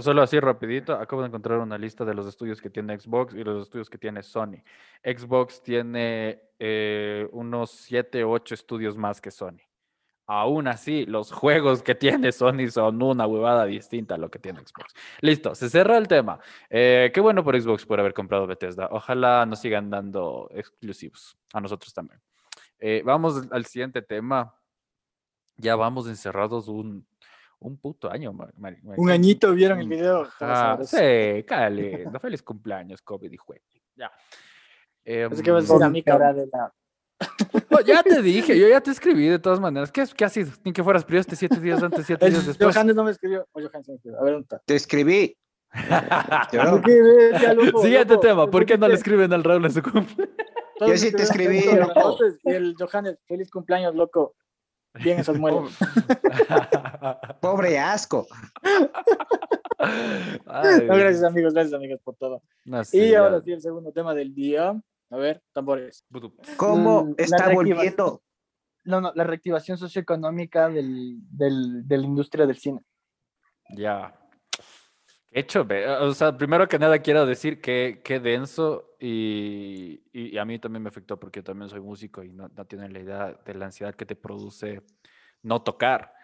Solo 0.00 0.22
así 0.22 0.40
rapidito, 0.40 0.94
acabo 0.94 1.22
de 1.22 1.28
encontrar 1.28 1.58
una 1.58 1.76
lista 1.76 2.04
de 2.04 2.14
los 2.14 2.26
estudios 2.26 2.60
que 2.60 2.70
tiene 2.70 2.98
Xbox 2.98 3.34
y 3.34 3.44
los 3.44 3.62
estudios 3.62 3.90
que 3.90 3.98
tiene 3.98 4.22
Sony. 4.22 4.62
Xbox 5.04 5.62
tiene 5.62 6.40
eh, 6.58 7.28
unos 7.32 7.70
7, 7.70 8.24
8 8.24 8.54
estudios 8.54 8.96
más 8.96 9.20
que 9.20 9.30
Sony 9.30 9.60
aún 10.26 10.66
así, 10.66 11.06
los 11.06 11.32
juegos 11.32 11.82
que 11.82 11.94
tiene 11.94 12.32
Sony 12.32 12.68
son 12.68 13.00
una 13.02 13.26
huevada 13.26 13.64
distinta 13.64 14.16
a 14.16 14.18
lo 14.18 14.30
que 14.30 14.38
tiene 14.38 14.60
Xbox. 14.60 14.94
Listo, 15.20 15.54
se 15.54 15.70
cerra 15.70 15.96
el 15.96 16.08
tema. 16.08 16.40
Eh, 16.68 17.10
qué 17.14 17.20
bueno 17.20 17.44
por 17.44 17.60
Xbox 17.60 17.86
por 17.86 18.00
haber 18.00 18.12
comprado 18.12 18.46
Bethesda. 18.46 18.88
Ojalá 18.90 19.46
nos 19.46 19.60
sigan 19.60 19.88
dando 19.90 20.50
exclusivos, 20.52 21.36
a 21.52 21.60
nosotros 21.60 21.94
también. 21.94 22.20
Eh, 22.78 23.02
vamos 23.04 23.48
al 23.50 23.64
siguiente 23.66 24.02
tema. 24.02 24.54
Ya 25.58 25.74
vamos 25.74 26.06
encerrados 26.06 26.68
un, 26.68 27.06
un 27.60 27.76
puto 27.78 28.10
año. 28.10 28.36
un 28.96 29.10
añito, 29.10 29.52
¿vieron 29.52 29.80
el 29.80 29.88
video? 29.88 30.28
Ah, 30.40 30.78
sí, 30.82 31.42
cale. 31.46 32.06
Feliz 32.20 32.42
cumpleaños, 32.42 33.02
COVID 33.02 33.32
y 33.32 33.36
juego. 33.36 33.64
Ya. 33.94 34.10
Así 35.30 35.42
que 35.42 35.50
vas 35.50 35.70
a 35.70 35.74
decir 35.78 36.00
a 36.00 36.02
cara 36.04 36.32
de 36.32 36.46
la 36.46 36.72
ya 37.86 38.02
te 38.02 38.22
dije, 38.22 38.58
yo 38.58 38.68
ya 38.68 38.80
te 38.80 38.90
escribí 38.96 39.26
de 39.26 39.38
todas 39.38 39.60
maneras. 39.60 39.90
¿Qué, 39.90 40.04
qué 40.16 40.24
ha 40.24 40.28
sido? 40.28 40.50
Ni 40.64 40.72
que 40.72 40.82
fueras 40.82 41.06
este 41.08 41.36
siete 41.36 41.60
días 41.60 41.82
antes, 41.82 42.06
siete 42.06 42.28
días 42.28 42.46
después. 42.46 42.74
Johannes 42.74 42.96
no 42.96 43.04
me 43.04 43.10
escribió. 43.10 43.46
O 43.52 43.60
Johannes 43.60 43.88
me 43.88 43.94
escribió. 43.94 44.20
A 44.20 44.24
ver, 44.24 44.32
¿dónde 44.34 44.44
está? 44.44 44.62
Te 44.64 44.74
escribí. 44.74 45.36
Siguiente 47.82 48.16
tema. 48.18 48.50
¿Por 48.50 48.64
qué 48.64 48.78
no 48.78 48.88
le 48.88 48.94
escriben 48.94 49.32
al 49.32 49.44
Raúl 49.44 49.64
en 49.64 49.72
su 49.72 49.82
cumpleaños? 49.82 50.36
Yo 50.80 50.96
sí 50.96 51.12
te 51.12 51.22
escribí, 51.22 51.62
loco. 51.74 52.18
Y 52.44 52.52
el 52.52 52.74
Johannes, 52.78 53.18
feliz 53.26 53.50
cumpleaños, 53.50 53.94
loco. 53.94 54.34
Bien, 55.02 55.18
esos 55.18 55.38
mueren. 55.38 55.64
Pobre 57.40 57.78
asco. 57.78 58.26
gracias, 59.78 61.24
amigos. 61.24 61.54
Gracias, 61.54 61.74
amigos, 61.74 62.00
por 62.02 62.16
todo. 62.16 62.42
y 62.92 63.14
ahora 63.14 63.40
sí, 63.40 63.52
el 63.52 63.60
segundo 63.60 63.92
tema 63.92 64.14
del 64.14 64.34
día. 64.34 64.80
A 65.10 65.16
ver, 65.16 65.40
tambores. 65.52 66.04
¿Cómo 66.56 67.04
mm, 67.04 67.14
está 67.18 67.48
volviendo? 67.52 68.22
No, 68.84 69.00
no, 69.00 69.12
la 69.14 69.24
reactivación 69.24 69.78
socioeconómica 69.78 70.68
del, 70.68 71.18
del, 71.30 71.86
de 71.86 71.98
la 71.98 72.04
industria 72.04 72.46
del 72.46 72.56
cine. 72.56 72.80
Ya. 73.70 74.14
Hecho, 75.38 75.66
o 76.00 76.14
sea, 76.14 76.34
primero 76.36 76.66
que 76.66 76.78
nada 76.78 76.98
quiero 77.00 77.26
decir 77.26 77.60
que, 77.60 78.00
qué 78.02 78.20
denso 78.20 78.96
y, 78.98 80.00
y, 80.10 80.38
a 80.38 80.46
mí 80.46 80.58
también 80.58 80.82
me 80.82 80.88
afectó 80.88 81.20
porque 81.20 81.42
también 81.42 81.68
soy 81.68 81.80
músico 81.80 82.22
y 82.22 82.32
no, 82.32 82.48
no 82.48 82.64
tienen 82.64 82.94
la 82.94 83.00
idea 83.00 83.38
de 83.44 83.54
la 83.54 83.66
ansiedad 83.66 83.94
que 83.94 84.06
te 84.06 84.16
produce 84.16 84.80
no 85.42 85.60
tocar. 85.60 86.14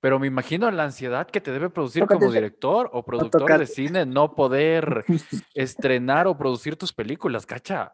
Pero 0.00 0.18
me 0.18 0.28
imagino 0.28 0.70
la 0.70 0.84
ansiedad 0.84 1.26
que 1.26 1.42
te 1.42 1.50
debe 1.50 1.68
producir 1.68 2.06
como 2.06 2.32
director 2.32 2.88
o 2.94 3.04
productor 3.04 3.58
de 3.58 3.66
cine 3.66 4.06
no 4.06 4.34
poder 4.34 5.04
estrenar 5.54 6.26
o 6.26 6.38
producir 6.38 6.76
tus 6.76 6.92
películas, 6.92 7.44
cacha 7.44 7.92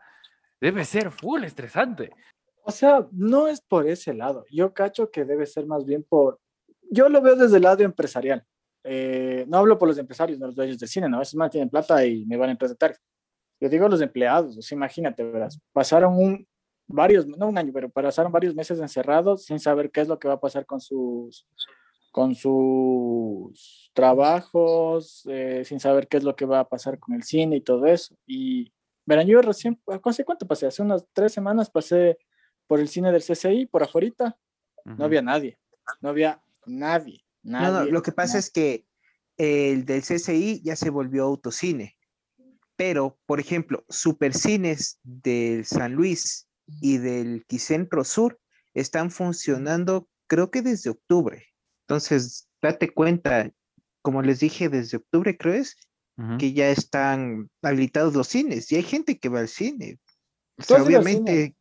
debe 0.60 0.84
ser 0.84 1.10
full 1.10 1.42
estresante. 1.44 2.10
O 2.62 2.70
sea, 2.70 3.08
no 3.12 3.48
es 3.48 3.60
por 3.60 3.88
ese 3.88 4.14
lado. 4.14 4.44
Yo 4.50 4.72
cacho 4.72 5.10
que 5.10 5.24
debe 5.24 5.46
ser 5.46 5.66
más 5.66 5.84
bien 5.84 6.04
por... 6.08 6.38
Yo 6.90 7.08
lo 7.08 7.22
veo 7.22 7.34
desde 7.34 7.56
el 7.56 7.62
lado 7.62 7.82
empresarial. 7.82 8.44
Eh, 8.84 9.44
no 9.48 9.58
hablo 9.58 9.78
por 9.78 9.88
los 9.88 9.98
empresarios, 9.98 10.38
no 10.38 10.46
los 10.46 10.54
dueños 10.54 10.78
de 10.78 10.86
cine, 10.86 11.08
¿no? 11.08 11.16
A 11.16 11.20
veces 11.20 11.34
más 11.34 11.50
tienen 11.50 11.68
plata 11.68 12.04
y 12.04 12.24
me 12.26 12.36
van 12.36 12.50
a 12.50 12.56
presentar. 12.56 12.96
Yo 13.60 13.68
digo 13.68 13.88
los 13.88 14.00
empleados, 14.00 14.56
o 14.56 14.62
sea, 14.62 14.76
imagínate, 14.76 15.22
verás, 15.22 15.60
pasaron 15.72 16.16
un, 16.16 16.46
varios, 16.86 17.26
no 17.26 17.48
un 17.48 17.58
año, 17.58 17.72
pero 17.74 17.90
pasaron 17.90 18.32
varios 18.32 18.54
meses 18.54 18.80
encerrados 18.80 19.44
sin 19.44 19.58
saber 19.58 19.90
qué 19.90 20.00
es 20.00 20.08
lo 20.08 20.18
que 20.18 20.28
va 20.28 20.34
a 20.34 20.40
pasar 20.40 20.64
con 20.64 20.80
sus, 20.80 21.46
con 22.10 22.34
sus 22.34 23.90
trabajos, 23.92 25.26
eh, 25.28 25.62
sin 25.64 25.78
saber 25.78 26.08
qué 26.08 26.16
es 26.16 26.24
lo 26.24 26.34
que 26.34 26.46
va 26.46 26.60
a 26.60 26.68
pasar 26.68 26.98
con 26.98 27.14
el 27.14 27.22
cine 27.22 27.56
y 27.56 27.60
todo 27.60 27.84
eso. 27.86 28.14
Y 28.26 28.72
Verán, 29.10 29.26
yo 29.26 29.42
recién, 29.42 29.80
¿hace 30.04 30.24
cuánto 30.24 30.46
pasé? 30.46 30.68
Hace 30.68 30.82
unas 30.82 31.04
tres 31.12 31.32
semanas 31.32 31.68
pasé 31.68 32.16
por 32.68 32.78
el 32.78 32.86
cine 32.86 33.10
del 33.10 33.22
CCI, 33.22 33.66
por 33.66 33.82
afuera. 33.82 34.38
No 34.84 35.04
había 35.04 35.20
nadie. 35.20 35.58
No 36.00 36.10
había 36.10 36.40
nadie. 36.64 37.24
Nadie 37.42 37.66
no, 37.66 37.84
no, 37.84 37.90
lo 37.90 38.02
que 38.02 38.12
pasa 38.12 38.38
es 38.38 38.50
que 38.50 38.84
el 39.36 39.86
del 39.86 40.02
CCI 40.02 40.62
ya 40.62 40.76
se 40.76 40.90
volvió 40.90 41.24
autocine. 41.24 41.96
Pero, 42.76 43.18
por 43.26 43.40
ejemplo, 43.40 43.84
Supercines 43.88 44.98
del 45.02 45.64
San 45.64 45.92
Luis 45.94 46.48
y 46.66 46.98
del 46.98 47.44
Quicentro 47.46 48.04
Sur 48.04 48.38
están 48.74 49.10
funcionando, 49.10 50.08
creo 50.26 50.50
que 50.50 50.62
desde 50.62 50.90
octubre. 50.90 51.46
Entonces, 51.86 52.48
date 52.62 52.92
cuenta, 52.92 53.50
como 54.02 54.22
les 54.22 54.40
dije, 54.40 54.68
desde 54.68 54.98
octubre, 54.98 55.36
creo 55.36 55.54
es, 55.54 55.76
que 56.38 56.52
ya 56.52 56.68
están 56.68 57.48
habilitados 57.62 58.14
los 58.14 58.28
cines 58.28 58.70
y 58.70 58.76
hay 58.76 58.82
gente 58.82 59.18
que 59.18 59.30
va 59.30 59.40
al 59.40 59.48
cine. 59.48 59.98
obviamente, 60.68 61.56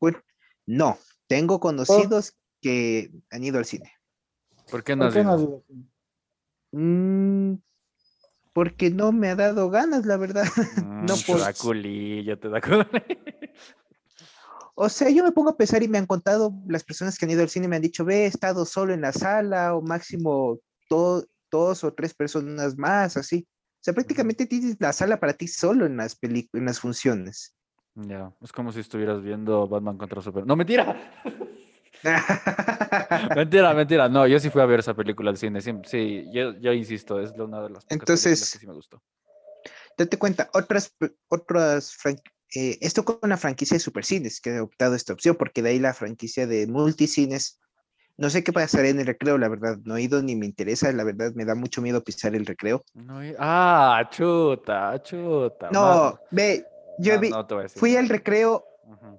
no, 0.66 0.98
tengo 1.28 1.62
conocidos 1.62 2.34
que 2.62 3.10
han 3.30 3.44
ido 3.46 3.58
al 3.58 3.64
cine. 3.64 3.94
¿Por 4.70 4.84
qué 4.84 4.96
no 4.96 5.06
has 5.06 5.16
ido? 5.16 5.64
Mm, 6.72 7.56
porque 8.54 8.90
no 8.90 9.12
me 9.12 9.30
ha 9.30 9.36
dado 9.36 9.70
ganas, 9.70 10.06
la 10.06 10.18
verdad. 10.18 10.46
Mm, 10.86 11.06
no 11.06 11.16
por... 11.26 11.38
Te 11.38 11.44
da 11.44 11.54
culillo, 11.54 12.40
te 12.40 12.50
da 12.50 12.62
O 14.76 14.90
sea, 14.90 15.10
yo 15.10 15.24
me 15.24 15.32
pongo 15.32 15.50
a 15.50 15.58
pensar 15.58 15.84
y 15.84 15.88
me 15.88 15.98
han 15.98 16.06
contado 16.06 16.54
las 16.68 16.84
personas 16.84 17.18
que 17.18 17.26
han 17.26 17.32
ido 17.32 17.42
al 17.42 17.50
cine, 17.50 17.68
me 17.68 17.76
han 17.76 17.82
dicho, 17.82 18.06
ve, 18.06 18.24
he 18.24 18.26
estado 18.28 18.66
solo 18.66 18.94
en 18.94 19.02
la 19.02 19.12
sala 19.12 19.76
o 19.76 19.82
máximo 19.82 20.60
dos 20.90 21.84
o 21.84 21.94
tres 21.94 22.14
personas 22.14 22.78
más, 22.78 23.18
así. 23.18 23.48
O 23.50 23.82
sea, 23.82 23.94
prácticamente 23.94 24.46
tienes 24.46 24.78
la 24.80 24.94
sala 24.94 25.20
para 25.20 25.34
ti 25.34 25.48
solo 25.48 25.86
en 25.86 25.98
las 25.98 26.18
en 26.22 26.66
las 26.66 26.80
funciones. 26.80 27.56
Ya, 27.96 28.34
es 28.42 28.52
como 28.52 28.72
si 28.72 28.82
estuvieras 28.82 29.22
viendo 29.22 29.68
Batman 29.68 29.98
contra 29.98 30.22
Superman. 30.22 30.48
¡No, 30.48 30.56
mentira! 30.56 30.96
mentira, 33.36 33.74
mentira. 33.74 34.10
No, 34.10 34.28
yo 34.28 34.40
sí 34.40 34.50
fui 34.50 34.62
a 34.62 34.66
ver 34.66 34.80
esa 34.80 34.94
película 34.94 35.32
al 35.32 35.38
cine. 35.38 35.62
Sí, 35.62 36.26
yo, 36.32 36.58
yo 36.60 36.74
insisto, 36.74 37.20
es 37.20 37.32
una 37.32 37.62
de 37.62 37.70
las 37.70 37.86
Entonces, 37.90 38.52
que 38.54 38.60
sí 38.60 38.68
me 38.68 38.74
gustó. 38.74 39.02
Date 39.98 40.18
cuenta, 40.18 40.50
otras, 40.54 40.96
otras 41.28 41.98
eh, 42.56 42.78
esto 42.82 43.04
con 43.04 43.30
la 43.30 43.38
franquicia 43.38 43.76
de 43.76 43.82
Supercines 43.82 44.40
que 44.40 44.58
ha 44.58 44.64
optado 44.64 44.96
esta 44.96 45.14
opción, 45.14 45.36
porque 45.36 45.62
de 45.62 45.72
ahí 45.72 45.80
la 45.80 45.94
franquicia 45.94 46.48
de 46.48 46.68
Multicines 46.68 47.60
no 48.20 48.30
sé 48.30 48.44
qué 48.44 48.52
pasará 48.52 48.90
en 48.90 49.00
el 49.00 49.06
recreo, 49.06 49.38
la 49.38 49.48
verdad. 49.48 49.78
No 49.86 49.96
he 49.96 50.02
ido 50.02 50.22
ni 50.22 50.36
me 50.36 50.46
interesa, 50.46 50.92
la 50.92 51.06
verdad. 51.06 51.32
Me 51.36 51.46
da 51.46 51.56
mucho 51.56 51.82
miedo 51.82 52.04
pisar 52.04 52.36
el 52.36 52.46
recreo. 52.46 52.84
ah, 53.40 54.06
chuta, 54.12 55.02
chuta. 55.02 55.70
No, 55.72 56.20
ve, 56.30 56.66
yo 56.98 57.14
fui 57.76 57.96
al 57.96 58.10
recreo 58.10 58.66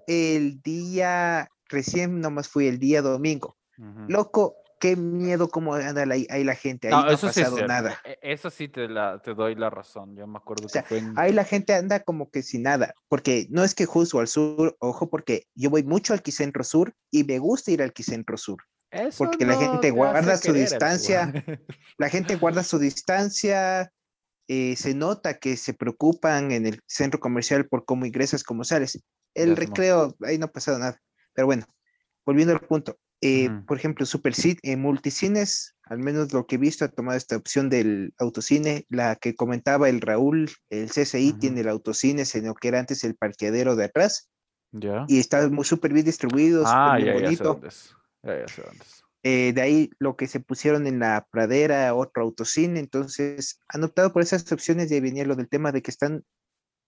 el 0.06 0.60
día, 0.60 1.50
recién 1.70 2.20
nomás 2.20 2.48
fui 2.48 2.66
el 2.66 2.78
día 2.78 3.02
domingo. 3.02 3.56
Loco, 4.08 4.56
qué 4.78 4.94
miedo 4.94 5.48
cómo 5.48 5.74
anda 5.74 6.02
ahí, 6.02 6.44
la 6.44 6.54
gente. 6.54 6.88
Ahí 6.88 6.92
no, 6.92 6.98
ha 6.98 7.16
pasado 7.16 7.66
nada. 7.66 7.98
E, 8.04 8.18
eso 8.20 8.50
sí 8.50 8.68
te, 8.68 8.88
la, 8.88 9.22
te 9.22 9.32
doy 9.32 9.54
la 9.54 9.70
razón. 9.70 10.14
Yo 10.16 10.26
me 10.26 10.36
acuerdo 10.36 10.68
que 10.68 10.82
fue 10.82 11.02
Ahí 11.16 11.32
la 11.32 11.44
gente 11.44 11.72
anda 11.72 12.00
como 12.00 12.30
que 12.30 12.42
sin 12.42 12.64
nada. 12.64 12.92
Porque 13.08 13.46
no 13.48 13.64
es 13.64 13.74
que 13.74 13.86
juzgo 13.86 14.20
al 14.20 14.28
sur, 14.28 14.76
ojo, 14.80 15.08
porque 15.08 15.46
yo 15.54 15.70
voy 15.70 15.82
mucho 15.82 16.12
al 16.12 16.20
Quicentro 16.20 16.62
Sur 16.62 16.92
y 17.10 17.24
me 17.24 17.38
gusta 17.38 17.70
ir 17.70 17.80
al 17.80 17.94
Quicentro 17.94 18.36
Sur 18.36 18.58
porque 19.16 19.46
la 19.46 19.56
gente 19.56 19.90
guarda 19.90 20.36
su 20.36 20.52
distancia, 20.52 21.32
la 21.98 22.08
gente 22.08 22.36
guarda 22.36 22.64
su 22.64 22.78
distancia, 22.78 23.92
eh, 24.48 24.74
se 24.76 24.94
nota 24.94 25.38
que 25.38 25.56
se 25.56 25.74
preocupan 25.74 26.50
en 26.50 26.66
el 26.66 26.80
centro 26.86 27.20
comercial 27.20 27.68
por 27.68 27.84
cómo 27.84 28.04
ingresas, 28.04 28.42
cómo 28.42 28.64
sales. 28.64 29.00
El 29.34 29.56
recreo, 29.56 30.16
ahí 30.22 30.38
no 30.38 30.46
ha 30.46 30.52
pasado 30.52 30.78
nada. 30.78 31.00
Pero 31.40 31.46
bueno, 31.46 31.64
volviendo 32.26 32.52
al 32.52 32.60
punto, 32.60 32.98
eh, 33.22 33.48
por 33.66 33.78
ejemplo, 33.78 34.04
Super 34.04 34.34
eh, 34.62 34.76
Multicines, 34.76 35.74
al 35.84 35.98
menos 36.00 36.34
lo 36.34 36.46
que 36.46 36.56
he 36.56 36.58
visto, 36.58 36.84
ha 36.84 36.88
tomado 36.88 37.16
esta 37.16 37.34
opción 37.36 37.70
del 37.70 38.12
autocine, 38.18 38.84
la 38.90 39.16
que 39.16 39.34
comentaba 39.34 39.88
el 39.88 40.02
Raúl, 40.02 40.50
el 40.68 40.90
CCI 40.90 41.32
tiene 41.38 41.62
el 41.62 41.68
autocine, 41.68 42.26
sino 42.26 42.54
que 42.54 42.68
era 42.68 42.78
antes 42.78 43.04
el 43.04 43.14
parqueadero 43.16 43.74
de 43.74 43.84
atrás. 43.84 44.28
Ya. 44.72 45.06
Y 45.08 45.18
está 45.18 45.48
súper 45.64 45.94
bien 45.94 46.04
distribuido, 46.04 46.64
Ah, 46.66 46.96
súper 46.98 47.14
bonito. 47.22 47.60
Ya, 48.22 48.46
ya. 48.46 48.46
Eh, 49.22 49.52
de 49.54 49.62
ahí 49.62 49.90
lo 49.98 50.16
que 50.16 50.26
se 50.26 50.40
pusieron 50.40 50.86
en 50.86 50.98
la 50.98 51.26
pradera, 51.30 51.94
otro 51.94 52.22
autocine, 52.22 52.78
entonces 52.80 53.60
han 53.68 53.82
optado 53.82 54.12
por 54.12 54.20
esas 54.20 54.50
opciones 54.52 54.90
ahí 54.90 55.00
venía 55.00 55.24
lo 55.24 55.36
del 55.36 55.48
tema 55.48 55.72
de 55.72 55.80
que 55.80 55.90
están 55.90 56.22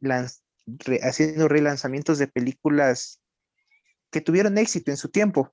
lanz- 0.01 0.43
re- 0.67 1.01
haciendo 1.03 1.49
relanzamientos 1.49 2.19
de 2.19 2.29
películas 2.29 3.22
que 4.13 4.21
tuvieron 4.21 4.59
éxito 4.59 4.91
en 4.93 4.97
su 4.97 5.09
tiempo, 5.09 5.53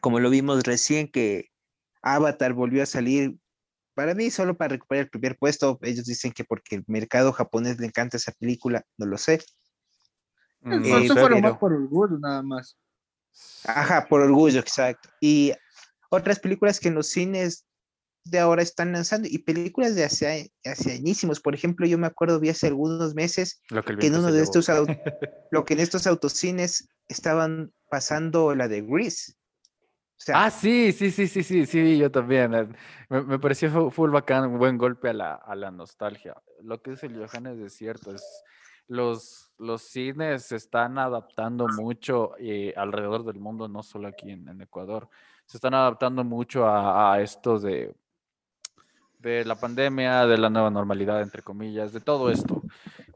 como 0.00 0.20
lo 0.20 0.30
vimos 0.30 0.62
recién 0.62 1.10
que 1.10 1.50
Avatar 2.02 2.52
volvió 2.52 2.82
a 2.82 2.86
salir, 2.86 3.36
para 3.94 4.14
mí 4.14 4.30
solo 4.30 4.56
para 4.56 4.74
recuperar 4.74 5.04
el 5.06 5.10
primer 5.10 5.36
puesto, 5.36 5.78
ellos 5.82 6.04
dicen 6.04 6.30
que 6.30 6.44
porque 6.44 6.76
el 6.76 6.84
mercado 6.86 7.32
japonés 7.32 7.80
le 7.80 7.86
encanta 7.86 8.16
esa 8.18 8.30
película, 8.32 8.84
no 8.96 9.06
lo 9.06 9.18
sé. 9.18 9.42
Mm, 10.60 10.72
Eh, 10.72 10.78
no 10.90 10.98
Eso 10.98 11.14
sé. 11.14 11.20
fueron 11.20 11.40
pero- 11.40 11.50
más 11.52 11.58
por 11.58 11.72
orgullo, 11.72 12.18
nada 12.18 12.42
más. 12.42 12.76
Ajá, 13.64 14.06
por 14.06 14.20
orgullo, 14.20 14.60
exacto. 14.60 15.08
Y 15.20 15.52
otras 16.10 16.38
películas 16.38 16.78
que 16.78 16.88
en 16.88 16.94
los 16.94 17.08
cines 17.08 17.66
de 18.24 18.38
ahora 18.38 18.62
están 18.62 18.92
lanzando 18.92 19.28
y 19.30 19.38
películas 19.38 19.94
de 19.94 20.04
hace, 20.04 20.52
hace 20.64 20.92
añísimos. 20.92 21.40
Por 21.40 21.54
ejemplo, 21.54 21.86
yo 21.86 21.98
me 21.98 22.06
acuerdo, 22.06 22.40
vi 22.40 22.50
hace 22.50 22.66
algunos 22.66 23.14
meses 23.14 23.62
Lo 23.70 23.82
que 23.82 23.92
en 24.06 24.14
uno 24.14 24.30
de 24.32 24.42
estos, 24.42 24.68
lo 25.50 25.64
que 25.64 25.74
en 25.74 25.80
estos 25.80 26.06
autocines 26.06 26.88
estaban 27.08 27.72
pasando 27.90 28.54
la 28.54 28.68
de 28.68 28.82
Grease. 28.82 29.32
O 29.32 30.20
sea, 30.20 30.44
Ah, 30.44 30.50
sí, 30.50 30.92
sí, 30.92 31.10
sí, 31.10 31.26
sí, 31.28 31.42
sí, 31.42 31.64
sí, 31.64 31.96
yo 31.96 32.10
también. 32.10 32.52
eh, 32.54 32.68
Me, 33.08 33.22
me 33.22 33.38
pareció 33.38 33.70
fu- 33.70 33.90
full 33.90 34.10
bacán, 34.10 34.50
un 34.50 34.58
buen 34.58 34.76
golpe 34.76 35.08
a 35.08 35.12
la, 35.12 35.34
a 35.34 35.54
la 35.54 35.70
nostalgia. 35.70 36.34
Lo 36.62 36.82
que 36.82 36.90
dice 36.92 37.06
el 37.06 37.16
Johannes 37.24 37.58
es 37.60 37.72
cierto, 37.74 38.12
es 38.14 38.42
los, 38.88 39.52
los 39.58 39.82
cines 39.82 40.42
se 40.44 40.56
están 40.56 40.98
adaptando 40.98 41.68
mucho 41.68 42.32
eh, 42.38 42.74
alrededor 42.76 43.24
del 43.24 43.38
mundo, 43.38 43.68
no 43.68 43.82
solo 43.82 44.08
aquí 44.08 44.30
en, 44.30 44.48
en 44.48 44.60
Ecuador. 44.60 45.08
Se 45.46 45.56
están 45.56 45.74
adaptando 45.74 46.24
mucho 46.24 46.66
a, 46.66 47.14
a 47.14 47.22
esto 47.22 47.58
de, 47.60 47.94
de 49.18 49.44
la 49.44 49.56
pandemia, 49.56 50.26
de 50.26 50.38
la 50.38 50.50
nueva 50.50 50.70
normalidad, 50.70 51.22
entre 51.22 51.42
comillas, 51.42 51.92
de 51.92 52.00
todo 52.00 52.30
esto. 52.30 52.62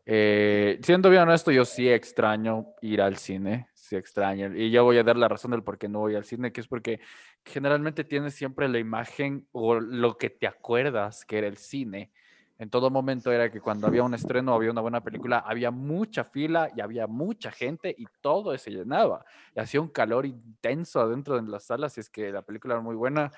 Eh, 0.05 0.81
siendo 0.83 1.11
bien 1.11 1.23
honesto, 1.23 1.53
yo 1.53 1.65
sí 1.65 1.89
extraño 1.89 2.67
ir 2.81 3.01
al 3.01 3.17
cine, 3.17 3.69
sí 3.75 3.97
extraño. 3.97 4.55
Y 4.55 4.71
yo 4.71 4.85
voy 4.85 4.99
a 4.99 5.05
dar 5.05 5.17
la 5.17 5.29
razón 5.29 5.53
del 5.53 5.63
por 5.63 5.79
qué 5.79 5.89
no 5.89 6.01
voy 6.01 6.17
al 6.17 6.25
cine, 6.25 6.53
que 6.53 6.61
es 6.61 6.69
porque 6.69 7.01
generalmente 7.45 8.05
tienes 8.05 8.35
siempre 8.35 8.69
la 8.69 8.79
imagen 8.79 9.47
o 9.53 9.75
lo 9.77 10.19
que 10.19 10.31
te 10.31 10.47
acuerdas 10.47 11.25
que 11.25 11.39
era 11.39 11.47
el 11.47 11.57
cine. 11.57 12.11
En 12.59 12.71
todo 12.71 12.91
momento 12.91 13.33
era 13.33 13.51
que 13.51 13.61
cuando 13.61 13.87
había 13.87 14.05
un 14.05 14.15
estreno, 14.15 14.55
había 14.55 14.71
una 14.71 14.81
buena 14.81 15.01
película, 15.01 15.39
había 15.39 15.71
mucha 15.71 16.23
fila 16.23 16.69
y 16.77 16.81
había 16.81 17.07
mucha 17.09 17.51
gente 17.51 17.95
y 17.97 18.05
todo 18.21 18.57
se 18.57 18.71
llenaba. 18.71 19.25
Y 19.57 19.61
hacía 19.61 19.81
un 19.81 19.89
calor 19.89 20.27
intenso 20.27 21.01
adentro 21.01 21.41
de 21.41 21.51
las 21.51 21.65
salas, 21.65 21.95
si 21.95 22.01
es 22.01 22.09
que 22.09 22.31
la 22.31 22.43
película 22.43 22.75
era 22.75 22.83
muy 22.83 22.95
buena, 22.95 23.33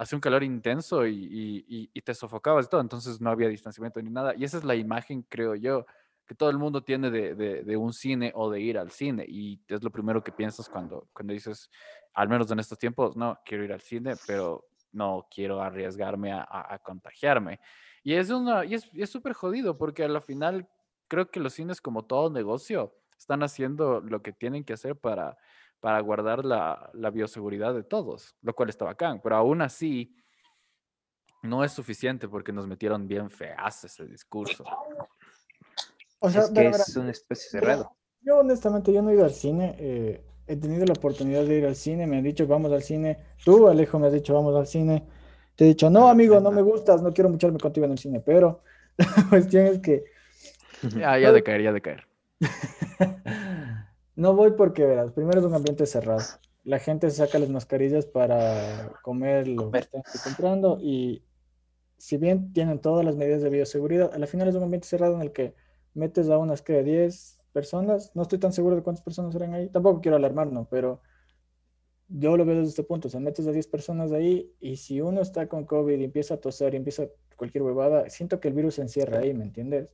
hacía 0.00 0.16
un 0.16 0.20
calor 0.22 0.42
intenso 0.42 1.06
y, 1.06 1.14
y- 1.68 1.90
y- 1.92 2.00
te 2.02 2.14
sofocabas 2.14 2.64
y 2.66 2.68
todo, 2.70 2.80
entonces 2.80 3.20
no 3.20 3.28
había 3.30 3.48
distanciamiento 3.48 4.00
ni 4.00 4.08
nada. 4.10 4.34
Y 4.34 4.44
esa 4.44 4.56
es 4.56 4.64
la 4.64 4.74
imagen, 4.74 5.22
creo 5.28 5.54
yo, 5.54 5.84
que 6.26 6.34
todo 6.34 6.48
el 6.48 6.56
mundo 6.58 6.82
tiene 6.82 7.10
de, 7.10 7.34
de- 7.34 7.62
de 7.64 7.76
un 7.76 7.92
cine 7.92 8.32
o 8.34 8.50
de 8.50 8.60
ir 8.62 8.78
al 8.78 8.90
cine. 8.90 9.26
Y 9.28 9.60
es 9.68 9.82
lo 9.84 9.90
primero 9.90 10.24
que 10.24 10.32
piensas 10.32 10.70
cuando, 10.70 11.06
cuando 11.12 11.34
dices, 11.34 11.70
al 12.14 12.30
menos 12.30 12.50
en 12.50 12.60
estos 12.60 12.78
tiempos, 12.78 13.14
no, 13.14 13.38
quiero 13.44 13.62
ir 13.64 13.72
al 13.74 13.82
cine, 13.82 14.14
pero 14.26 14.68
no 14.92 15.26
quiero 15.30 15.60
arriesgarme 15.60 16.32
a, 16.32 16.40
a- 16.42 16.74
a 16.74 16.78
contagiarme. 16.78 17.60
Y 18.02 18.14
es 18.14 18.30
una, 18.30 18.64
y 18.64 18.74
es 18.74 19.10
súper 19.10 19.34
jodido 19.34 19.76
porque 19.76 20.02
a 20.04 20.20
final 20.22 20.66
creo 21.08 21.30
que 21.30 21.40
los 21.40 21.52
cines, 21.52 21.82
como 21.82 22.06
todo 22.06 22.30
negocio, 22.30 22.96
están 23.18 23.42
haciendo 23.42 24.00
lo 24.00 24.22
que 24.22 24.32
tienen 24.32 24.64
que 24.64 24.72
hacer 24.72 24.96
para, 24.96 25.36
para 25.80 26.00
guardar 26.00 26.44
la, 26.44 26.90
la 26.92 27.10
bioseguridad 27.10 27.74
de 27.74 27.82
todos, 27.82 28.36
lo 28.42 28.54
cual 28.54 28.68
está 28.68 28.84
bacán. 28.84 29.20
Pero 29.22 29.36
aún 29.36 29.62
así, 29.62 30.14
no 31.42 31.64
es 31.64 31.72
suficiente 31.72 32.28
porque 32.28 32.52
nos 32.52 32.66
metieron 32.66 33.08
bien 33.08 33.30
feas 33.30 33.84
ese 33.84 34.06
discurso. 34.06 34.64
O 36.18 36.28
sea, 36.28 36.42
es 36.42 36.50
que 36.50 36.60
verá, 36.60 36.76
es 36.76 36.96
un 36.96 37.08
espacio 37.08 37.50
cerrado. 37.50 37.96
Yo 38.20 38.38
honestamente, 38.38 38.92
yo 38.92 39.00
no 39.02 39.10
he 39.10 39.14
ido 39.14 39.24
al 39.24 39.32
cine. 39.32 39.74
eh, 39.78 40.24
he 40.46 40.56
tenido 40.56 40.84
la 40.84 40.92
oportunidad 40.92 41.44
de 41.44 41.58
ir 41.58 41.64
al 41.66 41.76
cine. 41.76 42.06
Me 42.06 42.18
han 42.18 42.24
dicho, 42.24 42.46
vamos 42.46 42.72
al 42.72 42.82
cine. 42.82 43.18
Tú, 43.44 43.68
Alejo, 43.68 43.98
me 43.98 44.08
has 44.08 44.12
dicho, 44.12 44.34
vamos 44.34 44.54
al 44.56 44.66
cine. 44.66 45.06
Te 45.54 45.64
he 45.64 45.68
dicho, 45.68 45.88
no, 45.88 46.08
amigo, 46.08 46.40
no 46.40 46.50
me 46.50 46.60
gustas, 46.60 47.02
no 47.02 47.12
quiero 47.14 47.30
mucharme 47.30 47.58
contigo 47.58 47.86
en 47.86 47.92
el 47.92 47.98
cine. 47.98 48.20
Pero 48.20 48.62
la 48.96 49.28
cuestión 49.30 49.66
es 49.66 49.78
que 49.78 50.04
Ya, 50.96 51.18
ya 51.18 51.32
de 51.32 51.42
caer, 51.42 51.62
ya 51.62 51.72
de 51.72 51.80
caer. 51.80 52.06
no 54.20 54.34
voy 54.34 54.52
porque, 54.52 54.84
verás, 54.84 55.12
primero 55.12 55.40
es 55.40 55.46
un 55.46 55.54
ambiente 55.54 55.86
cerrado. 55.86 56.20
La 56.62 56.78
gente 56.78 57.10
saca 57.10 57.38
las 57.38 57.48
mascarillas 57.48 58.04
para 58.04 58.92
comer 59.02 59.48
lo 59.48 59.70
que 59.70 59.78
estén 59.78 60.02
comprando 60.22 60.78
y 60.78 61.24
si 61.96 62.18
bien 62.18 62.52
tienen 62.52 62.80
todas 62.80 63.02
las 63.02 63.16
medidas 63.16 63.40
de 63.40 63.48
bioseguridad, 63.48 64.12
al 64.12 64.26
final 64.26 64.48
es 64.48 64.54
un 64.54 64.64
ambiente 64.64 64.86
cerrado 64.86 65.14
en 65.14 65.22
el 65.22 65.32
que 65.32 65.54
metes 65.94 66.28
a 66.28 66.36
unas 66.36 66.60
que 66.60 66.82
10 66.82 67.40
personas, 67.52 68.12
no 68.14 68.22
estoy 68.22 68.38
tan 68.38 68.52
seguro 68.52 68.76
de 68.76 68.82
cuántas 68.82 69.02
personas 69.02 69.34
eran 69.34 69.54
ahí, 69.54 69.70
tampoco 69.70 70.02
quiero 70.02 70.18
alarmarnos, 70.18 70.68
pero 70.70 71.00
yo 72.08 72.36
lo 72.36 72.44
veo 72.44 72.56
desde 72.56 72.68
este 72.68 72.84
punto, 72.84 73.08
o 73.08 73.10
sea, 73.10 73.20
metes 73.20 73.46
a 73.46 73.52
10 73.52 73.68
personas 73.68 74.12
ahí 74.12 74.52
y 74.60 74.76
si 74.76 75.00
uno 75.00 75.22
está 75.22 75.48
con 75.48 75.64
COVID 75.64 75.98
y 75.98 76.04
empieza 76.04 76.34
a 76.34 76.36
toser 76.36 76.74
y 76.74 76.76
empieza 76.76 77.06
cualquier 77.36 77.62
huevada, 77.62 78.10
siento 78.10 78.38
que 78.38 78.48
el 78.48 78.54
virus 78.54 78.74
se 78.74 78.82
encierra 78.82 79.20
ahí, 79.20 79.32
¿me 79.32 79.44
entiendes? 79.44 79.88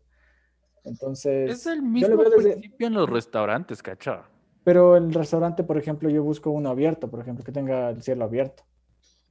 Entonces, 0.87 1.51
Es 1.51 1.67
el 1.67 1.81
yo 1.81 1.83
mismo 1.83 2.09
lo 2.15 2.17
veo 2.19 2.31
desde- 2.31 2.53
principio 2.53 2.87
en 2.87 2.95
los 2.95 3.09
restaurantes, 3.11 3.83
¿cacha? 3.83 4.23
pero 4.65 4.97
el 4.97 5.13
restaurante, 5.15 5.63
por 5.63 5.79
ejemplo, 5.79 6.09
yo 6.11 6.25
busco 6.25 6.51
uno 6.51 6.71
abierto, 6.71 7.09
por 7.09 7.21
ejemplo, 7.21 7.45
que 7.45 7.53
tenga 7.53 7.91
el 7.91 8.03
cielo 8.03 8.25
abierto. 8.25 8.65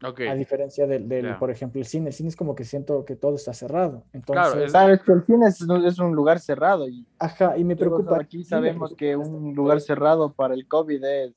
Ok. 0.03 0.21
A 0.29 0.35
diferencia 0.35 0.87
del, 0.87 1.07
del, 1.09 1.25
Ya. 1.25 1.39
por 1.39 1.49
ejemplo, 1.51 1.79
el 1.81 1.87
cine. 1.87 2.07
El 2.07 2.13
cine 2.13 2.29
es 2.29 2.35
como 2.35 2.53
que 2.55 2.63
siento 2.63 3.03
que 3.05 3.15
todo 3.15 3.35
está 3.35 3.53
cerrado. 3.53 4.03
Entonces, 4.13 4.45
Claro, 4.51 4.65
es- 4.65 4.71
Sabes 4.71 5.01
que 5.03 5.11
el 5.13 5.25
cine 5.25 5.47
es, 5.47 5.61
un- 5.61 5.85
es 5.85 5.99
un 5.99 6.13
lugar 6.15 6.39
cerrado 6.39 6.87
y 6.87 7.05
ajá, 7.19 7.57
y 7.57 7.63
me 7.63 7.75
preocupa. 7.75 8.17
aquí 8.21 8.43
sabemos 8.43 8.93
que 8.95 9.15
un 9.15 9.53
lugar 9.55 9.79
cerrado 9.81 10.33
para 10.33 10.53
el 10.53 10.67
COVID 10.67 11.03
es, 11.03 11.33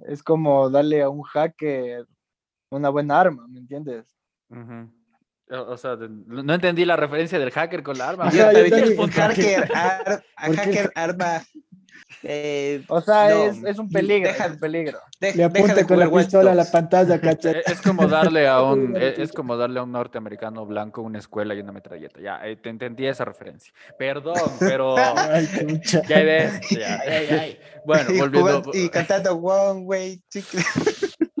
es 0.00 0.22
como 0.22 0.68
darle 0.70 1.02
a 1.02 1.08
un 1.08 1.22
hacker 1.22 2.06
una 2.70 2.88
buena 2.90 3.18
arma, 3.20 3.46
¿me 3.48 3.58
entiendes? 3.60 4.06
Ujú. 4.50 4.62
O 4.62 4.97
o 5.50 5.76
sea, 5.76 5.96
no 5.96 6.54
entendí 6.54 6.84
la 6.84 6.96
referencia 6.96 7.38
del 7.38 7.50
hacker 7.50 7.82
con 7.82 7.96
la 7.98 8.08
arma. 8.10 8.30
Yo 8.32 8.44
también 8.50 9.10
hacker, 9.10 9.68
ar- 9.74 10.22
a 10.36 10.46
¿Por 10.46 10.54
qué? 10.56 10.60
hacker 10.62 10.92
arma. 10.94 11.42
eh, 12.22 12.82
O 12.88 13.00
sea, 13.00 13.30
No, 13.30 13.44
es, 13.44 13.64
es 13.64 13.78
un 13.78 13.88
peligro, 13.90 14.28
deja- 14.28 14.46
es 14.46 14.52
un 14.52 14.58
peligro. 14.58 14.98
de- 15.20 15.30
Le 15.32 15.36
de 15.36 15.44
apunta 15.44 15.86
con 15.86 15.98
la 15.98 16.10
pistola 16.10 16.52
a 16.52 16.54
la 16.54 16.64
pantalla, 16.64 17.20
cacha. 17.20 17.50
Eh, 17.52 17.62
Es 17.66 17.80
como 17.80 18.06
darle 18.08 18.46
a 18.48 18.62
un 18.62 18.92
Uy, 18.96 19.00
e- 19.02 19.22
es 19.22 19.32
como 19.32 19.56
darle 19.56 19.78
a 19.80 19.84
un 19.84 19.92
norteamericano 19.92 20.66
blanco 20.66 21.02
una 21.02 21.18
escuela 21.18 21.54
y 21.54 21.60
una 21.60 21.72
metralleta. 21.72 22.20
Ya, 22.20 22.40
eh, 22.46 22.56
te 22.56 22.70
entendí 22.70 23.06
esa 23.06 23.24
referencia. 23.24 23.72
Perdón, 23.98 24.36
pero 24.58 24.96
Ay, 24.98 25.48
ya 25.84 26.00
ves. 26.22 26.60
ya, 26.70 27.00
ay, 27.06 27.26
ay. 27.30 27.58
Bueno, 27.86 28.10
volviendo. 28.18 28.70
y 28.74 28.88
cantando 28.88 29.34
One 29.36 29.80
Way 29.82 30.20
Ticket. 30.28 30.60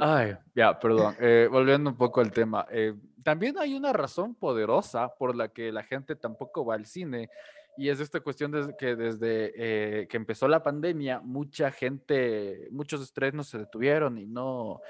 Ay, 0.00 0.36
ya, 0.54 0.78
perdón. 0.78 1.14
Eh, 1.20 1.48
volviendo 1.50 1.90
un 1.90 1.96
poco 1.96 2.20
al 2.20 2.30
tema. 2.32 2.66
eh, 2.70 2.94
también 3.22 3.58
hay 3.58 3.74
una 3.74 3.92
razón 3.92 4.34
poderosa 4.34 5.08
por 5.18 5.36
la 5.36 5.48
que 5.48 5.70
la 5.70 5.82
gente 5.82 6.16
tampoco 6.16 6.64
va 6.64 6.74
al 6.74 6.86
cine. 6.86 7.28
Y 7.76 7.90
es 7.90 8.00
esta 8.00 8.20
cuestión 8.20 8.50
de 8.50 8.74
que 8.76 8.96
desde 8.96 9.52
eh, 9.54 10.08
que 10.08 10.16
empezó 10.16 10.48
la 10.48 10.62
pandemia, 10.62 11.20
mucha 11.20 11.70
gente, 11.70 12.68
muchos 12.72 13.02
estrenos 13.02 13.48
se 13.48 13.58
detuvieron 13.58 14.18
y 14.18 14.26
no, 14.26 14.80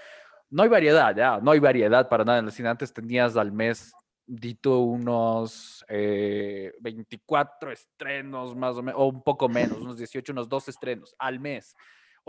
no 0.51 0.63
hay 0.63 0.69
variedad, 0.69 1.15
ya, 1.15 1.39
no 1.39 1.51
hay 1.51 1.59
variedad 1.59 2.09
para 2.09 2.25
nada 2.25 2.39
en 2.39 2.47
el 2.47 2.53
cine. 2.53 2.69
Antes 2.69 2.93
tenías 2.93 3.37
al 3.37 3.53
mes, 3.53 3.93
dito, 4.27 4.79
unos 4.79 5.85
eh, 5.89 6.73
24 6.81 7.73
estrenos 7.73 8.57
más 8.57 8.77
o 8.77 8.83
menos, 8.83 9.01
o 9.01 9.07
un 9.07 9.23
poco 9.23 9.49
menos, 9.49 9.81
unos 9.81 9.99
18, 9.99 10.33
unos 10.33 10.49
2 10.49 10.69
estrenos 10.69 11.15
al 11.19 11.41
mes. 11.41 11.75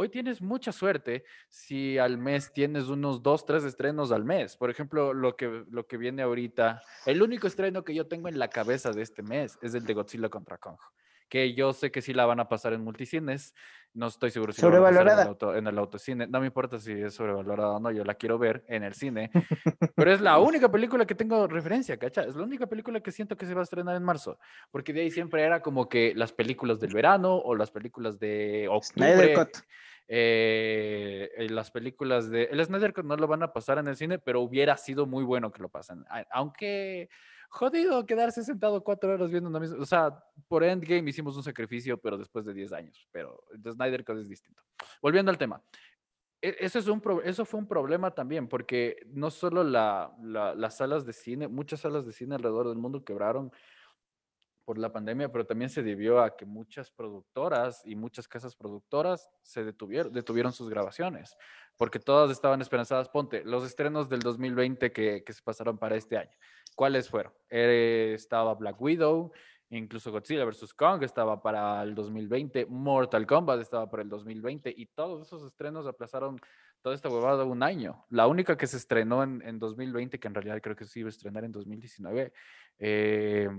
Hoy 0.02 0.08
tienes 0.08 0.42
mucha 0.42 0.72
suerte 0.72 1.26
si 1.50 1.98
al 1.98 2.18
mes 2.18 2.54
tienes 2.54 2.86
unos 2.86 3.22
dos, 3.22 3.46
tres 3.46 3.66
estrenos 3.66 4.14
al 4.14 4.24
mes. 4.24 4.56
Por 4.56 4.70
ejemplo, 4.70 5.14
lo 5.14 5.36
que, 5.36 5.66
lo 5.70 5.88
que 5.88 5.98
viene 5.98 6.22
ahorita, 6.22 6.82
el 7.06 7.22
único 7.22 7.48
estreno 7.48 7.84
que 7.84 7.94
yo 7.94 8.08
tengo 8.08 8.30
en 8.30 8.40
la 8.40 8.48
cabeza 8.48 8.94
de 8.94 9.02
este 9.02 9.24
mes 9.24 9.60
es 9.62 9.74
el 9.74 9.84
de 9.84 9.94
Godzilla 9.94 10.30
contra 10.30 10.58
Kong, 10.58 10.78
que 11.28 11.54
yo 11.54 11.74
sé 11.74 11.92
que 11.92 12.02
sí 12.02 12.14
la 12.14 12.26
van 12.26 12.40
a 12.40 12.48
pasar 12.48 12.72
en 12.72 12.82
multicines. 12.82 13.54
No 13.94 14.08
estoy 14.08 14.32
seguro 14.32 14.54
si 14.54 14.62
la 14.62 14.70
van 14.70 14.78
a 14.78 14.82
pasar 14.84 14.94
en 14.94 15.00
el, 15.00 15.04
Sobrevalorada. 15.04 15.30
auto, 15.30 15.56
en 15.58 15.68
el 15.68 15.78
autocine. 15.78 16.28
No 16.28 16.40
me 16.40 16.46
importa 16.46 16.80
si 16.80 16.94
es 16.94 17.14
sobrevalorada 17.16 17.72
o 17.72 17.80
no, 17.82 17.92
yo 17.92 18.06
la 18.06 18.14
quiero 18.14 18.38
ver 18.38 18.64
en 18.70 18.84
el 18.84 18.94
cine. 18.94 19.32
Pero 19.98 20.14
es 20.14 20.22
la 20.22 20.40
única 20.40 20.72
película 20.72 21.06
que 21.06 21.16
tengo 21.16 21.46
referencia, 21.46 21.98
¿cacha? 21.98 22.22
Es 22.22 22.38
la 22.38 22.44
única 22.44 22.68
película 22.68 23.02
que 23.02 23.12
siento 23.12 23.36
que 23.36 23.46
se 23.46 23.54
va 23.54 23.60
a 23.60 23.64
estrenar 23.64 23.98
en 23.98 24.04
marzo. 24.04 24.40
Porque 24.72 24.94
de 24.94 25.02
ahí 25.02 25.12
siempre 25.12 25.44
era 25.44 25.62
como 25.62 25.90
que 25.90 26.14
las 26.16 26.32
películas 26.32 26.80
del 26.80 26.94
verano 26.94 27.36
o 27.36 27.54
las 27.54 27.70
películas 27.70 28.18
de 28.18 28.70
Snyder 28.82 29.32
octubre. 29.32 29.34
Cut. 29.34 29.58
Eh, 30.12 31.48
las 31.52 31.70
películas 31.70 32.32
de 32.32 32.46
el 32.46 32.66
Snyder 32.66 33.06
no 33.06 33.16
lo 33.16 33.28
van 33.28 33.44
a 33.44 33.54
pasar 33.54 33.78
en 33.78 33.88
el 33.88 33.96
cine, 33.96 34.18
pero 34.18 34.42
hubiera 34.42 34.76
sido 34.76 35.06
muy 35.06 35.24
bueno 35.24 35.52
que 35.52 35.62
lo 35.62 35.70
pasen. 35.70 36.04
Aunque 36.32 37.10
jodido 37.50 38.06
quedarse 38.08 38.44
sentado 38.44 38.84
cuatro 38.84 39.12
horas 39.14 39.30
viendo 39.30 39.50
una 39.50 39.60
misma. 39.60 39.78
O 39.80 39.86
sea, 39.86 40.24
por 40.48 40.64
Endgame 40.64 41.08
hicimos 41.08 41.38
un 41.38 41.44
sacrificio, 41.44 42.00
pero 42.00 42.18
después 42.18 42.44
de 42.44 42.56
10 42.56 42.74
años. 42.74 43.08
Pero 43.12 43.44
el 43.54 43.72
Snyder 43.72 44.04
Cut 44.04 44.18
es 44.18 44.30
distinto. 44.30 44.64
Volviendo 45.00 45.30
al 45.30 45.38
tema. 45.38 45.62
E, 46.42 46.56
eso, 46.60 46.80
es 46.80 46.88
un 46.88 47.02
eso 47.24 47.46
fue 47.46 47.60
un 47.60 47.68
problema 47.68 48.10
también, 48.12 48.48
porque 48.48 49.06
no 49.10 49.30
solo 49.30 49.64
la, 49.64 50.12
las 50.24 50.78
salas 50.78 51.06
de 51.06 51.14
cine, 51.14 51.48
muchas 51.48 51.82
salas 51.82 52.06
de 52.08 52.14
cine 52.14 52.34
alrededor 52.34 52.68
del 52.68 52.78
mundo 52.78 53.04
quebraron 53.04 53.52
por 54.70 54.78
la 54.78 54.92
pandemia, 54.92 55.32
pero 55.32 55.48
también 55.48 55.72
se 55.72 55.82
debió 55.82 56.22
a 56.22 56.38
que 56.38 56.46
muchas 56.46 56.92
productoras 56.92 57.82
y 57.88 57.96
muchas 57.96 58.28
casas 58.28 58.56
productoras 58.56 59.28
se 59.42 59.64
detuvieron, 59.64 60.14
detuvieron 60.14 60.54
sus 60.54 60.70
grabaciones, 60.70 61.36
porque 61.76 61.98
todas 61.98 62.30
estaban 62.30 62.62
esperanzadas. 62.62 63.10
Ponte, 63.10 63.44
los 63.44 63.66
estrenos 63.66 64.10
del 64.10 64.20
2020 64.20 64.92
que, 64.92 65.24
que 65.24 65.34
se 65.34 65.42
pasaron 65.42 65.80
para 65.80 65.96
este 65.96 66.18
año. 66.20 66.38
¿Cuáles 66.76 67.10
fueron? 67.10 67.34
Eh, 67.50 68.12
estaba 68.14 68.54
Black 68.54 68.80
Widow, 68.80 69.32
incluso 69.72 70.12
Godzilla 70.12 70.46
vs. 70.46 70.72
Kong 70.76 71.02
estaba 71.02 71.42
para 71.42 71.82
el 71.82 71.96
2020, 71.96 72.68
Mortal 72.68 73.26
Kombat 73.26 73.62
estaba 73.62 73.90
para 73.90 74.04
el 74.04 74.10
2020 74.10 74.72
y 74.78 74.86
todos 74.86 75.26
esos 75.26 75.44
estrenos 75.48 75.88
aplazaron 75.88 76.40
toda 76.84 76.94
esta 76.94 77.10
huevada 77.10 77.44
un 77.44 77.64
año. 77.64 78.06
La 78.12 78.28
única 78.28 78.56
que 78.56 78.68
se 78.68 78.78
estrenó 78.78 79.24
en, 79.24 79.42
en 79.42 79.58
2020, 79.58 80.20
que 80.20 80.28
en 80.28 80.36
realidad 80.36 80.62
creo 80.62 80.76
que 80.76 80.86
se 80.86 81.00
iba 81.00 81.08
a 81.08 81.10
estrenar 81.10 81.44
en 81.44 81.54
2019, 81.54 82.32
eh, 82.78 83.50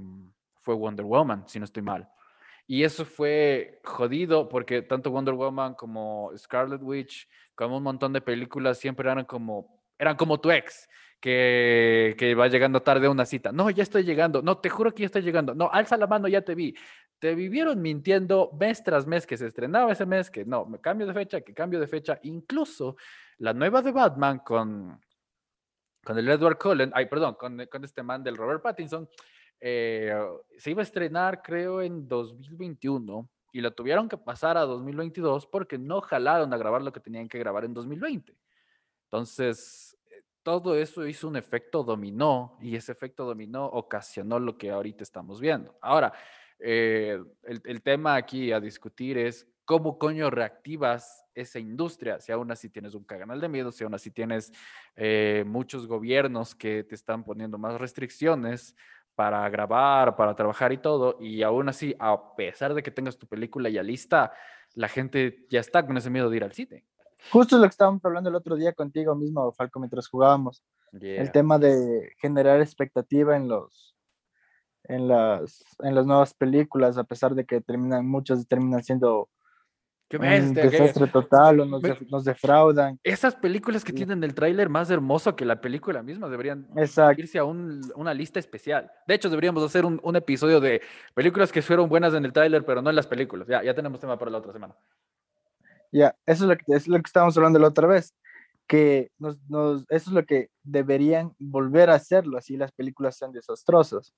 fue 0.60 0.74
Wonder 0.74 1.04
Woman, 1.04 1.44
si 1.46 1.58
no 1.58 1.64
estoy 1.64 1.82
mal. 1.82 2.08
Y 2.66 2.84
eso 2.84 3.04
fue 3.04 3.80
jodido 3.84 4.48
porque 4.48 4.82
tanto 4.82 5.10
Wonder 5.10 5.34
Woman 5.34 5.74
como 5.74 6.30
Scarlet 6.36 6.80
Witch, 6.82 7.28
como 7.54 7.78
un 7.78 7.82
montón 7.82 8.12
de 8.12 8.20
películas, 8.20 8.78
siempre 8.78 9.10
eran 9.10 9.24
como, 9.24 9.82
eran 9.98 10.16
como 10.16 10.40
tu 10.40 10.50
ex, 10.50 10.88
que, 11.20 12.14
que 12.16 12.34
va 12.34 12.48
llegando 12.48 12.80
tarde 12.80 13.06
a 13.06 13.10
una 13.10 13.26
cita. 13.26 13.52
No, 13.52 13.70
ya 13.70 13.82
estoy 13.82 14.04
llegando. 14.04 14.40
No, 14.40 14.58
te 14.58 14.70
juro 14.70 14.94
que 14.94 15.00
ya 15.00 15.06
estoy 15.06 15.22
llegando. 15.22 15.54
No, 15.54 15.68
alza 15.72 15.96
la 15.96 16.06
mano, 16.06 16.28
ya 16.28 16.42
te 16.42 16.54
vi. 16.54 16.74
Te 17.18 17.34
vivieron 17.34 17.82
mintiendo 17.82 18.50
mes 18.58 18.82
tras 18.82 19.06
mes 19.06 19.26
que 19.26 19.36
se 19.36 19.48
estrenaba 19.48 19.92
ese 19.92 20.06
mes, 20.06 20.30
que 20.30 20.44
no, 20.44 20.64
me 20.64 20.80
cambio 20.80 21.06
de 21.06 21.12
fecha, 21.12 21.40
que 21.40 21.52
cambio 21.52 21.80
de 21.80 21.86
fecha. 21.86 22.18
Incluso 22.22 22.96
la 23.38 23.52
nueva 23.52 23.82
de 23.82 23.90
Batman 23.92 24.38
con, 24.38 24.98
con 26.04 26.18
el 26.18 26.28
Edward 26.28 26.56
Cullen, 26.56 26.92
ay, 26.94 27.06
perdón, 27.06 27.34
con, 27.34 27.66
con 27.66 27.84
este 27.84 28.02
man 28.02 28.22
del 28.22 28.36
Robert 28.36 28.62
Pattinson, 28.62 29.08
eh, 29.60 30.14
se 30.56 30.70
iba 30.70 30.80
a 30.80 30.84
estrenar 30.84 31.42
creo 31.42 31.82
en 31.82 32.08
2021 32.08 33.28
y 33.52 33.60
lo 33.60 33.72
tuvieron 33.72 34.08
que 34.08 34.16
pasar 34.16 34.56
a 34.56 34.62
2022 34.62 35.46
porque 35.46 35.76
no 35.76 36.00
jalaron 36.00 36.52
a 36.54 36.56
grabar 36.56 36.82
lo 36.82 36.92
que 36.92 37.00
tenían 37.00 37.28
que 37.28 37.38
grabar 37.38 37.64
en 37.64 37.74
2020. 37.74 38.34
Entonces, 39.04 39.98
eh, 40.10 40.22
todo 40.42 40.76
eso 40.76 41.06
hizo 41.06 41.28
un 41.28 41.36
efecto 41.36 41.82
dominó 41.82 42.56
y 42.60 42.74
ese 42.74 42.92
efecto 42.92 43.26
dominó 43.26 43.66
ocasionó 43.66 44.38
lo 44.38 44.56
que 44.56 44.70
ahorita 44.70 45.02
estamos 45.02 45.40
viendo. 45.40 45.76
Ahora, 45.82 46.12
eh, 46.58 47.18
el, 47.42 47.82
tema 47.82 48.14
aquí 48.14 48.52
a 48.52 48.60
discutir 48.60 49.18
es 49.18 49.46
cómo 49.64 49.98
coño 49.98 50.30
reactivas 50.30 51.24
esa 51.34 51.58
industria, 51.58 52.20
si 52.20 52.32
aún 52.32 52.50
así 52.50 52.70
tienes 52.70 52.94
un 52.94 53.04
caganal 53.04 53.40
de 53.40 53.48
miedo, 53.48 53.72
si 53.72 53.84
aún 53.84 53.94
así 53.94 54.10
tienes 54.10 54.52
muchos 55.46 55.86
gobiernos 55.86 56.54
que 56.54 56.84
te 56.84 56.94
están 56.94 57.24
poniendo 57.24 57.56
más 57.56 57.80
restricciones, 57.80 58.74
para 59.20 59.46
grabar, 59.50 60.16
para 60.16 60.34
trabajar 60.34 60.72
y 60.72 60.78
todo, 60.78 61.18
y 61.20 61.42
aún 61.42 61.68
así, 61.68 61.94
a 61.98 62.34
pesar 62.36 62.72
de 62.72 62.82
que 62.82 62.90
tengas 62.90 63.18
tu 63.18 63.26
película 63.26 63.68
ya 63.68 63.82
lista, 63.82 64.32
la 64.72 64.88
gente 64.88 65.46
ya 65.50 65.60
está 65.60 65.84
con 65.84 65.98
ese 65.98 66.08
miedo 66.08 66.30
de 66.30 66.38
ir 66.38 66.44
al 66.44 66.54
cine. 66.54 66.86
Justo 67.30 67.56
lo 67.58 67.64
que 67.64 67.68
estábamos 67.68 68.02
hablando 68.02 68.30
el 68.30 68.36
otro 68.36 68.56
día 68.56 68.72
contigo 68.72 69.14
mismo, 69.14 69.52
Falco, 69.52 69.78
mientras 69.78 70.08
jugábamos. 70.08 70.62
El 71.02 71.30
tema 71.32 71.58
de 71.58 72.14
generar 72.16 72.62
expectativa 72.62 73.36
en 73.36 73.48
los 73.48 73.94
en 74.84 75.06
las 75.06 75.66
en 75.80 75.94
las 75.94 76.06
nuevas 76.06 76.32
películas, 76.32 76.96
a 76.96 77.04
pesar 77.04 77.34
de 77.34 77.44
que 77.44 77.60
terminan 77.60 78.08
muchas 78.08 78.48
terminan 78.48 78.82
siendo 78.82 79.28
¿Qué 80.10 80.16
un 80.16 80.54
desastre 80.54 81.06
total 81.06 81.60
o 81.60 81.64
nos, 81.66 82.24
defraudan. 82.24 82.98
Esas 83.04 83.36
películas 83.36 83.84
que 83.84 83.92
tienen 83.92 84.24
el 84.24 84.34
tráiler 84.34 84.68
más 84.68 84.90
hermoso 84.90 85.36
que 85.36 85.44
la 85.44 85.60
película 85.60 86.02
misma 86.02 86.28
deberían 86.28 86.66
irse 87.16 87.38
a 87.38 87.44
una 87.44 88.12
lista 88.12 88.40
especial. 88.40 88.90
De 89.06 89.14
hecho, 89.14 89.30
deberíamos 89.30 89.62
hacer 89.62 89.84
un, 89.84 90.16
episodio 90.16 90.58
de 90.58 90.82
películas 91.14 91.52
que 91.52 91.62
fueron 91.62 91.88
buenas 91.88 92.12
en 92.14 92.24
el 92.24 92.32
tráiler, 92.32 92.64
pero 92.64 92.82
no 92.82 92.90
en 92.90 92.96
las 92.96 93.06
películas. 93.06 93.46
Ya, 93.46 93.62
ya 93.62 93.72
tenemos 93.72 94.00
tema 94.00 94.18
para 94.18 94.32
la 94.32 94.38
otra 94.38 94.52
semana. 94.52 94.74
Ya, 95.92 96.16
eso 96.26 96.42
es 96.42 96.48
lo 96.48 96.56
que, 96.56 96.64
es 96.74 96.88
lo 96.88 96.96
que 96.96 97.06
estábamos 97.06 97.36
hablando 97.36 97.60
la 97.60 97.68
otra 97.68 97.86
vez, 97.86 98.12
que 98.66 99.12
nos, 99.16 99.38
eso 99.46 99.86
es 99.90 100.08
lo 100.08 100.26
que 100.26 100.48
deberían 100.64 101.36
volver 101.38 101.88
a 101.88 101.94
hacerlo, 101.94 102.36
así 102.36 102.56
las 102.56 102.72
películas 102.72 103.16
sean 103.16 103.30
desastrosas. 103.30 104.12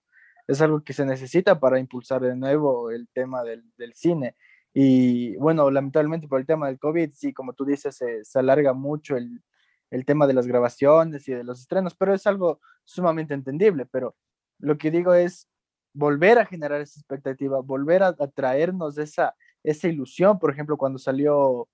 Es 0.48 0.62
algo 0.62 0.82
que 0.82 0.94
se 0.94 1.04
necesita 1.04 1.60
para 1.60 1.78
impulsar 1.78 2.22
de 2.22 2.34
nuevo 2.34 2.90
el 2.90 3.08
tema 3.12 3.44
del, 3.44 3.62
del 3.76 3.92
cine 3.92 4.36
y 4.74 5.36
bueno, 5.36 5.70
lamentablemente 5.70 6.28
por 6.28 6.40
el 6.40 6.46
tema 6.46 6.68
del 6.68 6.78
COVID, 6.78 7.12
sí, 7.12 7.32
como 7.32 7.52
tú 7.52 7.64
dices, 7.64 7.96
se, 7.96 8.38
alarga 8.38 8.72
mucho 8.72 9.16
el, 9.16 9.42
el, 9.90 10.04
tema 10.06 10.26
de 10.26 10.32
las 10.32 10.46
grabaciones 10.46 11.28
y 11.28 11.32
de 11.32 11.44
los 11.44 11.60
estrenos, 11.60 11.94
pero 11.94 12.14
es 12.14 12.26
algo 12.26 12.60
sumamente 12.84 13.34
entendible. 13.34 13.86
Pero 13.86 14.16
lo 14.58 14.78
que 14.78 14.90
digo 14.90 15.12
es 15.12 15.48
volver 15.92 16.38
a 16.38 16.46
generar 16.46 16.80
esa 16.80 16.98
expectativa, 17.00 17.60
volver 17.60 18.02
a, 18.02 18.14
traernos 18.14 18.96
esa, 18.96 19.34
esa 19.62 19.88
ilusión. 19.88 20.38
Por 20.38 20.50
ejemplo, 20.50 20.78
cuando 20.78 20.98
salió, 20.98 21.68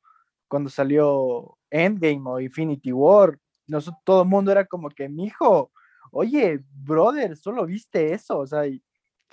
cuando 0.48 0.68
salió 0.68 1.56
Endgame 1.70 2.22
o 2.24 2.40
Infinity 2.40 2.92
War, 2.92 3.38
nosotros, 3.68 4.02
todo 4.04 4.22
el 4.22 4.28
mundo 4.28 4.50
era 4.50 4.64
como 4.64 4.88
que, 4.88 5.08
mi 5.08 5.26
hijo, 5.26 5.70
oye, 6.10 6.64
brother, 6.72 7.36
solo 7.36 7.66
viste 7.66 8.12
eso, 8.12 8.38
o 8.38 8.46
sea, 8.46 8.62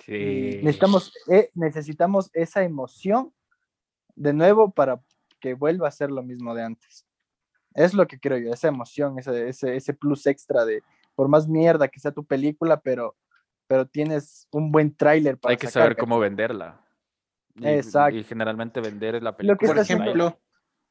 necesitamos, 0.06 1.12
eh, 1.28 1.50
necesitamos 1.54 2.30
esa 2.34 2.62
emoción 2.62 3.32
de 4.16 4.32
nuevo 4.32 4.72
para 4.72 5.00
que 5.40 5.54
vuelva 5.54 5.88
a 5.88 5.92
ser 5.92 6.10
lo 6.10 6.22
mismo 6.22 6.54
de 6.54 6.64
antes. 6.64 7.06
Es 7.74 7.94
lo 7.94 8.06
que 8.06 8.18
creo 8.18 8.38
yo, 8.38 8.52
esa 8.52 8.68
emoción, 8.68 9.18
ese, 9.18 9.48
ese, 9.48 9.76
ese 9.76 9.94
plus 9.94 10.26
extra 10.26 10.64
de, 10.64 10.82
por 11.14 11.28
más 11.28 11.46
mierda 11.46 11.88
que 11.88 12.00
sea 12.00 12.10
tu 12.10 12.24
película, 12.24 12.80
pero, 12.80 13.14
pero 13.66 13.86
tienes 13.86 14.48
un 14.50 14.72
buen 14.72 14.96
tráiler 14.96 15.38
para 15.38 15.52
Hay 15.52 15.58
que 15.58 15.68
saber 15.68 15.96
cómo 15.96 16.18
venderla. 16.18 16.80
Y, 17.54 17.66
Exacto. 17.68 18.16
Y 18.16 18.24
generalmente 18.24 18.80
vender 18.80 19.22
la 19.22 19.36
película. 19.36 19.72
por 19.72 19.78
ejemplo, 19.78 20.40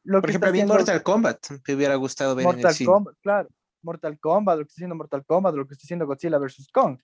por 0.03 0.29
ejemplo, 0.29 0.49
a 0.49 0.51
mí 0.51 0.63
Mortal 0.63 1.03
Kombat 1.03 1.47
me 1.67 1.73
hubiera 1.73 1.95
gustado 1.95 2.35
ver 2.35 2.45
Mortal 2.45 2.71
en 2.71 2.81
el 2.81 2.85
Kombat, 2.85 3.15
claro. 3.21 3.49
Mortal 3.85 4.19
Kombat, 4.19 4.57
lo 4.57 4.63
que 4.65 4.69
está 4.69 4.79
haciendo 4.79 4.95
Mortal 4.95 5.25
Kombat, 5.25 5.55
lo 5.55 5.65
que 5.65 5.73
está 5.73 5.83
haciendo 5.83 6.05
Godzilla 6.05 6.37
vs. 6.37 6.67
Kong. 6.73 6.99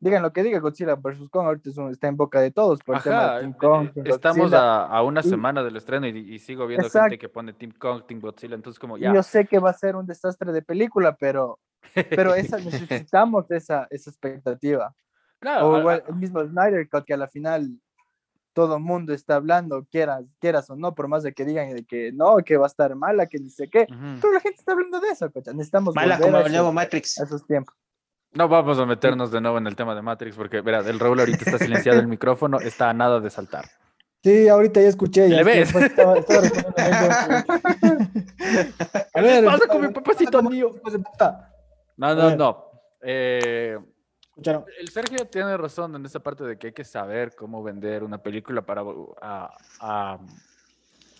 Digan 0.00 0.22
lo 0.22 0.32
que 0.32 0.42
diga 0.42 0.58
Godzilla 0.58 0.96
vs. 0.96 1.28
Kong, 1.30 1.46
ahorita 1.46 1.70
está 1.90 2.08
en 2.08 2.16
boca 2.16 2.40
de 2.40 2.50
todos 2.50 2.80
por 2.80 2.96
el 2.96 3.02
tema 3.02 3.34
de 3.34 3.40
Team 3.40 3.52
eh, 3.52 3.56
Kong. 3.58 3.88
Eh, 3.94 4.02
estamos 4.06 4.52
a, 4.52 5.02
una 5.02 5.22
semana 5.22 5.62
del 5.62 5.76
estreno 5.76 6.06
y, 6.06 6.38
sigo 6.38 6.66
viendo 6.66 6.90
gente 6.90 7.18
que 7.18 7.28
pone 7.28 7.52
Team 7.52 7.72
Kong, 7.78 8.02
Team 8.06 8.20
Godzilla, 8.20 8.56
entonces 8.56 8.78
como 8.78 8.98
ya. 8.98 9.14
Yo 9.14 9.22
sé 9.22 9.46
que 9.46 9.58
va 9.58 9.70
a 9.70 9.74
ser 9.74 9.94
un 9.94 10.06
desastre 10.06 10.52
de 10.52 10.62
película, 10.62 11.14
pero, 11.14 11.60
pero 11.94 12.34
esa, 12.34 12.58
necesitamos 12.58 13.50
esa, 13.50 13.86
esa 13.90 14.10
expectativa. 14.10 14.94
Claro. 15.38 15.68
O 15.68 15.90
el 15.90 16.14
mismo 16.14 16.42
Snyder 16.42 16.88
Cut 16.88 17.04
que 17.04 17.14
a 17.14 17.18
la 17.18 17.28
final 17.28 17.78
todo 18.56 18.76
el 18.76 18.82
mundo 18.82 19.12
está 19.12 19.34
hablando, 19.34 19.86
quieras, 19.90 20.24
quieras 20.40 20.70
o 20.70 20.76
no, 20.76 20.94
por 20.94 21.08
más 21.08 21.22
de 21.22 21.34
que 21.34 21.44
digan 21.44 21.68
de 21.74 21.84
que 21.84 22.10
no, 22.10 22.38
que 22.38 22.56
va 22.56 22.64
a 22.64 22.68
estar 22.68 22.94
mala, 22.96 23.26
que 23.26 23.36
dice 23.36 23.68
qué, 23.68 23.86
pero 23.86 24.32
la 24.32 24.40
gente 24.40 24.58
está 24.58 24.72
hablando 24.72 24.98
de 24.98 25.08
eso, 25.10 25.30
cocha. 25.30 25.52
Necesitamos 25.52 25.94
mala 25.94 26.18
como 26.18 26.38
el 26.38 26.50
nuevo 26.50 26.72
Matrix. 26.72 27.20
A 27.20 27.24
esos 27.24 27.46
tiempos. 27.46 27.74
No 28.32 28.48
vamos 28.48 28.78
a 28.78 28.86
meternos 28.86 29.30
de 29.30 29.42
nuevo 29.42 29.58
en 29.58 29.66
el 29.66 29.76
tema 29.76 29.94
de 29.94 30.00
Matrix, 30.00 30.36
porque, 30.36 30.62
verá, 30.62 30.78
el 30.78 30.98
Raúl 30.98 31.20
ahorita 31.20 31.44
está 31.44 31.58
silenciado 31.58 32.00
el 32.00 32.06
micrófono, 32.06 32.58
está 32.58 32.88
a 32.88 32.94
nada 32.94 33.20
de 33.20 33.28
saltar. 33.28 33.66
Sí, 34.24 34.48
ahorita 34.48 34.80
ya 34.80 34.88
escuché. 34.88 35.28
Ya 35.28 35.36
¿Le 35.36 35.44
ves? 35.44 35.76
a 35.76 35.78
ver, 39.20 39.44
¿qué 39.44 39.46
pasa 39.46 39.66
con 39.68 39.80
mi 39.82 39.88
papacito 39.88 40.42
mío? 40.42 40.70
No, 41.98 42.14
no, 42.14 42.34
no. 42.34 42.64
Eh, 43.02 43.78
el 44.36 44.88
Sergio 44.88 45.26
tiene 45.26 45.56
razón 45.56 45.94
en 45.96 46.04
esa 46.04 46.20
parte 46.20 46.44
de 46.44 46.58
que 46.58 46.68
hay 46.68 46.72
que 46.72 46.84
saber 46.84 47.34
cómo 47.34 47.62
vender 47.62 48.04
una 48.04 48.18
película 48.18 48.62
para 48.62 48.82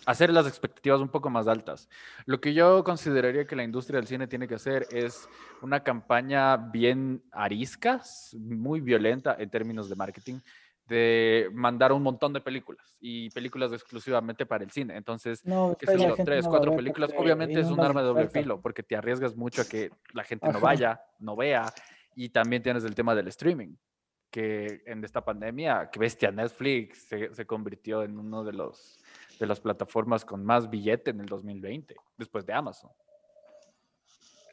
hacer 0.05 0.31
las 0.31 0.47
expectativas 0.47 1.01
un 1.01 1.09
poco 1.09 1.29
más 1.29 1.47
altas. 1.47 1.89
Lo 2.25 2.39
que 2.39 2.53
yo 2.53 2.83
consideraría 2.83 3.45
que 3.45 3.55
la 3.55 3.63
industria 3.63 3.99
del 3.99 4.07
cine 4.07 4.27
tiene 4.27 4.47
que 4.47 4.55
hacer 4.55 4.87
es 4.91 5.27
una 5.61 5.83
campaña 5.83 6.57
bien 6.57 7.23
arisca, 7.31 8.01
muy 8.33 8.81
violenta 8.81 9.35
en 9.37 9.49
términos 9.49 9.89
de 9.89 9.95
marketing, 9.95 10.39
de 10.87 11.49
mandar 11.53 11.91
un 11.91 12.01
montón 12.01 12.31
de 12.31 12.39
películas 12.39 12.95
y 13.01 13.29
películas 13.31 13.73
exclusivamente 13.73 14.45
para 14.45 14.63
el 14.63 14.71
cine. 14.71 14.95
Entonces, 14.95 15.43
no, 15.45 15.75
que 15.77 15.85
son 15.85 16.15
tres, 16.23 16.47
cuatro 16.47 16.75
películas, 16.75 17.11
obviamente 17.17 17.59
es 17.59 17.67
un 17.67 17.79
arma 17.81 18.01
de 18.01 18.07
doble 18.07 18.29
filo 18.29 18.61
porque 18.61 18.83
te 18.83 18.95
arriesgas 18.95 19.35
mucho 19.35 19.63
a 19.63 19.65
que 19.65 19.91
la 20.13 20.23
gente 20.23 20.49
no 20.49 20.61
vaya, 20.61 21.01
no 21.19 21.35
vea 21.35 21.65
y 22.17 22.29
también 22.29 22.63
tienes 22.63 22.83
el 22.83 22.95
tema 22.95 23.13
del 23.13 23.27
streaming, 23.27 23.75
que 24.31 24.81
en 24.87 25.03
esta 25.03 25.23
pandemia, 25.23 25.91
que 25.91 25.99
bestia, 25.99 26.31
Netflix 26.31 27.07
se, 27.07 27.31
se 27.31 27.45
convirtió 27.45 28.01
en 28.01 28.17
uno 28.17 28.43
de 28.43 28.53
los, 28.53 28.99
de 29.39 29.45
las 29.45 29.59
plataformas 29.59 30.25
con 30.25 30.43
más 30.43 30.67
billete 30.67 31.11
en 31.11 31.19
el 31.19 31.27
2020, 31.27 31.95
después 32.17 32.43
de 32.47 32.53
Amazon. 32.53 32.89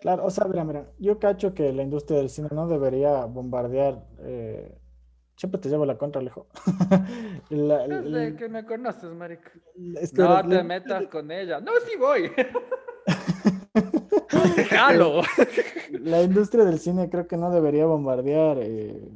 Claro, 0.02 0.26
o 0.26 0.30
sea, 0.30 0.44
mira, 0.44 0.62
mira, 0.62 0.92
yo 0.98 1.18
cacho 1.18 1.54
que 1.54 1.72
la 1.72 1.82
industria 1.82 2.18
del 2.18 2.28
cine 2.28 2.48
no 2.52 2.68
debería 2.68 3.24
bombardear. 3.24 4.04
Eh, 4.18 4.78
siempre 5.34 5.58
te 5.58 5.70
llevo 5.70 5.86
la 5.86 5.96
contra, 5.96 6.20
Alejo. 6.20 6.46
la, 7.48 7.88
Desde 7.88 8.36
que 8.36 8.50
me 8.50 8.66
conoces, 8.66 9.10
marica. 9.14 9.50
no 9.74 10.46
te 10.46 10.62
metas 10.62 11.06
con 11.06 11.30
ella. 11.30 11.60
No, 11.60 11.72
sí 11.86 11.96
voy. 11.98 12.30
Déjalo. 14.56 15.22
La 15.90 16.22
industria 16.22 16.64
del 16.64 16.78
cine 16.78 17.08
creo 17.08 17.26
que 17.26 17.36
no 17.36 17.50
debería 17.50 17.86
bombardear 17.86 18.58
eh, 18.60 19.08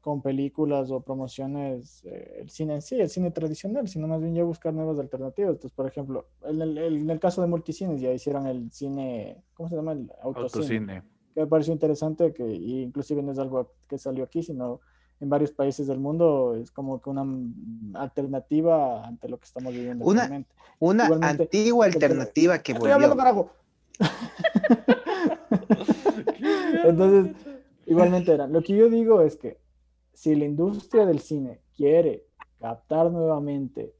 con 0.00 0.22
películas 0.22 0.90
o 0.90 1.00
promociones 1.00 2.02
eh, 2.04 2.38
el 2.40 2.50
cine 2.50 2.76
en 2.76 2.82
sí, 2.82 3.00
el 3.00 3.10
cine 3.10 3.30
tradicional, 3.30 3.88
sino 3.88 4.06
más 4.06 4.20
bien 4.20 4.34
ya 4.34 4.44
buscar 4.44 4.72
nuevas 4.72 4.98
alternativas. 4.98 5.50
Entonces, 5.52 5.72
por 5.72 5.86
ejemplo, 5.86 6.26
en 6.44 6.62
el, 6.62 6.78
en 6.78 7.10
el 7.10 7.20
caso 7.20 7.42
de 7.42 7.48
multicines 7.48 8.00
ya 8.00 8.12
hicieron 8.12 8.46
el 8.46 8.70
cine, 8.72 9.42
¿cómo 9.54 9.68
se 9.68 9.76
llama? 9.76 9.92
El 9.92 10.10
autocine. 10.22 11.02
Que 11.34 11.40
me 11.40 11.46
pareció 11.46 11.72
interesante, 11.72 12.32
que 12.32 12.44
inclusive 12.44 13.22
no 13.22 13.32
es 13.32 13.38
algo 13.38 13.72
que 13.88 13.98
salió 13.98 14.24
aquí, 14.24 14.42
sino 14.42 14.80
en 15.20 15.28
varios 15.28 15.50
países 15.50 15.86
del 15.86 15.98
mundo 15.98 16.56
es 16.56 16.70
como 16.70 17.00
que 17.00 17.10
una 17.10 17.26
alternativa 17.94 19.06
ante 19.06 19.28
lo 19.28 19.38
que 19.38 19.46
estamos 19.46 19.72
viviendo. 19.72 20.04
Una, 20.04 20.44
una 20.78 21.28
antigua 21.28 21.86
alternativa 21.86 22.58
que 22.60 22.72
volvió. 22.72 22.94
Estoy 22.94 23.04
hablando 23.04 23.50
Entonces, 26.84 27.36
igualmente 27.86 28.32
era. 28.32 28.46
Lo 28.46 28.62
que 28.62 28.76
yo 28.76 28.88
digo 28.88 29.20
es 29.20 29.36
que 29.36 29.58
si 30.12 30.34
la 30.34 30.44
industria 30.44 31.06
del 31.06 31.20
cine 31.20 31.60
quiere 31.76 32.26
captar 32.58 33.10
nuevamente 33.10 33.94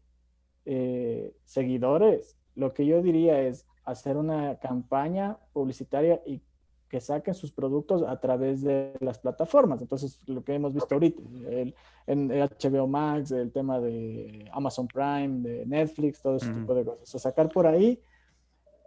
eh, 0.65 1.35
seguidores, 1.45 2.37
lo 2.55 2.75
que 2.75 2.87
yo 2.87 3.03
diría 3.03 3.41
es 3.41 3.67
hacer 3.85 4.17
una 4.17 4.59
campaña 4.59 5.39
publicitaria 5.53 6.21
y 6.27 6.43
que 6.89 7.01
saquen 7.01 7.35
sus 7.35 7.53
productos 7.53 8.03
a 8.03 8.19
través 8.19 8.63
de 8.63 8.95
las 9.01 9.19
plataformas. 9.19 9.81
Entonces, 9.81 10.21
lo 10.27 10.43
que 10.43 10.55
hemos 10.55 10.73
visto 10.73 10.95
ahorita, 10.95 11.23
el, 11.51 11.75
en 12.07 12.29
HBO 12.29 12.87
Max, 12.87 13.31
el 13.31 13.53
tema 13.53 13.79
de 13.79 14.49
Amazon 14.53 14.89
Prime, 14.89 15.41
de 15.41 15.67
Netflix, 15.67 16.23
todo 16.23 16.37
ese 16.37 16.53
tipo 16.53 16.75
de 16.75 16.85
cosas. 16.85 17.15
O 17.15 17.19
sacar 17.19 17.51
por 17.51 17.67
ahí 17.67 18.01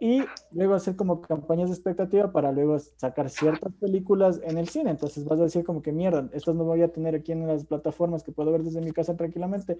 y 0.02 0.24
luego 0.50 0.74
hacer 0.74 0.96
como 0.96 1.22
campañas 1.22 1.68
de 1.68 1.76
expectativa 1.76 2.32
para 2.32 2.50
luego 2.50 2.76
sacar 2.76 3.30
ciertas 3.30 3.72
películas 3.74 4.40
en 4.42 4.58
el 4.58 4.68
cine. 4.68 4.90
Entonces 4.90 5.24
vas 5.24 5.38
a 5.38 5.44
decir 5.44 5.62
como 5.62 5.80
que 5.80 5.92
mierda, 5.92 6.28
estas 6.32 6.56
no 6.56 6.64
voy 6.64 6.82
a 6.82 6.88
tener 6.88 7.14
aquí 7.14 7.30
en 7.30 7.46
las 7.46 7.64
plataformas 7.64 8.24
que 8.24 8.32
puedo 8.32 8.50
ver 8.50 8.64
desde 8.64 8.80
mi 8.80 8.90
casa 8.90 9.16
tranquilamente, 9.16 9.78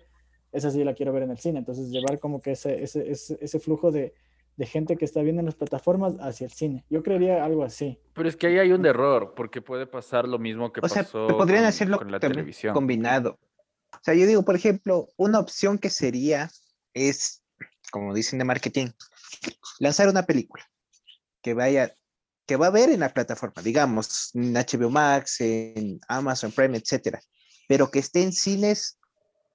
esa 0.52 0.70
sí 0.70 0.84
la 0.84 0.94
quiero 0.94 1.12
ver 1.12 1.24
en 1.24 1.32
el 1.32 1.38
cine. 1.38 1.58
Entonces 1.58 1.90
llevar 1.90 2.20
como 2.20 2.40
que 2.40 2.52
ese, 2.52 2.84
ese, 2.84 3.10
ese, 3.10 3.58
flujo 3.58 3.90
de, 3.90 4.14
de, 4.56 4.66
gente 4.66 4.96
que 4.96 5.04
está 5.04 5.22
viendo 5.22 5.40
en 5.40 5.46
las 5.46 5.56
plataformas 5.56 6.14
hacia 6.20 6.44
el 6.44 6.52
cine. 6.52 6.84
Yo 6.88 7.02
creería 7.02 7.44
algo 7.44 7.64
así. 7.64 7.98
Pero 8.12 8.28
es 8.28 8.36
que 8.36 8.46
ahí 8.46 8.58
hay 8.58 8.70
un 8.70 8.86
error, 8.86 9.32
porque 9.34 9.60
puede 9.60 9.88
pasar 9.88 10.28
lo 10.28 10.38
mismo 10.38 10.72
que 10.72 10.78
o 10.78 10.82
pasó 10.82 11.02
sea, 11.02 11.36
podrían 11.36 11.64
hacerlo 11.64 11.98
con 11.98 12.12
la 12.12 12.20
televisión. 12.20 12.74
Combinado. 12.74 13.40
O 13.92 13.98
sea, 14.00 14.14
yo 14.14 14.24
digo, 14.28 14.44
por 14.44 14.54
ejemplo, 14.54 15.08
una 15.16 15.40
opción 15.40 15.78
que 15.78 15.90
sería 15.90 16.48
es, 16.94 17.42
como 17.90 18.14
dicen 18.14 18.38
de 18.38 18.44
marketing, 18.44 18.86
lanzar 19.78 20.08
una 20.08 20.24
película 20.24 20.64
que 21.42 21.54
vaya, 21.54 21.94
que 22.46 22.56
va 22.56 22.68
a 22.68 22.70
ver 22.70 22.90
en 22.90 23.00
la 23.00 23.12
plataforma, 23.12 23.62
digamos, 23.62 24.30
en 24.34 24.52
HBO 24.52 24.90
Max, 24.90 25.40
en 25.40 26.00
Amazon 26.08 26.52
Prime, 26.52 26.78
etcétera, 26.78 27.20
pero 27.68 27.90
que 27.90 27.98
esté 27.98 28.22
en 28.22 28.32
cines, 28.32 28.98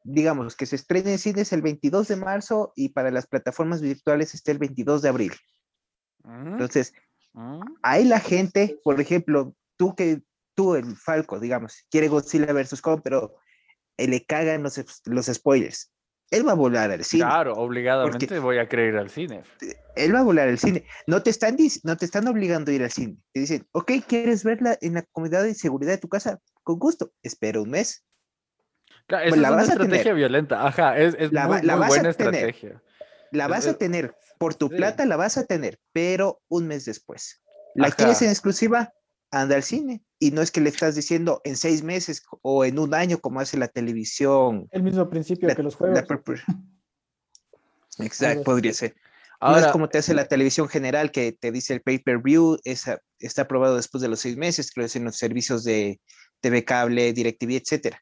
digamos, 0.03 0.55
que 0.55 0.65
se 0.65 0.75
estrene 0.75 1.13
en 1.13 1.19
cines 1.19 1.53
el 1.53 1.61
22 1.61 2.07
de 2.07 2.15
marzo 2.15 2.73
y 2.75 2.89
para 2.89 3.11
las 3.11 3.27
plataformas 3.27 3.81
virtuales 3.81 4.33
esté 4.33 4.51
el 4.51 4.59
22 4.59 5.01
de 5.01 5.09
abril. 5.09 5.33
Entonces, 6.25 6.93
ahí 7.81 8.03
la 8.03 8.19
gente, 8.19 8.79
por 8.83 8.99
ejemplo, 8.99 9.55
tú 9.77 9.95
que 9.95 10.23
tú, 10.55 10.75
el 10.75 10.97
Falco, 10.97 11.39
digamos, 11.39 11.85
quiere 11.89 12.09
Godzilla 12.09 12.51
versus 12.51 12.81
Kong, 12.81 12.99
pero 13.01 13.35
le 13.97 14.25
cagan 14.25 14.63
los, 14.63 14.83
los 15.05 15.25
spoilers 15.27 15.91
él 16.31 16.47
va 16.47 16.51
a 16.51 16.55
volar 16.55 16.91
al 16.91 17.03
cine. 17.03 17.23
Claro, 17.23 17.53
obligadamente 17.53 18.39
voy 18.39 18.57
a 18.57 18.67
creer 18.67 18.97
al 18.97 19.09
cine. 19.09 19.43
Él 19.95 20.13
va 20.13 20.19
a 20.19 20.23
volar 20.23 20.47
al 20.49 20.59
cine. 20.59 20.85
No 21.07 21.23
te 21.23 21.29
están, 21.29 21.57
no 21.83 21.97
te 21.97 22.05
están 22.05 22.27
obligando 22.27 22.71
a 22.71 22.73
ir 22.73 22.83
al 22.83 22.91
cine. 22.91 23.17
Te 23.33 23.41
dicen, 23.41 23.67
ok, 23.71 23.91
¿quieres 24.07 24.43
verla 24.43 24.77
en 24.81 24.95
la 24.95 25.03
comodidad 25.03 25.45
y 25.45 25.53
seguridad 25.53 25.91
de 25.91 25.97
tu 25.97 26.09
casa? 26.09 26.39
Con 26.63 26.79
gusto. 26.79 27.11
Espera 27.23 27.61
un 27.61 27.69
mes. 27.69 28.03
Claro, 29.07 29.29
pues 29.29 29.41
es 29.41 29.47
una 29.47 29.61
estrategia 29.63 30.13
violenta. 30.13 30.67
Ajá, 30.67 30.97
es, 30.97 31.15
es 31.17 31.31
la, 31.31 31.47
muy, 31.47 31.61
buena 31.87 32.09
estrategia. 32.09 32.81
La 33.31 33.47
vas 33.47 33.67
a 33.67 33.77
tener. 33.77 34.15
Por 34.37 34.53
tu 34.53 34.69
plata 34.69 35.05
la 35.05 35.15
vas 35.15 35.37
a 35.37 35.45
tener, 35.45 35.79
pero 35.93 36.41
un 36.49 36.67
mes 36.67 36.85
después. 36.85 37.41
¿La 37.73 37.91
quieres 37.91 38.21
en 38.21 38.29
exclusiva? 38.29 38.93
anda 39.31 39.55
al 39.55 39.63
cine. 39.63 40.03
Y 40.19 40.31
no 40.31 40.41
es 40.41 40.51
que 40.51 40.61
le 40.61 40.69
estás 40.69 40.95
diciendo 40.95 41.41
en 41.43 41.55
seis 41.55 41.83
meses 41.83 42.23
o 42.41 42.65
en 42.65 42.79
un 42.79 42.93
año 42.93 43.19
como 43.19 43.39
hace 43.39 43.57
la 43.57 43.67
televisión. 43.67 44.67
El 44.71 44.83
mismo 44.83 45.09
principio 45.09 45.53
que 45.55 45.63
los 45.63 45.75
juegos. 45.75 45.99
Exacto, 47.99 48.43
podría 48.43 48.73
ser. 48.73 48.95
Ahora, 49.39 49.61
no 49.61 49.65
es 49.67 49.71
como 49.71 49.89
te 49.89 49.99
hace 49.99 50.15
la 50.15 50.27
televisión 50.27 50.67
general 50.67 51.11
que 51.11 51.31
te 51.31 51.51
dice 51.51 51.73
el 51.73 51.81
pay-per-view, 51.81 52.57
está 52.63 53.41
aprobado 53.41 53.75
después 53.75 54.01
de 54.01 54.07
los 54.07 54.19
seis 54.19 54.35
meses, 54.35 54.71
creo 54.71 54.87
que 54.87 54.97
en 54.97 55.05
los 55.05 55.17
servicios 55.17 55.63
de 55.63 56.01
TV 56.39 56.65
cable, 56.65 57.13
DirecTV, 57.13 57.57
etcétera. 57.57 58.01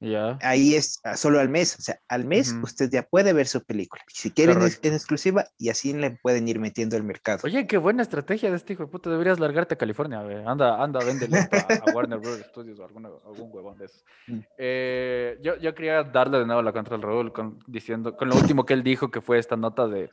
Ahí 0.00 0.74
es 0.74 1.00
ah, 1.02 1.16
solo 1.16 1.40
al 1.40 1.48
mes, 1.48 1.76
o 1.76 1.82
sea, 1.82 2.00
al 2.08 2.24
mes 2.24 2.54
usted 2.62 2.88
ya 2.90 3.02
puede 3.02 3.32
ver 3.32 3.46
su 3.46 3.64
película. 3.64 4.02
Si 4.06 4.30
quieren 4.30 4.58
en 4.60 4.92
exclusiva 4.92 5.46
y 5.58 5.70
así 5.70 5.92
le 5.92 6.12
pueden 6.12 6.46
ir 6.46 6.60
metiendo 6.60 6.96
al 6.96 7.02
mercado. 7.02 7.40
Oye, 7.44 7.66
qué 7.66 7.78
buena 7.78 8.02
estrategia 8.02 8.50
de 8.50 8.56
este 8.56 8.74
hijo 8.74 8.84
de 8.84 8.90
puta. 8.90 9.10
Deberías 9.10 9.40
largarte 9.40 9.74
a 9.74 9.78
California. 9.78 10.20
Anda, 10.46 10.82
anda, 10.82 11.00
véndele 11.04 11.38
a, 11.38 11.92
Warner 11.94 12.20
Bros. 12.20 12.38
Studios 12.48 12.78
o 12.78 12.84
algún 12.84 13.06
huevón 13.52 13.76
de 13.78 13.86
esos. 13.86 14.04
Mm. 14.28 14.38
Eh, 14.56 15.38
yo, 15.42 15.56
yo 15.56 15.74
quería 15.74 16.04
darle 16.04 16.38
de 16.38 16.46
nuevo 16.46 16.62
la 16.62 16.72
contra 16.72 16.94
al 16.94 17.02
Raúl 17.02 17.32
con, 17.32 17.58
diciendo, 17.66 18.16
con 18.16 18.28
lo 18.28 18.36
último 18.36 18.64
que 18.64 18.74
él 18.74 18.84
dijo, 18.84 19.10
que 19.10 19.20
fue 19.20 19.38
esta 19.38 19.56
nota 19.56 19.88
de, 19.88 20.10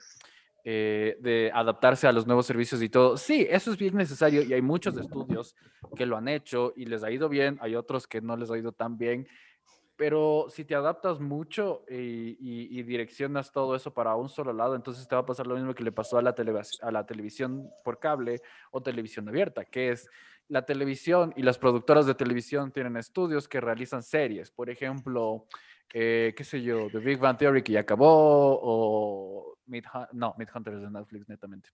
eh, 0.63 1.17
de 1.19 1.51
adaptarse 1.53 2.07
a 2.07 2.11
los 2.11 2.25
nuevos 2.25 2.47
servicios 2.47 2.81
y 2.81 2.89
todo. 2.89 3.17
Sí, 3.17 3.45
eso 3.47 3.71
es 3.71 3.77
bien 3.77 3.95
necesario 3.95 4.41
y 4.41 4.51
hay 4.51 4.63
muchos 4.63 4.97
estudios 4.97 5.55
que 5.95 6.07
lo 6.07 6.17
han 6.17 6.27
hecho 6.27 6.73
y 6.75 6.85
les 6.85 7.03
ha 7.03 7.11
ido 7.11 7.29
bien. 7.29 7.59
Hay 7.61 7.75
otros 7.75 8.07
que 8.07 8.19
no 8.19 8.35
les 8.35 8.49
ha 8.49 8.57
ido 8.57 8.71
tan 8.71 8.97
bien 8.97 9.27
pero 9.97 10.47
si 10.49 10.65
te 10.65 10.75
adaptas 10.75 11.19
mucho 11.19 11.83
y, 11.89 12.83
direccionas 12.83 13.51
todo 13.51 13.75
eso 13.75 13.93
para 13.93 14.15
un 14.15 14.29
solo 14.29 14.53
lado, 14.53 14.75
entonces 14.75 15.07
te 15.07 15.15
va 15.15 15.21
a 15.21 15.25
pasar 15.25 15.47
lo 15.47 15.55
mismo 15.55 15.73
que 15.73 15.83
le 15.83 15.91
pasó 15.91 16.17
a 16.17 16.21
la, 16.21 16.35
a 16.81 16.91
la 16.91 17.05
televisión 17.05 17.69
por 17.83 17.99
cable 17.99 18.41
o 18.71 18.81
televisión 18.81 19.27
abierta, 19.29 19.65
que 19.65 19.91
es 19.91 20.09
la 20.47 20.65
televisión 20.65 21.33
y 21.35 21.41
las 21.41 21.57
productoras 21.57 22.05
de 22.05 22.15
televisión 22.15 22.71
tienen 22.71 22.97
estudios 22.97 23.47
que 23.47 23.61
realizan 23.61 24.03
series. 24.03 24.51
Por 24.51 24.69
ejemplo, 24.69 25.47
eh, 25.93 26.33
qué 26.35 26.43
sé 26.43 26.61
yo, 26.61 26.89
The 26.91 26.99
Big 26.99 27.19
Bang 27.19 27.37
Theory 27.37 27.63
que 27.63 27.73
ya 27.73 27.79
acabó, 27.81 28.59
o 28.61 29.57
Mid 29.67 29.85
no, 30.13 30.35
Hunter 30.53 30.73
es 30.75 30.81
de 30.81 30.91
Netflix 30.91 31.27
netamente. 31.29 31.69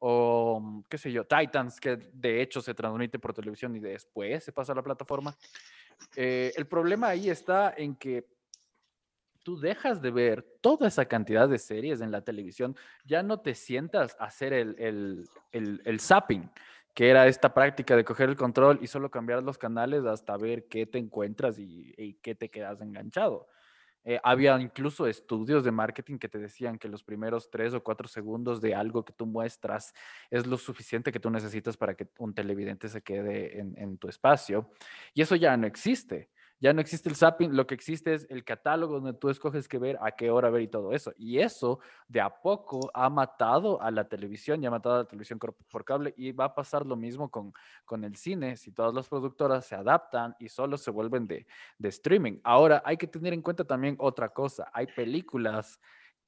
O 0.00 0.84
qué 0.88 0.96
sé 0.98 1.12
yo, 1.12 1.26
Titans, 1.26 1.78
que 1.78 1.96
de 1.96 2.40
hecho 2.40 2.60
se 2.62 2.74
transmite 2.74 3.18
por 3.18 3.34
televisión 3.34 3.76
y 3.76 3.80
después 3.80 4.42
se 4.42 4.52
pasa 4.52 4.72
a 4.72 4.74
la 4.76 4.82
plataforma. 4.82 5.36
Eh, 6.16 6.52
el 6.56 6.66
problema 6.66 7.08
ahí 7.08 7.30
está 7.30 7.72
en 7.76 7.94
que 7.94 8.26
tú 9.42 9.58
dejas 9.58 10.02
de 10.02 10.10
ver 10.10 10.42
toda 10.60 10.88
esa 10.88 11.06
cantidad 11.06 11.48
de 11.48 11.58
series 11.58 12.00
en 12.00 12.10
la 12.10 12.22
televisión, 12.22 12.76
ya 13.04 13.22
no 13.22 13.40
te 13.40 13.54
sientas 13.54 14.16
a 14.18 14.24
hacer 14.24 14.52
el, 14.52 14.76
el, 14.78 15.28
el, 15.52 15.82
el 15.84 16.00
zapping, 16.00 16.50
que 16.94 17.08
era 17.08 17.26
esta 17.26 17.54
práctica 17.54 17.96
de 17.96 18.04
coger 18.04 18.28
el 18.28 18.36
control 18.36 18.78
y 18.82 18.86
solo 18.86 19.10
cambiar 19.10 19.42
los 19.42 19.58
canales 19.58 20.04
hasta 20.04 20.36
ver 20.36 20.66
qué 20.68 20.86
te 20.86 20.98
encuentras 20.98 21.58
y, 21.58 21.94
y 21.96 22.14
qué 22.14 22.34
te 22.34 22.50
quedas 22.50 22.80
enganchado. 22.80 23.48
Eh, 24.04 24.18
había 24.22 24.58
incluso 24.60 25.06
estudios 25.06 25.62
de 25.62 25.70
marketing 25.70 26.18
que 26.18 26.28
te 26.28 26.38
decían 26.38 26.78
que 26.78 26.88
los 26.88 27.04
primeros 27.04 27.50
tres 27.50 27.74
o 27.74 27.82
cuatro 27.82 28.08
segundos 28.08 28.60
de 28.60 28.74
algo 28.74 29.04
que 29.04 29.12
tú 29.12 29.26
muestras 29.26 29.92
es 30.30 30.46
lo 30.46 30.56
suficiente 30.56 31.12
que 31.12 31.20
tú 31.20 31.30
necesitas 31.30 31.76
para 31.76 31.94
que 31.94 32.08
un 32.18 32.34
televidente 32.34 32.88
se 32.88 33.02
quede 33.02 33.58
en, 33.58 33.74
en 33.76 33.98
tu 33.98 34.08
espacio. 34.08 34.70
Y 35.12 35.22
eso 35.22 35.36
ya 35.36 35.56
no 35.56 35.66
existe. 35.66 36.30
Ya 36.62 36.74
no 36.74 36.82
existe 36.82 37.08
el 37.08 37.16
zapping, 37.16 37.56
lo 37.56 37.66
que 37.66 37.74
existe 37.74 38.12
es 38.12 38.26
el 38.28 38.44
catálogo 38.44 39.00
donde 39.00 39.14
tú 39.14 39.30
escoges 39.30 39.66
qué 39.66 39.78
ver, 39.78 39.98
a 40.02 40.12
qué 40.12 40.30
hora 40.30 40.50
ver 40.50 40.60
y 40.60 40.68
todo 40.68 40.92
eso. 40.92 41.14
Y 41.16 41.38
eso 41.38 41.80
de 42.06 42.20
a 42.20 42.28
poco 42.28 42.90
ha 42.92 43.08
matado 43.08 43.80
a 43.80 43.90
la 43.90 44.06
televisión 44.06 44.62
y 44.62 44.66
ha 44.66 44.70
matado 44.70 44.96
a 44.96 44.98
la 44.98 45.04
televisión 45.06 45.38
por 45.38 45.84
cable 45.86 46.12
y 46.18 46.32
va 46.32 46.44
a 46.44 46.54
pasar 46.54 46.84
lo 46.84 46.96
mismo 46.96 47.30
con, 47.30 47.54
con 47.86 48.04
el 48.04 48.14
cine 48.16 48.58
si 48.58 48.72
todas 48.72 48.92
las 48.92 49.08
productoras 49.08 49.64
se 49.64 49.74
adaptan 49.74 50.36
y 50.38 50.50
solo 50.50 50.76
se 50.76 50.90
vuelven 50.90 51.26
de, 51.26 51.46
de 51.78 51.88
streaming. 51.88 52.40
Ahora 52.44 52.82
hay 52.84 52.98
que 52.98 53.06
tener 53.06 53.32
en 53.32 53.40
cuenta 53.40 53.64
también 53.64 53.96
otra 53.98 54.28
cosa. 54.28 54.70
Hay 54.74 54.86
películas 54.86 55.80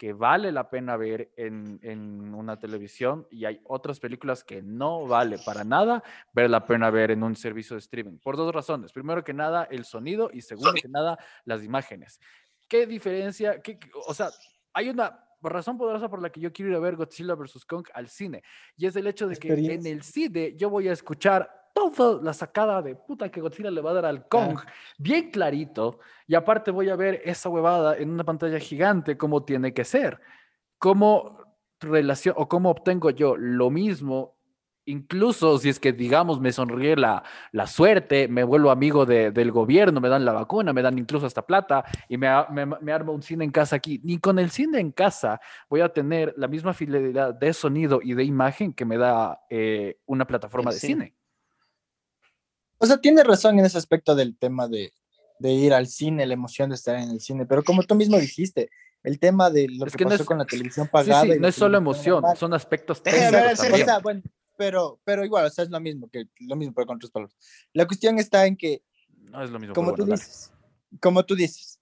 que 0.02 0.12
vale 0.12 0.50
la 0.50 0.68
pena 0.68 0.96
ver 0.96 1.30
en, 1.36 1.78
en, 1.80 2.34
una 2.34 2.58
televisión 2.58 3.24
y 3.30 3.44
hay 3.44 3.60
otras 3.62 4.00
películas 4.00 4.42
que 4.42 4.60
no 4.60 5.06
vale 5.06 5.38
para 5.46 5.62
nada 5.62 6.02
ver 6.32 6.50
la 6.50 6.66
pena 6.66 6.90
ver 6.90 7.12
en 7.12 7.22
un 7.22 7.36
servicio 7.36 7.76
de 7.76 7.78
streaming. 7.78 8.18
Por 8.18 8.36
dos 8.36 8.52
razones. 8.52 8.90
Primero 8.90 9.22
que 9.22 9.32
nada, 9.32 9.62
el 9.70 9.84
sonido 9.84 10.28
y 10.32 10.40
segundo 10.40 10.72
que 10.72 10.88
nada, 10.88 11.20
las 11.44 11.62
imágenes. 11.62 12.18
¿Qué 12.66 12.84
diferencia? 12.84 13.62
Qué, 13.62 13.78
o 14.08 14.12
sea, 14.12 14.30
hay 14.72 14.88
una 14.88 15.24
razón 15.40 15.78
poderosa 15.78 16.08
por 16.08 16.20
la 16.20 16.30
que 16.30 16.40
yo 16.40 16.52
quiero 16.52 16.72
ir 16.72 16.76
a 16.78 16.80
ver 16.80 16.96
Godzilla 16.96 17.36
vs. 17.36 17.64
Kong 17.64 17.86
al 17.94 18.08
cine. 18.08 18.42
Y 18.76 18.86
es 18.86 18.96
el 18.96 19.06
hecho 19.06 19.28
de 19.28 19.36
que 19.36 19.52
en 19.52 19.86
el 19.86 20.02
cine 20.02 20.56
yo 20.56 20.68
voy 20.68 20.88
a 20.88 20.92
escuchar 20.94 21.61
toda 21.74 22.22
la 22.22 22.32
sacada 22.32 22.82
de 22.82 22.94
puta 22.94 23.30
que 23.30 23.40
Godzilla 23.40 23.70
le 23.70 23.80
va 23.80 23.90
a 23.90 23.94
dar 23.94 24.06
al 24.06 24.28
Kong, 24.28 24.58
bien 24.98 25.30
clarito. 25.30 25.98
Y 26.26 26.34
aparte 26.34 26.70
voy 26.70 26.88
a 26.88 26.96
ver 26.96 27.20
esa 27.24 27.48
huevada 27.48 27.96
en 27.96 28.10
una 28.10 28.24
pantalla 28.24 28.58
gigante 28.58 29.16
como 29.16 29.44
tiene 29.44 29.74
que 29.74 29.84
ser. 29.84 30.20
Cómo 30.78 31.38
relación 31.80 32.34
o 32.38 32.48
cómo 32.48 32.70
obtengo 32.70 33.10
yo 33.10 33.36
lo 33.36 33.70
mismo 33.70 34.36
incluso 34.84 35.58
si 35.58 35.68
es 35.68 35.78
que, 35.78 35.92
digamos, 35.92 36.40
me 36.40 36.52
sonríe 36.52 36.96
la, 36.96 37.22
la 37.52 37.66
suerte, 37.66 38.28
me 38.28 38.44
vuelvo 38.44 38.70
amigo 38.70 39.06
del 39.06 39.52
gobierno, 39.52 40.00
me 40.00 40.08
dan 40.08 40.24
la 40.24 40.32
vacuna, 40.32 40.72
me 40.72 40.82
dan 40.82 40.98
incluso 40.98 41.26
hasta 41.26 41.46
plata 41.46 41.84
y 42.08 42.16
me, 42.18 42.28
me, 42.80 42.92
armo 42.92 43.12
un 43.12 43.22
cine 43.22 43.44
en 43.44 43.50
casa 43.50 43.76
aquí. 43.76 44.00
Ni 44.04 44.18
con 44.18 44.38
el 44.38 44.50
cine 44.50 44.80
en 44.80 44.92
casa 44.92 45.40
voy 45.68 45.80
a 45.80 45.88
tener 45.90 46.34
la 46.36 46.48
misma 46.48 46.72
fidelidad 46.72 47.34
de 47.34 47.52
sonido 47.52 48.00
y 48.02 48.14
de 48.14 48.24
imagen 48.24 48.72
que 48.72 48.84
me 48.84 48.98
da 48.98 49.40
eh, 49.48 49.98
una 50.06 50.26
plataforma 50.26 50.70
de 50.70 50.78
cine. 50.78 51.14
O 52.82 52.86
sea, 52.86 52.96
tiene 52.96 53.22
razón 53.22 53.60
en 53.60 53.64
ese 53.64 53.78
aspecto 53.78 54.16
del 54.16 54.36
tema 54.36 54.66
de, 54.66 54.92
de, 55.38 55.52
ir 55.52 55.72
al 55.72 55.86
cine, 55.86 56.26
la 56.26 56.34
emoción 56.34 56.70
de 56.70 56.74
estar 56.74 56.96
en 56.96 57.10
el 57.10 57.20
cine, 57.20 57.46
pero 57.46 57.62
como 57.62 57.84
tú 57.84 57.94
mismo 57.94 58.18
dijiste, 58.18 58.70
el 59.04 59.20
tema 59.20 59.50
de 59.50 59.68
lo 59.68 59.86
que, 59.86 60.04
pasó 60.04 60.24
con 60.24 60.38
la 60.38 60.44
televisión 60.44 60.88
pagada. 60.88 61.24
no 61.38 61.46
es 61.46 61.54
solo 61.54 61.78
emoción, 61.78 62.24
son 62.36 62.52
aspectos 62.54 63.00
técnicos. 63.00 63.60
O 63.60 63.76
sea, 63.76 64.00
bueno, 64.00 64.22
pero, 64.56 64.98
pero 65.04 65.24
igual, 65.24 65.44
o 65.46 65.50
sea, 65.50 65.62
es 65.62 65.70
lo 65.70 65.78
mismo, 65.78 66.10
que 66.10 66.24
lo 66.40 66.56
mismo, 66.56 66.74
pero 66.74 66.88
con 66.88 66.96
otras 66.96 67.12
palabras. 67.12 67.36
La 67.72 67.86
cuestión 67.86 68.18
está 68.18 68.46
en 68.46 68.56
que, 68.56 68.82
no 69.16 69.44
es 69.44 69.50
lo 69.50 69.60
mismo, 69.60 69.76
como 69.76 69.94
tú 69.94 70.04
dices, 70.04 70.52
como 71.00 71.24
tú 71.24 71.36
dices, 71.36 71.78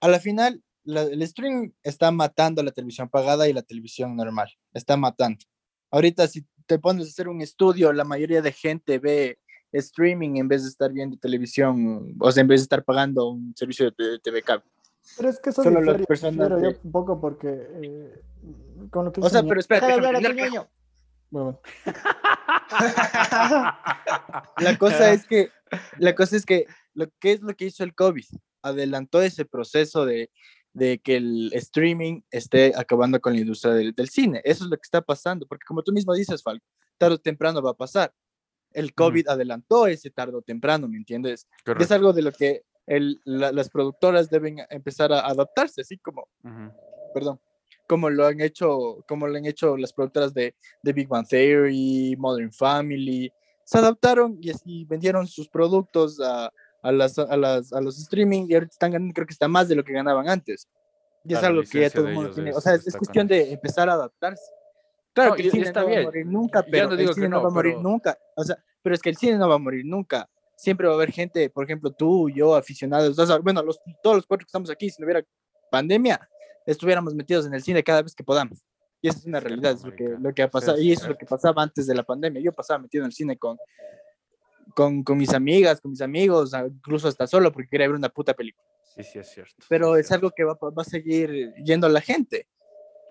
a 0.00 0.08
la 0.08 0.20
final, 0.20 0.62
el 0.86 1.28
stream 1.28 1.74
está 1.82 2.10
matando 2.10 2.62
la 2.62 2.70
televisión 2.70 3.10
pagada 3.10 3.46
y 3.46 3.52
la 3.52 3.60
televisión 3.60 4.16
normal, 4.16 4.48
está 4.72 4.96
matando. 4.96 5.44
Ahorita, 5.90 6.26
si 6.28 6.46
te 6.64 6.78
pones 6.78 7.08
a 7.08 7.10
hacer 7.10 7.28
un 7.28 7.42
estudio, 7.42 7.92
la 7.92 8.04
mayoría 8.04 8.40
de 8.40 8.52
gente 8.52 8.98
ve 8.98 9.38
streaming 9.74 10.36
en 10.36 10.48
vez 10.48 10.62
de 10.62 10.68
estar 10.70 10.92
viendo 10.92 11.16
televisión, 11.16 12.14
o 12.18 12.32
sea, 12.32 12.40
en 12.40 12.48
vez 12.48 12.60
de 12.60 12.64
estar 12.64 12.84
pagando 12.84 13.28
un 13.28 13.54
servicio 13.56 13.90
de 13.90 14.18
TV 14.20 14.42
cable. 14.42 14.64
Pero 15.16 15.28
es 15.28 15.38
que 15.38 15.50
eso 15.50 15.62
Solo 15.62 15.82
las 15.82 16.06
personas 16.06 16.50
un 16.82 16.92
poco 16.92 17.20
porque 17.20 17.48
eh, 17.48 18.22
con 18.90 19.04
lo 19.04 19.12
que 19.12 19.20
O 19.20 19.28
sea, 19.28 19.42
pero 19.42 19.60
espera, 19.60 19.86
la 24.58 24.78
cosa 24.78 25.12
es 25.12 25.26
que, 25.26 25.50
la 25.98 26.14
cosa 26.14 26.36
es 26.36 26.46
que, 26.46 26.66
lo 26.94 27.08
que 27.18 27.32
es 27.32 27.42
lo 27.42 27.54
que 27.54 27.66
hizo 27.66 27.82
el 27.84 27.94
COVID, 27.94 28.24
adelantó 28.62 29.20
ese 29.20 29.44
proceso 29.44 30.06
de, 30.06 30.30
de 30.72 30.98
que 30.98 31.16
el 31.16 31.50
streaming 31.52 32.22
esté 32.30 32.72
acabando 32.76 33.20
con 33.20 33.34
la 33.34 33.40
industria 33.40 33.74
del, 33.74 33.92
del, 33.94 34.08
cine. 34.08 34.40
Eso 34.44 34.64
es 34.64 34.70
lo 34.70 34.76
que 34.76 34.84
está 34.84 35.02
pasando, 35.02 35.46
porque 35.46 35.64
como 35.66 35.82
tú 35.82 35.92
mismo 35.92 36.14
dices, 36.14 36.42
Falco, 36.42 36.64
tarde 36.98 37.16
o 37.16 37.18
temprano 37.18 37.60
va 37.62 37.70
a 37.72 37.74
pasar. 37.74 38.12
El 38.74 38.92
COVID 38.92 39.28
adelantó 39.28 39.86
ese 39.86 40.10
tarde 40.10 40.36
o 40.36 40.42
temprano, 40.42 40.88
¿me 40.88 40.98
entiendes? 40.98 41.48
Es 41.78 41.90
algo 41.90 42.12
de 42.12 42.22
lo 42.22 42.32
que 42.32 42.62
el, 42.86 43.20
las 43.24 43.70
productoras 43.70 44.28
deben 44.28 44.58
empezar 44.68 45.12
a 45.12 45.20
adaptarse, 45.20 45.80
así 45.80 45.96
como, 45.96 46.28
perdón, 47.14 47.40
como 47.86 48.10
lo 48.10 48.26
han 48.26 48.40
hecho, 48.40 49.04
como 49.08 49.26
lo 49.26 49.36
han 49.36 49.46
hecho 49.46 49.76
las 49.76 49.92
productoras 49.92 50.34
de, 50.34 50.54
de 50.82 50.92
Big 50.92 51.08
Bang 51.08 51.26
Theory, 51.26 52.16
Modern 52.18 52.52
Family, 52.52 53.32
se 53.64 53.78
adaptaron 53.78 54.38
y 54.40 54.50
así 54.50 54.84
vendieron 54.84 55.26
sus 55.26 55.48
productos 55.48 56.20
a, 56.20 56.52
a, 56.82 56.92
las, 56.92 57.18
a, 57.18 57.36
las, 57.36 57.72
a 57.72 57.80
los 57.80 57.98
streaming 57.98 58.46
y 58.48 58.54
ahorita 58.54 58.72
están 58.72 58.92
ganando, 58.92 59.14
creo 59.14 59.26
que 59.26 59.32
está 59.32 59.48
más 59.48 59.68
de 59.68 59.74
lo 59.74 59.84
que 59.84 59.92
ganaban 59.92 60.28
antes. 60.28 60.68
Y 61.26 61.32
es 61.32 61.42
algo 61.42 61.62
que 61.62 61.80
ya 61.80 61.90
todo 61.90 62.06
el 62.06 62.14
mundo 62.14 62.30
tiene. 62.30 62.52
O 62.52 62.60
sea, 62.60 62.74
es, 62.74 62.94
cuestión 62.96 63.26
de 63.26 63.52
empezar 63.52 63.88
a 63.88 63.94
adaptarse. 63.94 64.44
Claro 65.14 65.34
que 65.36 65.42
el 65.42 65.50
cine 65.50 65.72
no 65.72 65.86
va 65.86 65.98
a 65.98 66.02
morir 66.02 66.26
nunca, 66.26 66.62
pero 66.68 66.90
el 66.92 67.14
cine 67.14 67.28
no, 67.28 67.42
va 67.42 67.48
a 67.48 67.52
morir 67.52 67.76
nunca. 67.78 68.18
O 68.36 68.42
sea, 68.42 68.58
pero 68.82 68.94
es 68.94 69.00
que 69.00 69.10
el 69.10 69.16
cine 69.16 69.38
no 69.38 69.48
va 69.48 69.54
a 69.54 69.58
morir 69.58 69.84
nunca. 69.86 70.28
Siempre 70.56 70.86
va 70.86 70.94
a 70.94 70.96
haber 70.96 71.12
gente, 71.12 71.48
por 71.50 71.64
ejemplo, 71.64 71.90
tú, 71.92 72.28
yo, 72.28 72.54
aficionados. 72.56 73.16
bueno, 73.42 73.62
los, 73.62 73.80
todos 74.02 74.16
los 74.16 74.26
cuatro 74.26 74.44
que 74.44 74.48
estamos 74.48 74.70
aquí, 74.70 74.90
si 74.90 75.00
no 75.00 75.06
hubiera 75.06 75.24
pandemia, 75.70 76.28
estuviéramos 76.66 77.14
metidos 77.14 77.46
en 77.46 77.54
el 77.54 77.62
cine 77.62 77.82
cada 77.82 78.02
vez 78.02 78.14
que 78.14 78.24
podamos. 78.24 78.64
Y 79.00 79.08
esa 79.08 79.18
es 79.18 79.26
una 79.26 79.38
realidad, 79.38 79.72
es 79.72 79.84
lo 79.84 79.94
que, 79.94 80.16
lo 80.18 80.34
que 80.34 80.42
ha 80.42 80.50
pasado. 80.50 80.80
Y 80.80 80.90
eso 80.90 81.02
es 81.02 81.08
lo 81.10 81.16
que 81.16 81.26
pasaba 81.26 81.62
antes 81.62 81.86
de 81.86 81.94
la 81.94 82.02
pandemia. 82.02 82.42
Yo 82.42 82.52
pasaba 82.52 82.78
metido 82.78 83.04
en 83.04 83.06
el 83.06 83.12
cine 83.12 83.36
con, 83.36 83.56
con, 84.74 85.04
con 85.04 85.16
mis 85.16 85.32
amigas, 85.32 85.80
con 85.80 85.92
mis 85.92 86.00
amigos, 86.00 86.52
incluso 86.66 87.06
hasta 87.06 87.26
solo 87.26 87.52
porque 87.52 87.68
quería 87.68 87.86
ver 87.86 87.96
una 87.96 88.08
puta 88.08 88.34
película. 88.34 88.66
Sí, 88.96 89.04
sí, 89.04 89.18
es 89.18 89.28
cierto. 89.28 89.54
Pero 89.68 89.96
es, 89.96 90.10
algo 90.10 90.30
que 90.30 90.44
va, 90.44 90.54
va, 90.54 90.82
a 90.82 90.84
seguir 90.84 91.52
yendo 91.64 91.86
a 91.86 91.90
la 91.90 92.00
gente. 92.00 92.48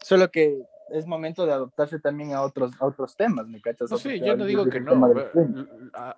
Solo 0.02 0.32
que 0.32 0.64
es 0.90 1.08
momento 1.08 1.46
de 1.46 1.54
adoptarse 1.54 2.00
también 2.00 2.34
a 2.34 2.42
otros, 2.42 2.72
a 2.80 2.86
otros 2.86 3.16
temas, 3.16 3.48
¿me 3.48 3.62
cachas? 3.62 3.90
sí, 4.00 4.20
yo 4.20 4.36
no 4.36 4.46
digo 4.46 4.66
que 4.66 4.80
no. 4.80 5.14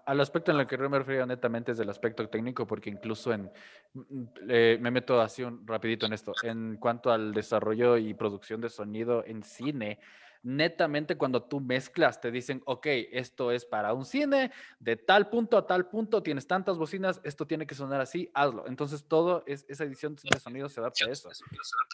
al 0.05 0.22
aspecto 0.22 0.51
en 0.51 0.59
el 0.59 0.68
que 0.68 0.78
yo 0.78 0.89
me 0.89 0.99
refiero 0.99 1.26
netamente 1.26 1.72
es 1.72 1.78
del 1.78 1.89
aspecto 1.89 2.28
técnico, 2.28 2.66
porque 2.66 2.89
incluso 2.89 3.34
en, 3.34 3.51
mm, 3.93 4.24
eh, 4.49 4.78
me 4.82 4.91
meto 4.91 5.22
así 5.22 5.43
un 5.43 5.66
rapidito 5.66 6.05
en 6.05 6.13
esto, 6.13 6.34
en 6.43 6.78
cuanto 6.78 7.11
al 7.11 7.34
desarrollo 7.34 7.97
y 7.97 8.13
producción 8.13 8.61
de 8.61 8.70
sonido 8.70 9.24
en 9.26 9.43
cine, 9.43 9.99
netamente 10.45 11.17
cuando 11.17 11.43
tú 11.43 11.59
mezclas, 11.59 12.21
te 12.21 12.31
dicen, 12.31 12.61
ok, 12.65 12.85
esto 13.11 13.51
es 13.51 13.65
para 13.65 13.93
un 13.93 14.05
cine, 14.05 14.51
de 14.79 14.95
tal 14.95 15.29
punto 15.29 15.57
a 15.57 15.65
tal 15.65 15.87
punto, 15.87 16.21
tienes 16.21 16.45
tantas 16.45 16.77
bocinas, 16.77 17.19
esto 17.23 17.47
tiene 17.47 17.65
que 17.65 17.73
sonar 17.73 17.99
así, 17.99 18.29
hazlo. 18.33 18.67
Entonces, 18.67 19.05
todo 19.07 19.43
es, 19.47 19.65
esa 19.67 19.83
edición 19.83 20.15
de 20.15 20.39
sonido 20.39 20.69
se 20.69 20.79
adapta 20.79 21.05
a 21.05 21.09
eso. 21.09 21.29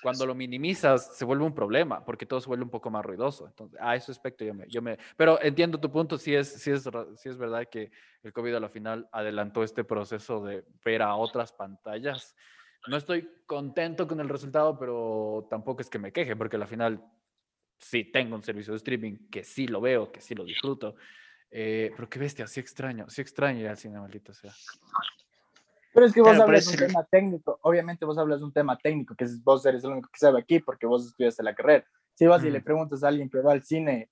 Cuando 0.04 0.26
lo 0.26 0.36
minimizas, 0.36 1.16
se 1.16 1.24
vuelve 1.24 1.46
un 1.46 1.56
problema, 1.56 2.04
porque 2.04 2.26
todo 2.26 2.42
se 2.42 2.48
vuelve 2.48 2.66
un 2.66 2.70
poco 2.70 2.92
más 2.92 3.06
ruidoso. 3.06 3.48
Entonces, 3.48 3.80
a 3.82 3.96
ese 3.96 4.12
aspecto 4.12 4.44
yo 4.44 4.54
me, 4.54 4.68
yo 4.68 4.82
me... 4.82 5.00
Pero 5.16 5.42
entiendo 5.42 5.80
tu 5.80 5.90
punto, 5.90 6.18
si 6.18 6.36
es, 6.36 6.50
si 6.50 6.72
es, 6.72 6.84
si 7.16 7.30
es 7.30 7.38
verdad 7.38 7.68
que 7.72 7.92
el 8.24 8.34
COVID 8.34 8.56
a 8.56 8.60
la 8.60 8.70
final 8.70 9.08
adelantó 9.14 9.64
este 9.64 9.86
proceso 9.86 10.44
de 10.44 10.66
ver 10.84 11.02
a 11.02 11.16
otras 11.16 11.54
pantallas. 11.54 12.36
No 12.88 12.98
estoy 12.98 13.30
contento 13.46 14.08
con 14.08 14.20
el 14.20 14.28
resultado, 14.28 14.78
pero 14.78 15.48
tampoco 15.50 15.82
es 15.82 15.90
que 15.90 16.00
me 16.00 16.12
queje, 16.12 16.36
porque 16.36 16.58
al 16.58 16.68
final 16.68 17.02
sí 17.82 18.06
tengo 18.06 18.36
un 18.36 18.44
servicio 18.44 18.74
de 18.74 18.78
streaming, 18.78 19.30
que 19.30 19.44
sí 19.44 19.68
lo 19.68 19.82
veo, 19.82 20.12
que 20.12 20.22
sí 20.22 20.36
lo 20.36 20.46
disfruto. 20.46 20.96
Eh, 21.50 21.92
pero 21.96 22.10
qué 22.10 22.20
bestia, 22.20 22.48
sí 22.48 22.60
extraño, 22.60 23.10
sí 23.10 23.22
extraño 23.22 23.60
ir 23.60 23.68
al 23.68 23.78
cine, 23.78 24.00
maldito 24.00 24.34
sea. 24.34 24.54
Pero 25.94 26.06
es 26.06 26.14
que 26.14 26.22
vos 26.22 26.40
hablas 26.40 26.66
de 26.66 26.72
un 26.72 26.88
tema 26.88 27.04
técnico, 27.04 27.60
obviamente 27.64 28.06
vos 28.06 28.18
hablas 28.18 28.40
de 28.40 28.46
un 28.46 28.54
tema 28.54 28.78
técnico, 28.78 29.14
que 29.16 29.26
vos 29.44 29.66
eres 29.66 29.84
el 29.84 29.92
único 29.92 30.10
que 30.10 30.20
sabe 30.20 30.40
aquí 30.40 30.60
porque 30.60 30.88
vos 30.88 31.08
estudiaste 31.08 31.44
la 31.44 31.54
carrera. 31.54 31.86
Si 32.14 32.26
vas 32.26 32.44
y 32.44 32.52
le 32.52 32.62
preguntas 32.62 33.04
a 33.04 33.10
alguien 33.10 33.30
que 33.30 33.40
va 33.40 33.52
al 33.52 33.64
cine, 33.64 34.10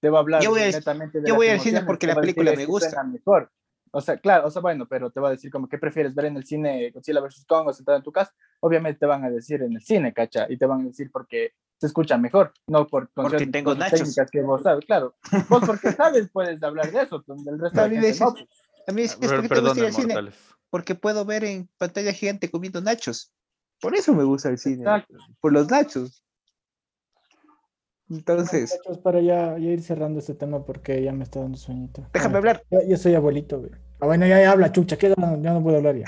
te 0.00 0.10
va 0.10 0.18
a 0.18 0.20
hablar 0.20 0.42
yo 0.42 0.50
voy, 0.50 0.60
netamente 0.60 1.20
de 1.20 1.28
Yo 1.28 1.34
voy 1.34 1.48
al 1.48 1.60
cine 1.60 1.82
porque 1.82 2.06
la 2.06 2.14
película 2.14 2.52
me 2.54 2.66
gusta. 2.66 3.02
Mejor. 3.02 3.50
O 3.90 4.00
sea, 4.00 4.18
claro, 4.18 4.46
o 4.46 4.50
sea, 4.50 4.60
bueno, 4.62 4.86
pero 4.86 5.10
te 5.10 5.18
va 5.18 5.28
a 5.28 5.30
decir 5.32 5.50
como, 5.50 5.68
¿qué 5.68 5.78
prefieres 5.78 6.14
ver 6.14 6.26
en 6.26 6.36
el 6.36 6.44
cine 6.44 6.90
Godzilla 6.90 7.20
vs. 7.20 7.46
Kong 7.48 7.68
o 7.68 7.72
sentado 7.72 7.96
en 7.96 8.04
tu 8.04 8.12
casa? 8.12 8.32
Obviamente 8.60 9.00
te 9.00 9.06
van 9.06 9.24
a 9.24 9.30
decir 9.30 9.62
en 9.62 9.72
el 9.72 9.82
cine, 9.82 10.12
¿cacha? 10.12 10.46
Y 10.48 10.58
te 10.58 10.66
van 10.66 10.82
a 10.82 10.84
decir 10.84 11.10
porque 11.10 11.54
se 11.78 11.86
escucha 11.86 12.18
mejor, 12.18 12.52
no 12.66 12.86
por 12.86 13.08
porque 13.10 13.46
tengo 13.46 13.74
nachos. 13.74 14.16
que 14.30 14.42
vos 14.42 14.62
sabes, 14.62 14.84
claro. 14.84 15.14
Vos 15.48 15.62
porque 15.64 15.92
sabes 15.92 16.28
puedes 16.32 16.62
hablar 16.62 16.90
de 16.90 17.02
eso, 17.02 17.24
el 17.46 17.58
resto 17.58 17.82
a 17.82 17.88
mí 17.88 17.98
me 17.98 18.12
no. 18.12 18.34
A 18.86 18.92
mí 18.92 19.02
es, 19.02 19.18
es 19.20 19.32
porque 19.32 19.48
te 19.48 19.60
gusta 19.60 19.78
ir 19.78 19.86
al 19.86 19.92
cine, 19.92 20.14
porque 20.70 20.94
puedo 20.94 21.24
ver 21.24 21.44
en 21.44 21.68
pantalla 21.78 22.12
gigante 22.12 22.50
comiendo 22.50 22.80
nachos. 22.80 23.32
Por 23.80 23.94
eso 23.94 24.12
me 24.12 24.24
gusta 24.24 24.48
el 24.48 24.58
cine, 24.58 24.84
por 25.40 25.52
los 25.52 25.70
nachos. 25.70 26.24
Entonces. 28.10 28.76
Nachos 28.76 28.98
para 28.98 29.20
ya, 29.20 29.58
ya, 29.58 29.68
ir 29.70 29.82
cerrando 29.82 30.18
este 30.18 30.34
tema 30.34 30.64
porque 30.64 31.02
ya 31.02 31.12
me 31.12 31.24
está 31.24 31.40
dando 31.40 31.58
sueñito. 31.58 32.06
Déjame 32.12 32.38
hablar. 32.38 32.64
Yo, 32.88 32.96
soy 32.96 33.14
abuelito, 33.14 33.60
güey. 33.60 33.72
Ah, 34.00 34.06
bueno, 34.06 34.26
ya, 34.26 34.40
ya 34.40 34.50
habla, 34.50 34.72
chucha, 34.72 34.96
que 34.96 35.10
ya 35.10 35.52
no 35.52 35.62
puedo 35.62 35.76
hablar 35.76 35.96
ya. 35.96 36.06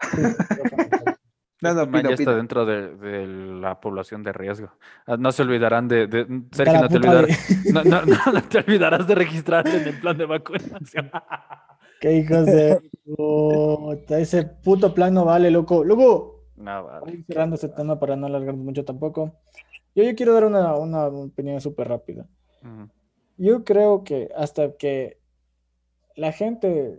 No, 1.62 1.72
no, 1.72 1.82
este 1.84 2.02
ya 2.02 2.14
está 2.14 2.34
dentro 2.34 2.66
de, 2.66 3.26
la 3.26 3.80
población 3.80 4.22
de 4.22 4.32
riesgo. 4.32 4.70
Ah, 5.06 5.16
no 5.16 5.32
se 5.32 5.42
olvidarán 5.42 5.88
de. 5.88 6.06
Sergio, 6.52 6.82
no 6.82 6.88
te, 6.88 6.98
no, 7.72 7.82
no, 7.82 8.02
no, 8.04 8.42
te 8.42 8.58
olvidarás 8.58 9.06
de 9.06 9.14
registrarte 9.14 9.76
en 9.76 9.88
el 9.88 10.00
plan 10.00 10.18
de 10.18 10.26
vacunación. 10.26 11.10
Qué 12.00 12.12
hijos 12.18 12.44
de. 12.44 12.78
ese 14.10 14.44
puto 14.44 14.92
plan 14.92 15.14
no 15.14 15.24
vale, 15.24 15.50
loco. 15.50 15.82
Loco. 15.82 16.44
No, 16.56 16.84
vale. 16.84 17.24
cerrando 17.26 17.54
este 17.54 17.68
tema 17.68 17.98
para 17.98 18.16
no 18.16 18.26
alargarnos 18.26 18.64
mucho 18.64 18.84
tampoco. 18.84 19.38
Yo, 19.94 20.04
yo 20.04 20.14
quiero 20.14 20.34
dar 20.34 20.44
una, 20.44 20.74
una 20.74 21.06
opinión 21.06 21.60
súper 21.62 21.88
rápida. 21.88 22.26
Yo 23.38 23.64
creo 23.64 24.04
que 24.04 24.30
hasta 24.36 24.76
que 24.76 25.20
la 26.16 26.32
gente 26.32 26.98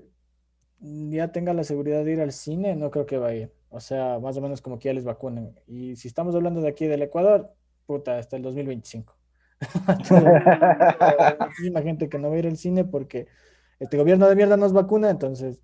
ya 0.79 1.31
tenga 1.31 1.53
la 1.53 1.63
seguridad 1.63 2.05
de 2.05 2.13
ir 2.13 2.21
al 2.21 2.31
cine, 2.31 2.75
no 2.75 2.89
creo 2.89 3.05
que 3.05 3.17
va 3.17 3.27
a 3.27 3.35
ir. 3.35 3.56
O 3.69 3.79
sea, 3.79 4.19
más 4.19 4.37
o 4.37 4.41
menos 4.41 4.61
como 4.61 4.79
que 4.79 4.89
ya 4.89 4.93
les 4.93 5.03
vacunen. 5.03 5.59
Y 5.67 5.95
si 5.95 6.07
estamos 6.07 6.35
hablando 6.35 6.61
de 6.61 6.69
aquí 6.69 6.87
del 6.87 7.01
Ecuador, 7.01 7.53
puta, 7.85 8.17
hasta 8.17 8.37
el 8.37 8.43
2025. 8.43 9.15
Muchísima 11.39 11.81
gente 11.81 12.09
que 12.09 12.19
no 12.19 12.29
va 12.29 12.35
a 12.35 12.39
ir 12.39 12.47
al 12.47 12.57
cine 12.57 12.85
porque 12.85 13.27
este 13.79 13.97
gobierno 13.97 14.27
de 14.27 14.35
mierda 14.35 14.57
nos 14.57 14.73
vacuna, 14.73 15.09
entonces 15.09 15.61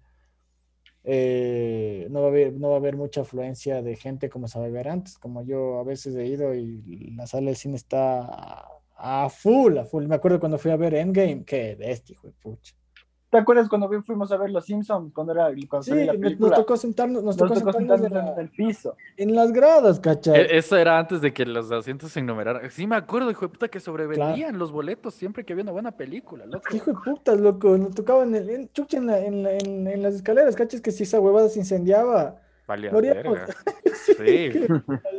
eh, 1.05 2.07
no, 2.09 2.21
va 2.21 2.27
a 2.27 2.29
haber, 2.29 2.53
no 2.53 2.69
va 2.69 2.75
a 2.75 2.77
haber 2.77 2.95
mucha 2.95 3.21
afluencia 3.21 3.81
de 3.81 3.95
gente 3.95 4.29
como 4.29 4.47
se 4.47 4.59
va 4.59 4.65
a 4.65 4.69
ver 4.69 4.87
antes. 4.87 5.17
Como 5.17 5.43
yo 5.43 5.79
a 5.79 5.83
veces 5.83 6.15
he 6.15 6.25
ido 6.25 6.53
y 6.53 7.11
la 7.15 7.27
sala 7.27 7.49
de 7.49 7.55
cine 7.55 7.75
está 7.75 8.67
a, 8.95 9.29
full, 9.29 9.77
a 9.77 9.85
full. 9.85 10.05
Me 10.05 10.15
acuerdo 10.15 10.39
cuando 10.39 10.57
fui 10.57 10.71
a 10.71 10.77
ver 10.77 10.93
Endgame, 10.95 11.43
que 11.43 11.75
de 11.75 11.91
este 11.91 12.13
hijo 12.13 12.27
de 12.27 12.33
pucha. 12.33 12.75
¿Te 13.33 13.39
acuerdas 13.39 13.67
cuando 13.67 13.89
fuimos 14.03 14.31
a 14.31 14.37
ver 14.37 14.51
Los 14.51 14.65
Simpsons? 14.65 15.11
Cuando 15.11 15.33
era 15.33 15.47
cuando 15.67 15.81
sí, 15.81 16.05
la 16.05 16.11
película? 16.11 16.49
nos 16.49 16.59
tocó 16.59 16.77
sentarnos, 16.77 17.23
nos, 17.23 17.35
tocó, 17.35 17.55
sentarnos, 17.55 18.11
en, 18.11 18.39
el 18.39 18.49
piso. 18.49 18.95
En 19.17 19.33
las 19.33 19.51
gradas, 19.51 19.99
¿cachai? 19.99 20.39
E, 20.39 20.57
eso 20.59 20.77
era 20.77 20.99
antes 20.99 21.19
de 21.19 21.33
que 21.33 21.43
los 21.43 21.71
asientos 21.71 22.11
se 22.11 22.19
enumeraran. 22.19 22.69
Sí, 22.69 22.85
me 22.85 22.95
acuerdo, 22.95 23.31
hijo 23.31 23.47
de 23.47 23.49
puta, 23.49 23.69
que 23.69 23.79
sobrevendían 23.79 24.59
los 24.59 24.71
boletos 24.71 25.15
siempre 25.15 25.43
que 25.43 25.53
había 25.53 25.63
una 25.63 25.71
buena 25.71 25.93
película, 25.93 26.45
loco. 26.45 26.75
Hijo 26.75 26.91
de 26.91 26.97
puta, 27.03 27.33
loco, 27.33 27.75
nos 27.75 27.95
tocaba 27.95 28.21
en, 28.21 28.35
el, 28.35 28.51
en, 28.51 28.69
en, 28.91 29.47
en, 29.47 29.87
en, 29.87 30.03
las 30.03 30.13
escaleras, 30.13 30.55
¿cachai? 30.55 30.79
Que 30.83 30.91
si 30.91 31.01
esa 31.01 31.19
huevada 31.19 31.49
se 31.49 31.57
incendiaba, 31.57 32.35
Verga. 32.67 33.45
sí. 34.17 34.51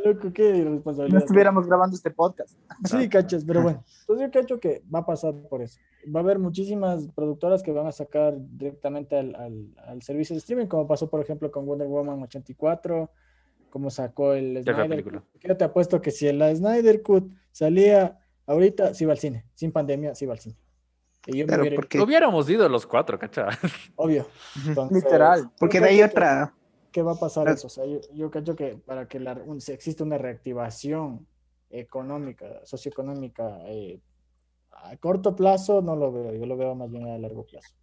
loco, 0.03 0.33
qué 0.33 0.57
irresponsabilidad. 0.57 1.19
No 1.19 1.25
estuviéramos 1.25 1.67
grabando 1.67 1.95
este 1.95 2.11
podcast. 2.11 2.57
Sí, 2.83 3.07
cachas, 3.09 3.43
pero 3.45 3.61
bueno. 3.61 3.83
Entonces 4.01 4.27
yo 4.27 4.31
cacho 4.31 4.59
que 4.59 4.83
va 4.93 4.99
a 4.99 5.05
pasar 5.05 5.33
por 5.49 5.61
eso. 5.61 5.79
Va 6.13 6.19
a 6.19 6.23
haber 6.23 6.39
muchísimas 6.39 7.07
productoras 7.15 7.63
que 7.63 7.71
van 7.71 7.87
a 7.87 7.91
sacar 7.91 8.35
directamente 8.37 9.17
al, 9.17 9.35
al, 9.35 9.67
al 9.87 10.01
servicio 10.01 10.33
de 10.33 10.39
streaming, 10.39 10.67
como 10.67 10.87
pasó, 10.87 11.09
por 11.09 11.21
ejemplo, 11.21 11.51
con 11.51 11.65
Wonder 11.65 11.87
Woman 11.87 12.21
84, 12.23 13.09
como 13.69 13.89
sacó 13.89 14.33
el 14.33 14.63
Snyder 14.63 15.03
Cut. 15.03 15.23
Yo 15.41 15.57
te 15.57 15.63
apuesto 15.63 16.01
que 16.01 16.11
si 16.11 16.27
el 16.27 16.39
Snyder 16.55 17.01
Cut 17.01 17.31
salía 17.51 18.19
ahorita, 18.47 18.93
sí 18.93 19.05
va 19.05 19.13
al 19.13 19.19
cine. 19.19 19.45
Sin 19.53 19.71
pandemia, 19.71 20.15
sí 20.15 20.25
va 20.25 20.33
al 20.33 20.39
cine. 20.39 20.57
Y 21.27 21.39
yo 21.39 21.47
porque... 21.75 21.99
Hubiéramos 21.99 22.49
ido 22.49 22.69
los 22.69 22.85
cuatro, 22.85 23.17
¿cachai? 23.17 23.47
Obvio. 23.95 24.27
Literal. 24.91 25.49
Porque 25.59 25.79
de 25.79 25.89
ahí 25.89 26.03
otra 26.03 26.53
¿qué 26.95 27.01
va 27.01 27.11
a 27.11 27.19
pasar 27.19 27.49
eso? 27.49 27.67
O 27.67 27.69
sea, 27.69 27.83
yo, 27.85 28.31
creo 28.31 28.55
que 28.55 28.77
para 28.77 29.05
que 29.05 29.19
la, 29.19 29.37
exista 29.67 30.05
una 30.05 30.17
reactivación 30.17 31.27
económica, 31.69 32.61
socioeconómica 32.63 33.59
eh, 33.67 33.99
a 34.71 34.95
corto 34.95 35.35
plazo, 35.35 35.81
no 35.81 35.97
lo 35.97 36.13
veo, 36.13 36.33
yo 36.33 36.45
lo 36.45 36.55
veo 36.55 36.73
más 36.73 36.89
bien 36.89 37.09
a 37.09 37.17
largo 37.17 37.45
plazo. 37.45 37.75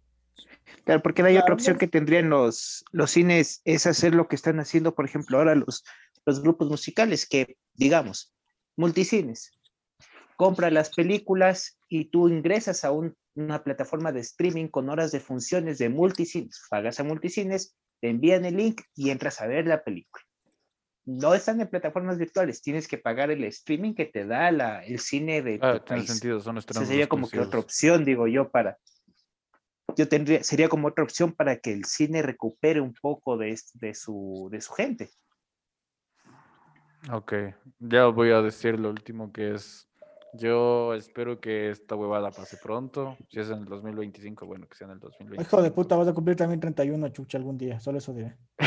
Claro, 0.83 1.03
porque 1.03 1.21
hay 1.21 1.37
otra 1.37 1.53
opción 1.53 1.77
que 1.77 1.87
tendrían 1.87 2.31
los, 2.31 2.83
los 2.91 3.11
cines, 3.11 3.61
es 3.65 3.85
hacer 3.85 4.15
lo 4.15 4.27
que 4.27 4.35
están 4.35 4.59
haciendo, 4.59 4.95
por 4.95 5.05
ejemplo, 5.05 5.37
ahora 5.37 5.53
los, 5.53 5.83
los 6.25 6.41
grupos 6.41 6.67
musicales, 6.67 7.27
que 7.29 7.55
digamos, 7.75 8.33
multicines, 8.75 9.51
compra 10.37 10.71
las 10.71 10.89
películas 10.89 11.77
y 11.87 12.05
tú 12.05 12.29
ingresas 12.29 12.83
a 12.83 12.91
una 12.91 13.63
plataforma 13.63 14.11
de 14.11 14.21
streaming 14.21 14.69
con 14.69 14.89
horas 14.89 15.11
de 15.11 15.19
funciones 15.19 15.77
de 15.77 15.89
multicines, 15.89 16.63
pagas 16.71 16.99
a 16.99 17.03
multicines 17.03 17.75
te 18.03 18.09
envían 18.09 18.43
el 18.43 18.57
link 18.57 18.81
y 18.95 19.11
entras 19.11 19.39
a 19.39 19.47
ver 19.47 19.65
la 19.65 19.81
película. 19.81 20.25
No 21.05 21.33
están 21.33 21.61
en 21.61 21.69
plataformas 21.69 22.17
virtuales, 22.17 22.61
tienes 22.61 22.85
que 22.85 22.97
pagar 22.97 23.31
el 23.31 23.45
streaming 23.45 23.93
que 23.93 24.03
te 24.03 24.25
da 24.25 24.51
la, 24.51 24.83
el 24.83 24.99
cine 24.99 25.41
de 25.41 25.57
ah, 25.61 25.81
tiene 25.81 26.05
sentido, 26.05 26.41
son 26.41 26.61
sería 26.61 27.07
como 27.07 27.29
que 27.29 27.39
otra 27.39 27.61
opción, 27.61 28.03
digo 28.03 28.27
yo, 28.27 28.51
para... 28.51 28.77
Yo 29.95 30.09
tendría, 30.09 30.43
sería 30.43 30.67
como 30.67 30.89
otra 30.89 31.05
opción 31.05 31.31
para 31.31 31.55
que 31.59 31.71
el 31.71 31.85
cine 31.85 32.21
recupere 32.21 32.81
un 32.81 32.93
poco 32.93 33.37
de, 33.37 33.57
de, 33.75 33.93
su, 33.93 34.49
de 34.51 34.59
su 34.59 34.73
gente. 34.73 35.09
Ok, 37.09 37.33
ya 37.79 38.07
voy 38.07 38.31
a 38.31 38.41
decir 38.41 38.77
lo 38.81 38.89
último 38.89 39.31
que 39.31 39.53
es 39.53 39.87
yo 40.33 40.93
espero 40.93 41.39
que 41.39 41.69
esta 41.69 41.95
huevada 41.95 42.31
pase 42.31 42.57
pronto. 42.57 43.15
Si 43.29 43.39
es 43.39 43.49
en 43.49 43.59
el 43.59 43.65
2025, 43.65 44.45
bueno, 44.45 44.67
que 44.67 44.75
sea 44.75 44.87
en 44.87 44.93
el 44.93 44.99
2025. 44.99 45.41
Hijo 45.41 45.61
de 45.61 45.71
puta, 45.71 45.95
vas 45.95 46.07
a 46.07 46.13
cumplir 46.13 46.35
también 46.35 46.59
31, 46.59 47.09
chucha, 47.09 47.37
algún 47.37 47.57
día. 47.57 47.79
Solo 47.79 47.99
eso 47.99 48.13
diré. 48.13 48.35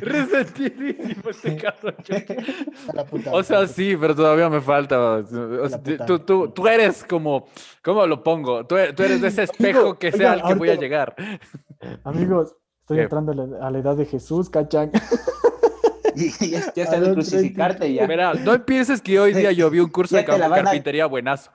Resentidísimo 0.00 1.30
este 1.30 1.56
caso, 1.56 1.88
O 3.32 3.42
sea, 3.42 3.66
sí, 3.66 3.96
pero 4.00 4.14
todavía 4.14 4.48
me 4.48 4.60
falta. 4.60 5.24
tú, 6.06 6.20
tú, 6.20 6.48
tú, 6.50 6.68
eres 6.68 7.04
como, 7.04 7.48
¿cómo 7.82 8.06
lo 8.06 8.22
pongo? 8.22 8.64
Tú 8.66 8.76
eres, 8.76 8.94
tú 8.94 9.02
eres 9.02 9.20
de 9.20 9.28
ese 9.28 9.42
espejo 9.44 9.98
que 9.98 10.12
sea 10.12 10.32
al 10.32 10.42
que 10.42 10.54
voy 10.54 10.70
a 10.70 10.76
llegar. 10.76 11.14
Amigos, 12.04 12.56
estoy 12.80 13.00
entrando 13.00 13.32
a 13.60 13.70
la 13.70 13.78
edad 13.78 13.96
de 13.96 14.06
Jesús, 14.06 14.48
cachan. 14.48 14.92
Y 16.16 16.50
ya, 16.50 16.58
está 16.58 17.00
de 17.00 17.12
crucificarte 17.12 17.92
ya. 17.92 18.06
Mira, 18.06 18.34
no 18.34 18.64
pienses 18.64 19.00
que 19.00 19.18
hoy 19.18 19.32
día 19.32 19.52
yo 19.52 19.70
vi 19.70 19.80
un 19.80 19.90
curso 19.90 20.16
de 20.16 20.24
carpintería 20.24 21.06
buenazo. 21.06 21.50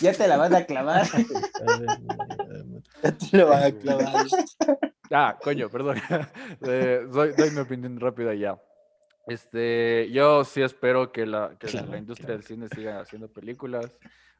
Ya 0.00 0.12
te 0.12 0.28
la 0.28 0.36
van 0.36 0.54
a 0.54 0.64
clavar. 0.64 1.06
ya 3.02 3.12
te 3.12 3.36
lo 3.36 3.48
van 3.48 3.62
a 3.64 3.72
clavar. 3.72 4.26
Ah, 5.10 5.36
coño, 5.42 5.68
perdón. 5.68 5.96
Eh, 6.62 7.06
doy, 7.10 7.32
mi 7.52 7.60
opinión 7.60 7.98
rápida 7.98 8.34
ya. 8.34 8.60
Este, 9.26 10.08
yo 10.12 10.44
sí 10.44 10.62
espero 10.62 11.10
que, 11.10 11.26
la, 11.26 11.56
que 11.58 11.70
la 11.72 11.98
industria 11.98 12.30
del 12.30 12.44
cine 12.44 12.68
siga 12.68 13.00
haciendo 13.00 13.28
películas 13.28 13.90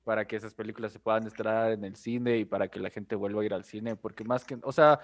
para 0.04 0.26
que 0.26 0.36
esas 0.36 0.54
películas 0.54 0.92
se 0.92 0.98
puedan 0.98 1.26
estrenar 1.26 1.72
en 1.72 1.84
el 1.84 1.96
cine 1.96 2.38
y 2.38 2.44
para 2.44 2.68
que 2.68 2.80
la 2.80 2.90
gente 2.90 3.14
vuelva 3.14 3.42
a 3.42 3.44
ir 3.44 3.54
al 3.54 3.64
cine, 3.64 3.96
porque 3.96 4.24
más 4.24 4.44
que, 4.44 4.58
o 4.62 4.72
sea, 4.72 5.00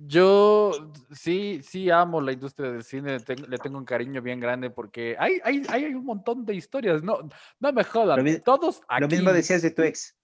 yo 0.00 0.92
sí, 1.12 1.60
sí 1.62 1.90
amo 1.90 2.20
la 2.20 2.32
industria 2.32 2.70
del 2.72 2.84
cine, 2.84 3.18
le 3.48 3.58
tengo 3.58 3.78
un 3.78 3.84
cariño 3.84 4.22
bien 4.22 4.40
grande 4.40 4.70
porque 4.70 5.16
hay, 5.18 5.40
hay, 5.44 5.62
hay 5.68 5.94
un 5.94 6.04
montón 6.04 6.44
de 6.44 6.54
historias, 6.54 7.02
no, 7.02 7.28
no 7.60 7.72
me 7.72 7.84
jodan, 7.84 8.24
todos 8.42 8.80
aquí... 8.88 9.02
Lo 9.02 9.08
mismo 9.08 9.32
decías 9.32 9.62
de 9.62 9.70
tu 9.70 9.82
ex. 9.82 10.16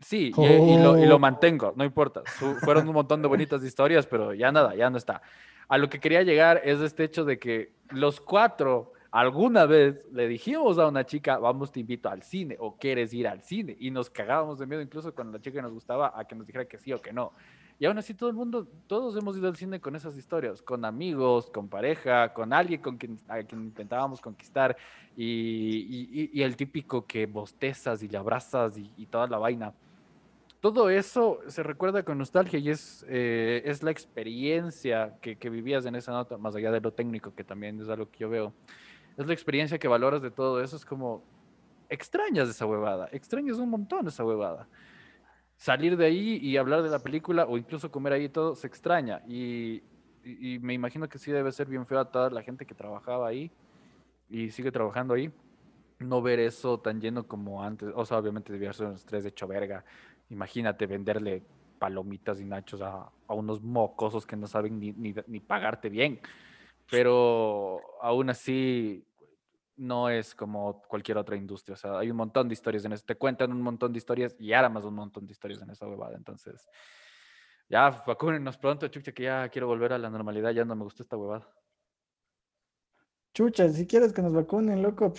Sí, 0.00 0.30
y, 0.36 0.78
lo, 0.78 0.98
y, 0.98 1.06
lo, 1.06 1.18
mantengo, 1.18 1.72
no 1.74 1.84
importa. 1.84 2.22
fueron 2.60 2.86
un 2.86 2.94
montón 2.94 3.22
de 3.22 3.28
bonitas 3.28 3.64
historias, 3.64 4.06
pero 4.06 4.34
ya 4.34 4.52
nada, 4.52 4.74
ya 4.74 4.90
no 4.90 4.98
está. 4.98 5.22
A 5.68 5.78
lo 5.78 5.88
que 5.88 5.98
quería 6.00 6.22
llegar 6.22 6.60
es 6.64 6.80
este 6.80 7.04
hecho 7.04 7.24
de 7.24 7.38
que 7.38 7.72
los 7.90 8.20
cuatro 8.20 8.92
alguna 9.10 9.64
vez 9.64 10.04
le 10.12 10.28
dijimos 10.28 10.78
a 10.78 10.86
una 10.86 11.06
chica, 11.06 11.38
vamos, 11.38 11.72
te 11.72 11.80
invito 11.80 12.10
al 12.10 12.22
cine, 12.22 12.56
o 12.60 12.76
quieres 12.76 13.14
ir 13.14 13.26
al 13.26 13.42
cine, 13.42 13.74
y 13.80 13.90
nos 13.90 14.10
cagábamos 14.10 14.58
de 14.58 14.66
miedo 14.66 14.82
incluso 14.82 15.14
cuando 15.14 15.38
la 15.38 15.42
chica 15.42 15.62
nos 15.62 15.72
gustaba 15.72 16.12
a 16.14 16.26
que 16.26 16.34
nos 16.34 16.46
dijera 16.46 16.66
que 16.66 16.76
sí 16.76 16.92
o 16.92 17.00
que 17.00 17.14
no. 17.14 17.32
Y 17.78 17.84
aún 17.84 17.98
así 17.98 18.14
todo 18.14 18.30
el 18.30 18.34
mundo, 18.34 18.66
todos 18.86 19.16
hemos 19.16 19.36
ido 19.36 19.48
al 19.48 19.56
cine 19.56 19.80
con 19.80 19.94
esas 19.94 20.16
historias, 20.16 20.62
con 20.62 20.84
amigos, 20.84 21.50
con 21.50 21.68
pareja, 21.68 22.32
con 22.32 22.54
alguien 22.54 22.80
con 22.80 22.96
quien, 22.96 23.18
a 23.28 23.42
quien 23.42 23.64
intentábamos 23.64 24.20
conquistar 24.20 24.76
y, 25.14 26.30
y, 26.32 26.42
el 26.42 26.56
típico 26.56 27.04
que 27.04 27.26
bostezas 27.26 28.02
y 28.02 28.08
le 28.08 28.16
abrazas 28.16 28.78
y, 28.78 29.06
toda 29.06 29.26
la 29.26 29.36
vaina. 29.36 29.74
Todo 30.60 30.88
eso 30.88 31.40
se 31.48 31.62
recuerda 31.62 32.02
con 32.02 32.16
nostalgia 32.16 32.58
y 32.58 32.70
es, 32.70 33.04
eh, 33.08 33.62
es 33.66 33.82
la 33.82 33.90
experiencia 33.90 35.14
que, 35.20 35.36
que 35.36 35.50
vivías 35.50 35.84
en 35.84 35.96
esa 35.96 36.12
nota, 36.12 36.38
más 36.38 36.56
allá 36.56 36.72
de 36.72 36.80
lo 36.80 36.92
técnico, 36.92 37.34
que 37.34 37.44
también 37.44 37.78
es 37.80 37.90
algo 37.90 38.10
que 38.10 38.20
yo 38.20 38.30
veo. 38.30 38.54
Es 39.18 39.26
la 39.26 39.34
experiencia 39.34 39.78
que 39.78 39.86
valoras 39.86 40.22
de 40.22 40.30
todo 40.30 40.62
eso, 40.62 40.76
es 40.76 40.84
como 40.86 41.22
extrañas 41.90 42.48
esa 42.48 42.64
huevada, 42.64 43.08
extrañas 43.12 43.58
un 43.58 43.68
montón 43.68 44.08
esa 44.08 44.24
huevada 44.24 44.66
salir 45.56 45.96
de 45.96 46.06
ahí 46.06 46.38
y 46.42 46.56
hablar 46.56 46.82
de 46.82 46.90
la 46.90 46.98
película 46.98 47.46
o 47.46 47.56
incluso 47.56 47.90
comer 47.90 48.12
ahí 48.12 48.28
todo 48.28 48.54
se 48.54 48.66
extraña. 48.66 49.22
Y, 49.26 49.82
me 50.60 50.74
imagino 50.74 51.08
que 51.08 51.18
sí 51.18 51.30
debe 51.30 51.52
ser 51.52 51.68
bien 51.68 51.86
feo 51.86 52.00
a 52.00 52.10
toda 52.10 52.30
la 52.30 52.42
gente 52.42 52.66
que 52.66 52.74
trabajaba 52.74 53.28
ahí 53.28 53.48
y 54.28 54.50
sigue 54.50 54.72
trabajando 54.72 55.14
ahí. 55.14 55.30
No 56.00 56.20
ver 56.20 56.40
eso 56.40 56.80
tan 56.80 57.00
lleno 57.00 57.28
como 57.28 57.62
antes. 57.62 57.90
O 57.94 58.04
sea, 58.04 58.18
obviamente 58.18 58.52
debía 58.52 58.72
ser 58.72 58.88
un 58.88 58.94
estrés 58.94 59.22
de 59.22 59.28
hecho 59.28 59.46
verga. 59.46 59.84
Imagínate 60.28 60.86
venderle 60.86 61.44
palomitas 61.78 62.40
y 62.40 62.44
nachos 62.44 62.82
a, 62.82 63.08
unos 63.28 63.62
mocosos 63.62 64.26
que 64.26 64.34
no 64.34 64.48
saben 64.48 64.80
ni, 64.80 64.92
ni 64.92 65.40
pagarte 65.40 65.88
bien. 65.88 66.20
Pero 66.90 67.80
aún 68.02 68.30
así, 68.30 69.04
no 69.76 70.08
es 70.08 70.34
como 70.34 70.82
cualquier 70.82 71.18
otra 71.18 71.36
industria. 71.36 71.74
O 71.74 71.76
sea, 71.76 71.98
hay 71.98 72.10
un 72.10 72.16
montón 72.16 72.48
de 72.48 72.54
historias 72.54 72.84
en 72.84 72.92
eso. 72.92 73.04
Te 73.06 73.16
cuentan 73.16 73.52
un 73.52 73.62
montón 73.62 73.92
de 73.92 73.98
historias 73.98 74.34
y 74.38 74.52
ahora 74.52 74.68
más 74.68 74.84
un 74.84 74.94
montón 74.94 75.26
de 75.26 75.32
historias 75.32 75.62
en 75.62 75.70
esa 75.70 75.86
huevada. 75.86 76.16
Entonces, 76.16 76.68
ya, 77.68 77.90
vacúnenos 78.06 78.56
pronto, 78.56 78.88
chucha, 78.88 79.12
que 79.12 79.24
ya 79.24 79.48
quiero 79.48 79.66
volver 79.66 79.92
a 79.92 79.98
la 79.98 80.10
normalidad. 80.10 80.52
Ya 80.52 80.64
no 80.64 80.74
me 80.76 80.84
gusta 80.84 81.02
esta 81.02 81.16
huevada. 81.16 81.48
Chucha, 83.34 83.68
si 83.68 83.86
quieres 83.86 84.12
que 84.12 84.22
nos 84.22 84.32
vacunen, 84.32 84.82
loco. 84.82 85.12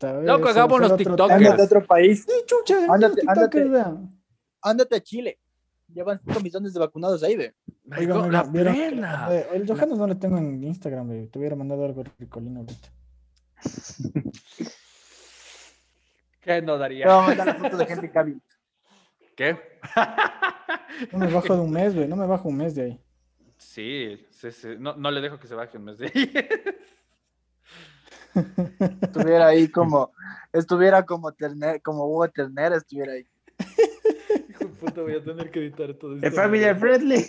loco, 0.00 0.48
hagamos 0.48 0.80
los 0.80 0.96
TikTokers. 0.96 1.56
de 1.56 1.62
otro 1.62 1.86
país. 1.86 2.24
Sí, 2.24 2.44
chucha, 2.46 2.86
ándate, 2.92 3.22
ándate, 4.62 4.96
a 4.96 5.00
Chile. 5.00 5.40
Llevan 5.90 6.20
5 6.22 6.40
millones 6.40 6.74
de 6.74 6.80
vacunados 6.80 7.22
ahí, 7.22 7.34
ve. 7.36 7.54
Oigan, 7.96 8.30
la 8.30 8.44
pena. 8.52 9.28
el 9.54 9.66
Johannes 9.66 9.96
no 9.96 10.06
le 10.06 10.16
tengo 10.16 10.36
en 10.36 10.62
Instagram, 10.62 11.08
ve. 11.08 11.26
Te 11.28 11.38
hubiera 11.38 11.56
mandado 11.56 11.86
algo 11.86 12.04
ricolino 12.18 12.60
ahorita. 12.60 12.90
¿Qué 16.40 16.62
no 16.62 16.78
daría? 16.78 17.06
No, 17.06 17.34
la 17.34 17.54
foto 17.54 17.76
de 17.76 17.86
gente 17.86 18.10
Cavill. 18.10 18.40
¿Qué? 19.36 19.56
No 21.12 21.18
me 21.18 21.32
bajo 21.32 21.54
de 21.54 21.60
un 21.60 21.70
mes, 21.70 21.94
güey. 21.94 22.08
No 22.08 22.16
me 22.16 22.26
bajo 22.26 22.48
un 22.48 22.56
mes 22.56 22.74
de 22.74 22.82
ahí. 22.82 23.00
Sí, 23.56 24.26
sí, 24.30 24.50
sí. 24.50 24.68
No, 24.78 24.96
no 24.96 25.10
le 25.10 25.20
dejo 25.20 25.38
que 25.38 25.46
se 25.46 25.54
baje 25.54 25.78
un 25.78 25.84
mes 25.84 25.98
de 25.98 26.06
ahí. 26.06 26.32
estuviera 29.02 29.46
ahí 29.48 29.68
como, 29.68 30.12
estuviera 30.52 31.04
como 31.04 31.32
Terner, 31.32 31.82
como 31.82 32.06
Hugo 32.06 32.28
Terner, 32.28 32.72
estuviera 32.72 33.12
ahí. 33.12 33.26
Puta, 34.80 35.02
voy 35.02 35.14
a 35.14 35.22
tener 35.22 35.50
que 35.50 35.60
editar 35.60 35.92
todo 35.94 36.14
esto. 36.14 36.26
El 36.26 36.32
family 36.32 36.74
friendly. 36.74 37.24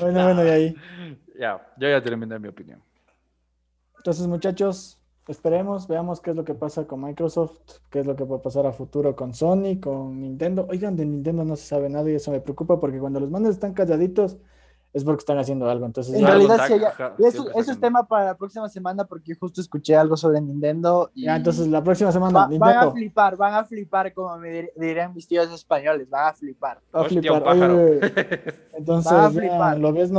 bueno, 0.00 0.24
bueno, 0.24 0.44
y 0.44 0.48
ahí. 0.48 0.76
Ya, 1.38 1.64
yo 1.76 1.88
ya 1.88 2.02
terminé 2.02 2.38
mi 2.38 2.48
opinión. 2.48 2.82
Entonces, 3.96 4.26
muchachos, 4.26 4.97
esperemos, 5.28 5.86
veamos 5.88 6.20
qué 6.20 6.30
es 6.30 6.36
lo 6.36 6.44
que 6.44 6.54
pasa 6.54 6.86
con 6.86 7.02
Microsoft, 7.02 7.58
qué 7.90 8.00
es 8.00 8.06
lo 8.06 8.16
que 8.16 8.24
puede 8.24 8.40
pasar 8.42 8.66
a 8.66 8.72
futuro 8.72 9.14
con 9.16 9.34
Sony, 9.34 9.80
con 9.80 10.20
Nintendo. 10.20 10.66
Oigan, 10.70 10.96
de 10.96 11.06
Nintendo 11.06 11.44
no 11.44 11.56
se 11.56 11.66
sabe 11.66 11.88
nada 11.88 12.10
y 12.10 12.14
eso 12.14 12.30
me 12.30 12.40
preocupa 12.40 12.80
porque 12.80 12.98
cuando 12.98 13.20
los 13.20 13.30
mandos 13.30 13.52
están 13.54 13.74
calladitos 13.74 14.38
es 14.92 15.04
porque 15.04 15.20
están 15.20 15.38
haciendo 15.38 15.68
algo. 15.68 15.86
Entonces, 15.86 16.14
en 16.14 16.26
realidad, 16.26 16.66
sí, 16.66 16.74
eso, 17.24 17.50
eso 17.54 17.72
es 17.72 17.80
tema 17.80 18.06
para 18.06 18.26
la 18.26 18.36
próxima 18.36 18.68
semana 18.68 19.04
porque 19.04 19.34
justo 19.34 19.60
escuché 19.60 19.94
algo 19.94 20.16
sobre 20.16 20.40
Nintendo. 20.40 21.10
Y 21.14 21.24
ya, 21.24 21.36
entonces 21.36 21.68
la 21.68 21.82
próxima 21.82 22.10
semana. 22.10 22.48
Nintendo. 22.48 22.64
Van 22.64 22.88
a 22.88 22.90
flipar, 22.90 23.36
van 23.36 23.54
a 23.54 23.64
flipar, 23.64 24.14
como 24.14 24.36
me 24.38 24.70
dirían 24.76 25.14
mis 25.14 25.28
tíos 25.28 25.52
españoles, 25.52 26.08
van 26.08 26.28
a 26.28 26.32
flipar. 26.32 26.80
Va 26.94 27.02
a 27.02 27.04
flipar. 27.04 27.42
Oye, 27.42 28.00
entonces, 28.72 29.12
a 29.12 29.30
flipar. 29.30 29.78
lo 29.78 29.92
ves 29.92 30.10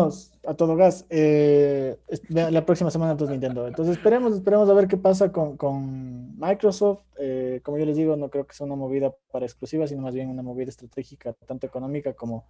a 0.45 0.53
todo 0.53 0.76
gas. 0.76 1.05
Eh, 1.09 1.97
la 2.30 2.65
próxima 2.65 2.91
semana, 2.91 3.13
entonces 3.13 3.32
Nintendo. 3.32 3.67
Entonces, 3.67 3.97
esperemos, 3.97 4.34
esperemos 4.34 4.70
a 4.70 4.74
ver 4.74 4.88
qué 4.88 4.97
pasa 4.97 5.32
con, 5.32 5.57
con 5.57 6.38
Microsoft. 6.39 7.01
Eh, 7.17 7.59
como 7.63 7.78
yo 7.78 7.86
les 7.86 7.97
digo, 7.97 8.15
no 8.15 8.30
creo 8.30 8.45
que 8.45 8.53
sea 8.53 8.65
una 8.65 8.76
movida 8.76 9.13
para 9.32 9.45
exclusivas, 9.45 9.89
sino 9.89 10.03
más 10.03 10.13
bien 10.13 10.30
una 10.30 10.43
movida 10.43 10.70
estratégica, 10.70 11.34
tanto 11.34 11.65
económica 11.65 12.13
como 12.13 12.45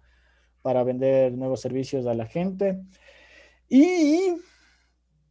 para 0.62 0.84
vender 0.84 1.32
nuevos 1.32 1.60
servicios 1.60 2.06
a 2.06 2.14
la 2.14 2.26
gente. 2.26 2.80
Y 3.68 4.34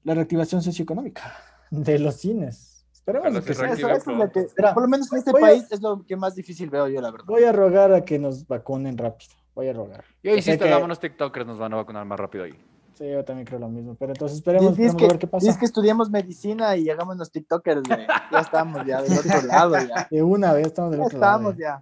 la 0.03 0.13
reactivación 0.15 0.61
socioeconómica 0.61 1.35
de 1.71 1.99
los 1.99 2.15
cines. 2.15 2.85
Esperemos 2.91 3.43
que 3.43 3.53
sea. 3.53 3.73
Eso, 3.73 4.11
lo 4.11 4.31
que, 4.31 4.47
por 4.73 4.83
lo 4.83 4.87
menos 4.87 5.11
en 5.11 5.19
este 5.19 5.31
país 5.31 5.65
es 5.71 5.81
lo 5.81 6.05
que 6.05 6.15
más 6.15 6.35
difícil 6.35 6.69
veo 6.69 6.87
yo, 6.87 7.01
la 7.01 7.11
verdad. 7.11 7.25
Voy 7.27 7.43
a 7.43 7.51
rogar 7.51 7.93
a 7.93 8.05
que 8.05 8.19
nos 8.19 8.47
vacunen 8.47 8.97
rápido. 8.97 9.33
Voy 9.55 9.67
a 9.67 9.73
rogar. 9.73 10.05
Yo 10.23 10.35
insisto, 10.35 10.65
que... 10.65 10.87
los 10.87 10.99
TikTokers 10.99 11.45
nos 11.45 11.57
van 11.57 11.73
a 11.73 11.77
vacunar 11.77 12.05
más 12.05 12.19
rápido 12.19 12.45
ahí. 12.45 12.53
Sí, 12.93 13.09
yo 13.09 13.23
también 13.23 13.45
creo 13.45 13.59
lo 13.59 13.69
mismo. 13.69 13.95
Pero 13.95 14.11
entonces 14.11 14.37
esperemos, 14.37 14.75
que, 14.75 15.05
a 15.05 15.07
ver 15.07 15.19
qué 15.19 15.27
pasa. 15.27 15.49
Es 15.49 15.57
que 15.57 15.65
estudiamos 15.65 16.09
medicina 16.09 16.75
y 16.75 16.89
hagamos 16.89 17.17
los 17.17 17.31
TikTokers, 17.31 17.81
Ya 17.87 18.39
estamos 18.39 18.85
ya 18.85 19.01
del 19.01 19.17
otro 19.17 19.41
lado, 19.43 19.75
ya. 19.79 20.07
De 20.11 20.21
una 20.21 20.53
vez 20.53 20.67
estamos 20.67 20.91
del 20.91 20.99
ya 20.99 21.05
otro 21.05 21.17
estamos, 21.17 21.57
lado. 21.57 21.81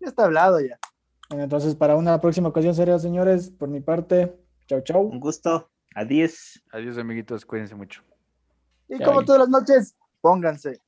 ya 0.00 0.08
está 0.08 0.24
hablado 0.24 0.60
ya. 0.60 0.78
Bueno, 1.28 1.44
entonces, 1.44 1.74
para 1.74 1.96
una 1.96 2.20
próxima 2.20 2.48
ocasión 2.48 2.74
sería, 2.74 2.98
señores, 2.98 3.50
por 3.50 3.68
mi 3.68 3.80
parte, 3.80 4.36
chau, 4.66 4.80
chau. 4.82 5.02
Un 5.02 5.20
gusto. 5.20 5.68
Adiós. 5.94 6.62
Adiós, 6.72 6.98
amiguitos. 6.98 7.44
Cuídense 7.44 7.74
mucho. 7.74 8.02
Y 8.88 9.02
como 9.02 9.24
todas 9.24 9.40
las 9.40 9.48
noches, 9.48 9.96
pónganse. 10.20 10.80